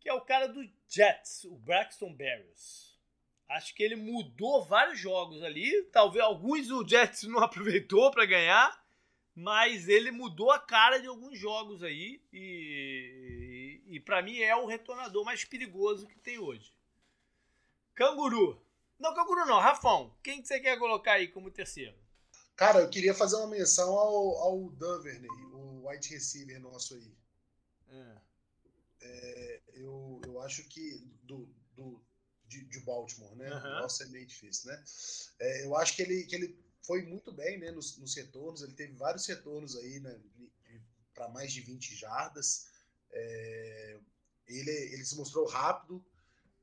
Que 0.00 0.08
é 0.08 0.12
o 0.12 0.20
cara 0.20 0.48
do 0.48 0.68
Jets, 0.88 1.44
o 1.44 1.56
Braxton 1.56 2.12
Berrios. 2.12 3.00
Acho 3.48 3.74
que 3.74 3.82
ele 3.82 3.96
mudou 3.96 4.64
vários 4.64 4.98
jogos 4.98 5.42
ali. 5.42 5.84
Talvez 5.84 6.24
alguns 6.24 6.70
o 6.70 6.86
Jets 6.86 7.22
não 7.24 7.38
aproveitou 7.44 8.10
para 8.10 8.26
ganhar 8.26 8.83
mas 9.34 9.88
ele 9.88 10.10
mudou 10.10 10.50
a 10.52 10.58
cara 10.58 10.98
de 10.98 11.08
alguns 11.08 11.38
jogos 11.38 11.82
aí 11.82 12.22
e, 12.32 13.82
e, 13.86 13.96
e 13.96 14.00
para 14.00 14.22
mim 14.22 14.38
é 14.38 14.54
o 14.54 14.66
retornador 14.66 15.24
mais 15.24 15.44
perigoso 15.44 16.06
que 16.06 16.18
tem 16.18 16.38
hoje. 16.38 16.72
Canguru. 17.94 18.60
Não, 18.98 19.14
Canguru 19.14 19.44
não, 19.44 19.58
Rafão. 19.58 20.16
Quem 20.22 20.40
que 20.40 20.48
você 20.48 20.60
quer 20.60 20.78
colocar 20.78 21.14
aí 21.14 21.28
como 21.28 21.50
terceiro? 21.50 21.96
Cara, 22.56 22.80
eu 22.80 22.88
queria 22.88 23.14
fazer 23.14 23.36
uma 23.36 23.48
menção 23.48 23.90
ao, 23.98 24.36
ao 24.38 24.70
Duvernay, 24.70 25.28
o 25.52 25.88
wide 25.88 26.08
receiver 26.08 26.60
nosso 26.60 26.94
aí. 26.94 27.12
É. 27.90 28.16
É, 29.02 29.60
eu, 29.74 30.20
eu 30.24 30.40
acho 30.40 30.62
que 30.68 31.04
do, 31.24 31.48
do, 31.74 32.00
de, 32.46 32.64
de 32.64 32.80
Baltimore, 32.80 33.34
né? 33.34 33.52
Uhum. 33.52 33.80
Nossa, 33.80 34.04
é 34.04 34.06
meio 34.06 34.26
difícil, 34.26 34.70
né? 34.70 34.84
É, 35.40 35.64
eu 35.64 35.76
acho 35.76 35.96
que 35.96 36.02
ele, 36.02 36.24
que 36.24 36.36
ele 36.36 36.64
foi 36.86 37.02
muito 37.02 37.32
bem 37.32 37.58
né, 37.58 37.70
nos, 37.70 37.96
nos 37.98 38.14
retornos, 38.14 38.62
ele 38.62 38.74
teve 38.74 38.92
vários 38.94 39.26
retornos 39.26 39.76
aí 39.76 40.00
né, 40.00 40.20
para 41.14 41.28
mais 41.28 41.52
de 41.52 41.60
20 41.60 41.94
jardas. 41.94 42.68
É, 43.10 43.98
ele, 44.46 44.70
ele 44.70 45.04
se 45.04 45.16
mostrou 45.16 45.46
rápido 45.46 46.04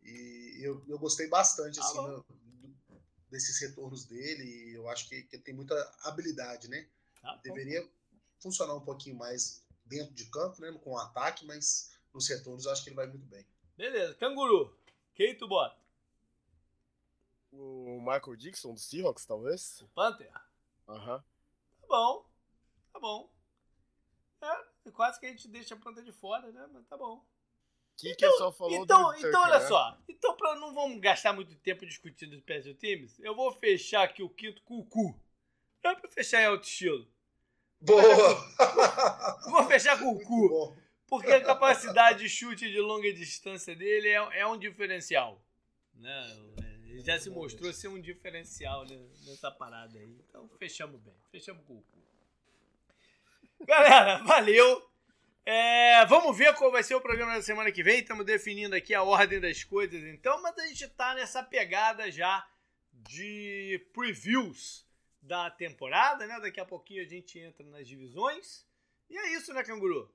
e 0.04 0.60
eu, 0.62 0.84
eu 0.88 1.00
gostei 1.00 1.28
bastante 1.28 1.80
assim, 1.80 1.98
no, 1.98 2.26
desses 3.30 3.60
retornos 3.60 4.06
dele. 4.06 4.44
E 4.44 4.74
eu 4.74 4.88
acho 4.90 5.08
que, 5.10 5.24
que 5.24 5.38
ele 5.38 5.44
tem 5.44 5.56
muita 5.56 5.76
habilidade, 6.04 6.68
né? 6.68 6.88
Ah, 7.24 7.40
Deveria 7.44 7.88
funcionar 8.40 8.76
um 8.76 8.82
pouquinho 8.82 9.16
mais 9.16 9.64
dentro 9.86 10.14
de 10.14 10.26
campo, 10.26 10.62
né, 10.62 10.72
com 10.84 10.92
o 10.92 10.98
ataque, 10.98 11.46
mas 11.46 11.92
nos 12.14 12.28
retornos 12.28 12.66
eu 12.66 12.72
acho 12.72 12.84
que 12.84 12.90
ele 12.90 12.96
vai 12.96 13.08
muito 13.08 13.26
bem. 13.26 13.46
Beleza, 13.76 14.14
canguru. 14.16 14.78
Quem 15.14 15.38
tu 15.38 15.48
bota? 15.48 15.81
O 17.52 18.00
Michael 18.00 18.36
Dixon 18.36 18.74
do 18.74 18.80
Seahawks, 18.80 19.26
talvez? 19.26 19.82
O 19.82 19.88
Panther? 19.90 20.32
Aham. 20.88 21.16
Uhum. 21.16 21.22
Tá 21.82 21.88
bom. 21.88 22.26
Tá 22.94 23.00
bom. 23.00 23.30
É, 24.42 24.92
quase 24.92 25.20
que 25.20 25.26
a 25.26 25.30
gente 25.30 25.48
deixa 25.48 25.76
a 25.76 25.78
planta 25.78 26.02
de 26.02 26.12
fora, 26.12 26.52
né? 26.52 26.68
Mas 26.72 26.88
tá 26.88 26.98
bom. 26.98 27.24
Que 27.98 28.12
então, 28.12 28.32
que 28.32 28.38
só 28.38 28.52
falou 28.52 28.84
então, 28.84 29.12
do 29.12 29.28
então 29.28 29.42
olha 29.44 29.60
né? 29.60 29.68
só. 29.68 29.98
Então, 30.08 30.36
pra 30.36 30.56
não 30.56 30.74
vamos 30.74 31.00
gastar 31.00 31.34
muito 31.34 31.56
tempo 31.56 31.86
discutindo 31.86 32.34
os 32.34 32.40
special 32.40 32.74
teams, 32.76 33.20
eu 33.20 33.36
vou 33.36 33.52
fechar 33.54 34.04
aqui 34.04 34.24
o 34.24 34.30
quinto 34.30 34.62
com 34.64 34.80
o 34.80 34.86
cu. 34.86 35.16
É 35.84 35.96
pra 35.96 36.10
fechar 36.10 36.42
em 36.42 36.46
alto 36.46 36.64
estilo. 36.64 37.08
Boa! 37.80 38.02
Vou 39.50 39.64
fechar 39.64 39.98
com 39.98 40.12
o 40.12 40.20
cu. 40.20 40.78
Porque 41.08 41.32
a 41.32 41.44
capacidade 41.44 42.20
de 42.20 42.30
chute 42.30 42.70
de 42.70 42.80
longa 42.80 43.12
distância 43.12 43.76
dele 43.76 44.08
é, 44.08 44.42
é 44.42 44.48
um 44.48 44.58
diferencial. 44.58 45.44
Né? 45.96 46.24
Ele 46.92 47.02
já 47.02 47.18
se 47.18 47.30
mostrou 47.30 47.72
ser 47.72 47.88
um 47.88 48.02
diferencial 48.02 48.86
nessa 49.26 49.50
parada 49.50 49.98
aí. 49.98 50.20
Então 50.28 50.50
fechamos 50.60 51.00
bem. 51.00 51.16
Fechamos 51.32 51.66
com 51.66 51.78
o 51.78 51.82
cu. 51.82 52.04
Galera, 53.66 54.18
valeu. 54.18 54.92
É, 55.46 56.06
vamos 56.08 56.38
ver 56.38 56.54
qual 56.56 56.70
vai 56.70 56.84
ser 56.84 56.94
o 56.96 57.02
programa 57.02 57.34
da 57.34 57.42
semana 57.42 57.72
que 57.72 57.82
vem. 57.82 58.02
Estamos 58.02 58.26
definindo 58.26 58.76
aqui 58.76 58.94
a 58.94 59.04
ordem 59.04 59.40
das 59.40 59.64
coisas, 59.64 60.04
então, 60.04 60.42
mas 60.42 60.58
a 60.58 60.68
gente 60.68 60.84
está 60.84 61.16
nessa 61.16 61.42
pegada 61.42 62.12
já 62.12 62.46
de 62.92 63.88
previews 63.94 64.86
da 65.22 65.50
temporada, 65.50 66.28
né? 66.28 66.42
Daqui 66.42 66.60
a 66.60 66.66
pouquinho 66.66 67.04
a 67.04 67.08
gente 67.08 67.40
entra 67.40 67.66
nas 67.68 67.88
divisões. 67.88 68.68
E 69.10 69.18
é 69.18 69.34
isso, 69.38 69.54
né, 69.54 69.64
Canguru? 69.64 70.14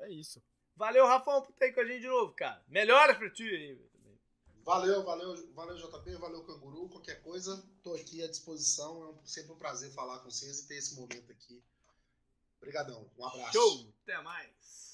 É 0.00 0.10
isso. 0.10 0.44
Valeu, 0.76 1.06
Rafão, 1.06 1.40
por 1.40 1.52
ter 1.52 1.66
aí 1.66 1.72
com 1.72 1.80
a 1.80 1.86
gente 1.86 2.02
de 2.02 2.08
novo, 2.08 2.34
cara. 2.34 2.62
Melhoras 2.68 3.16
pra 3.16 3.30
ti 3.30 3.42
aí. 3.42 3.93
Valeu, 4.64 5.04
valeu, 5.04 5.52
valeu, 5.52 5.76
JP, 5.76 6.16
valeu, 6.16 6.42
Canguru. 6.42 6.88
Qualquer 6.88 7.22
coisa, 7.22 7.62
tô 7.82 7.92
aqui 7.94 8.22
à 8.24 8.28
disposição. 8.28 9.10
É 9.22 9.26
sempre 9.26 9.52
um 9.52 9.58
prazer 9.58 9.92
falar 9.92 10.20
com 10.20 10.30
vocês 10.30 10.60
e 10.60 10.66
ter 10.66 10.76
esse 10.76 10.94
momento 10.94 11.30
aqui. 11.30 11.62
Obrigadão. 12.56 13.10
Um 13.18 13.26
abraço. 13.26 13.52
Show! 13.52 13.94
Até 14.02 14.22
mais. 14.22 14.93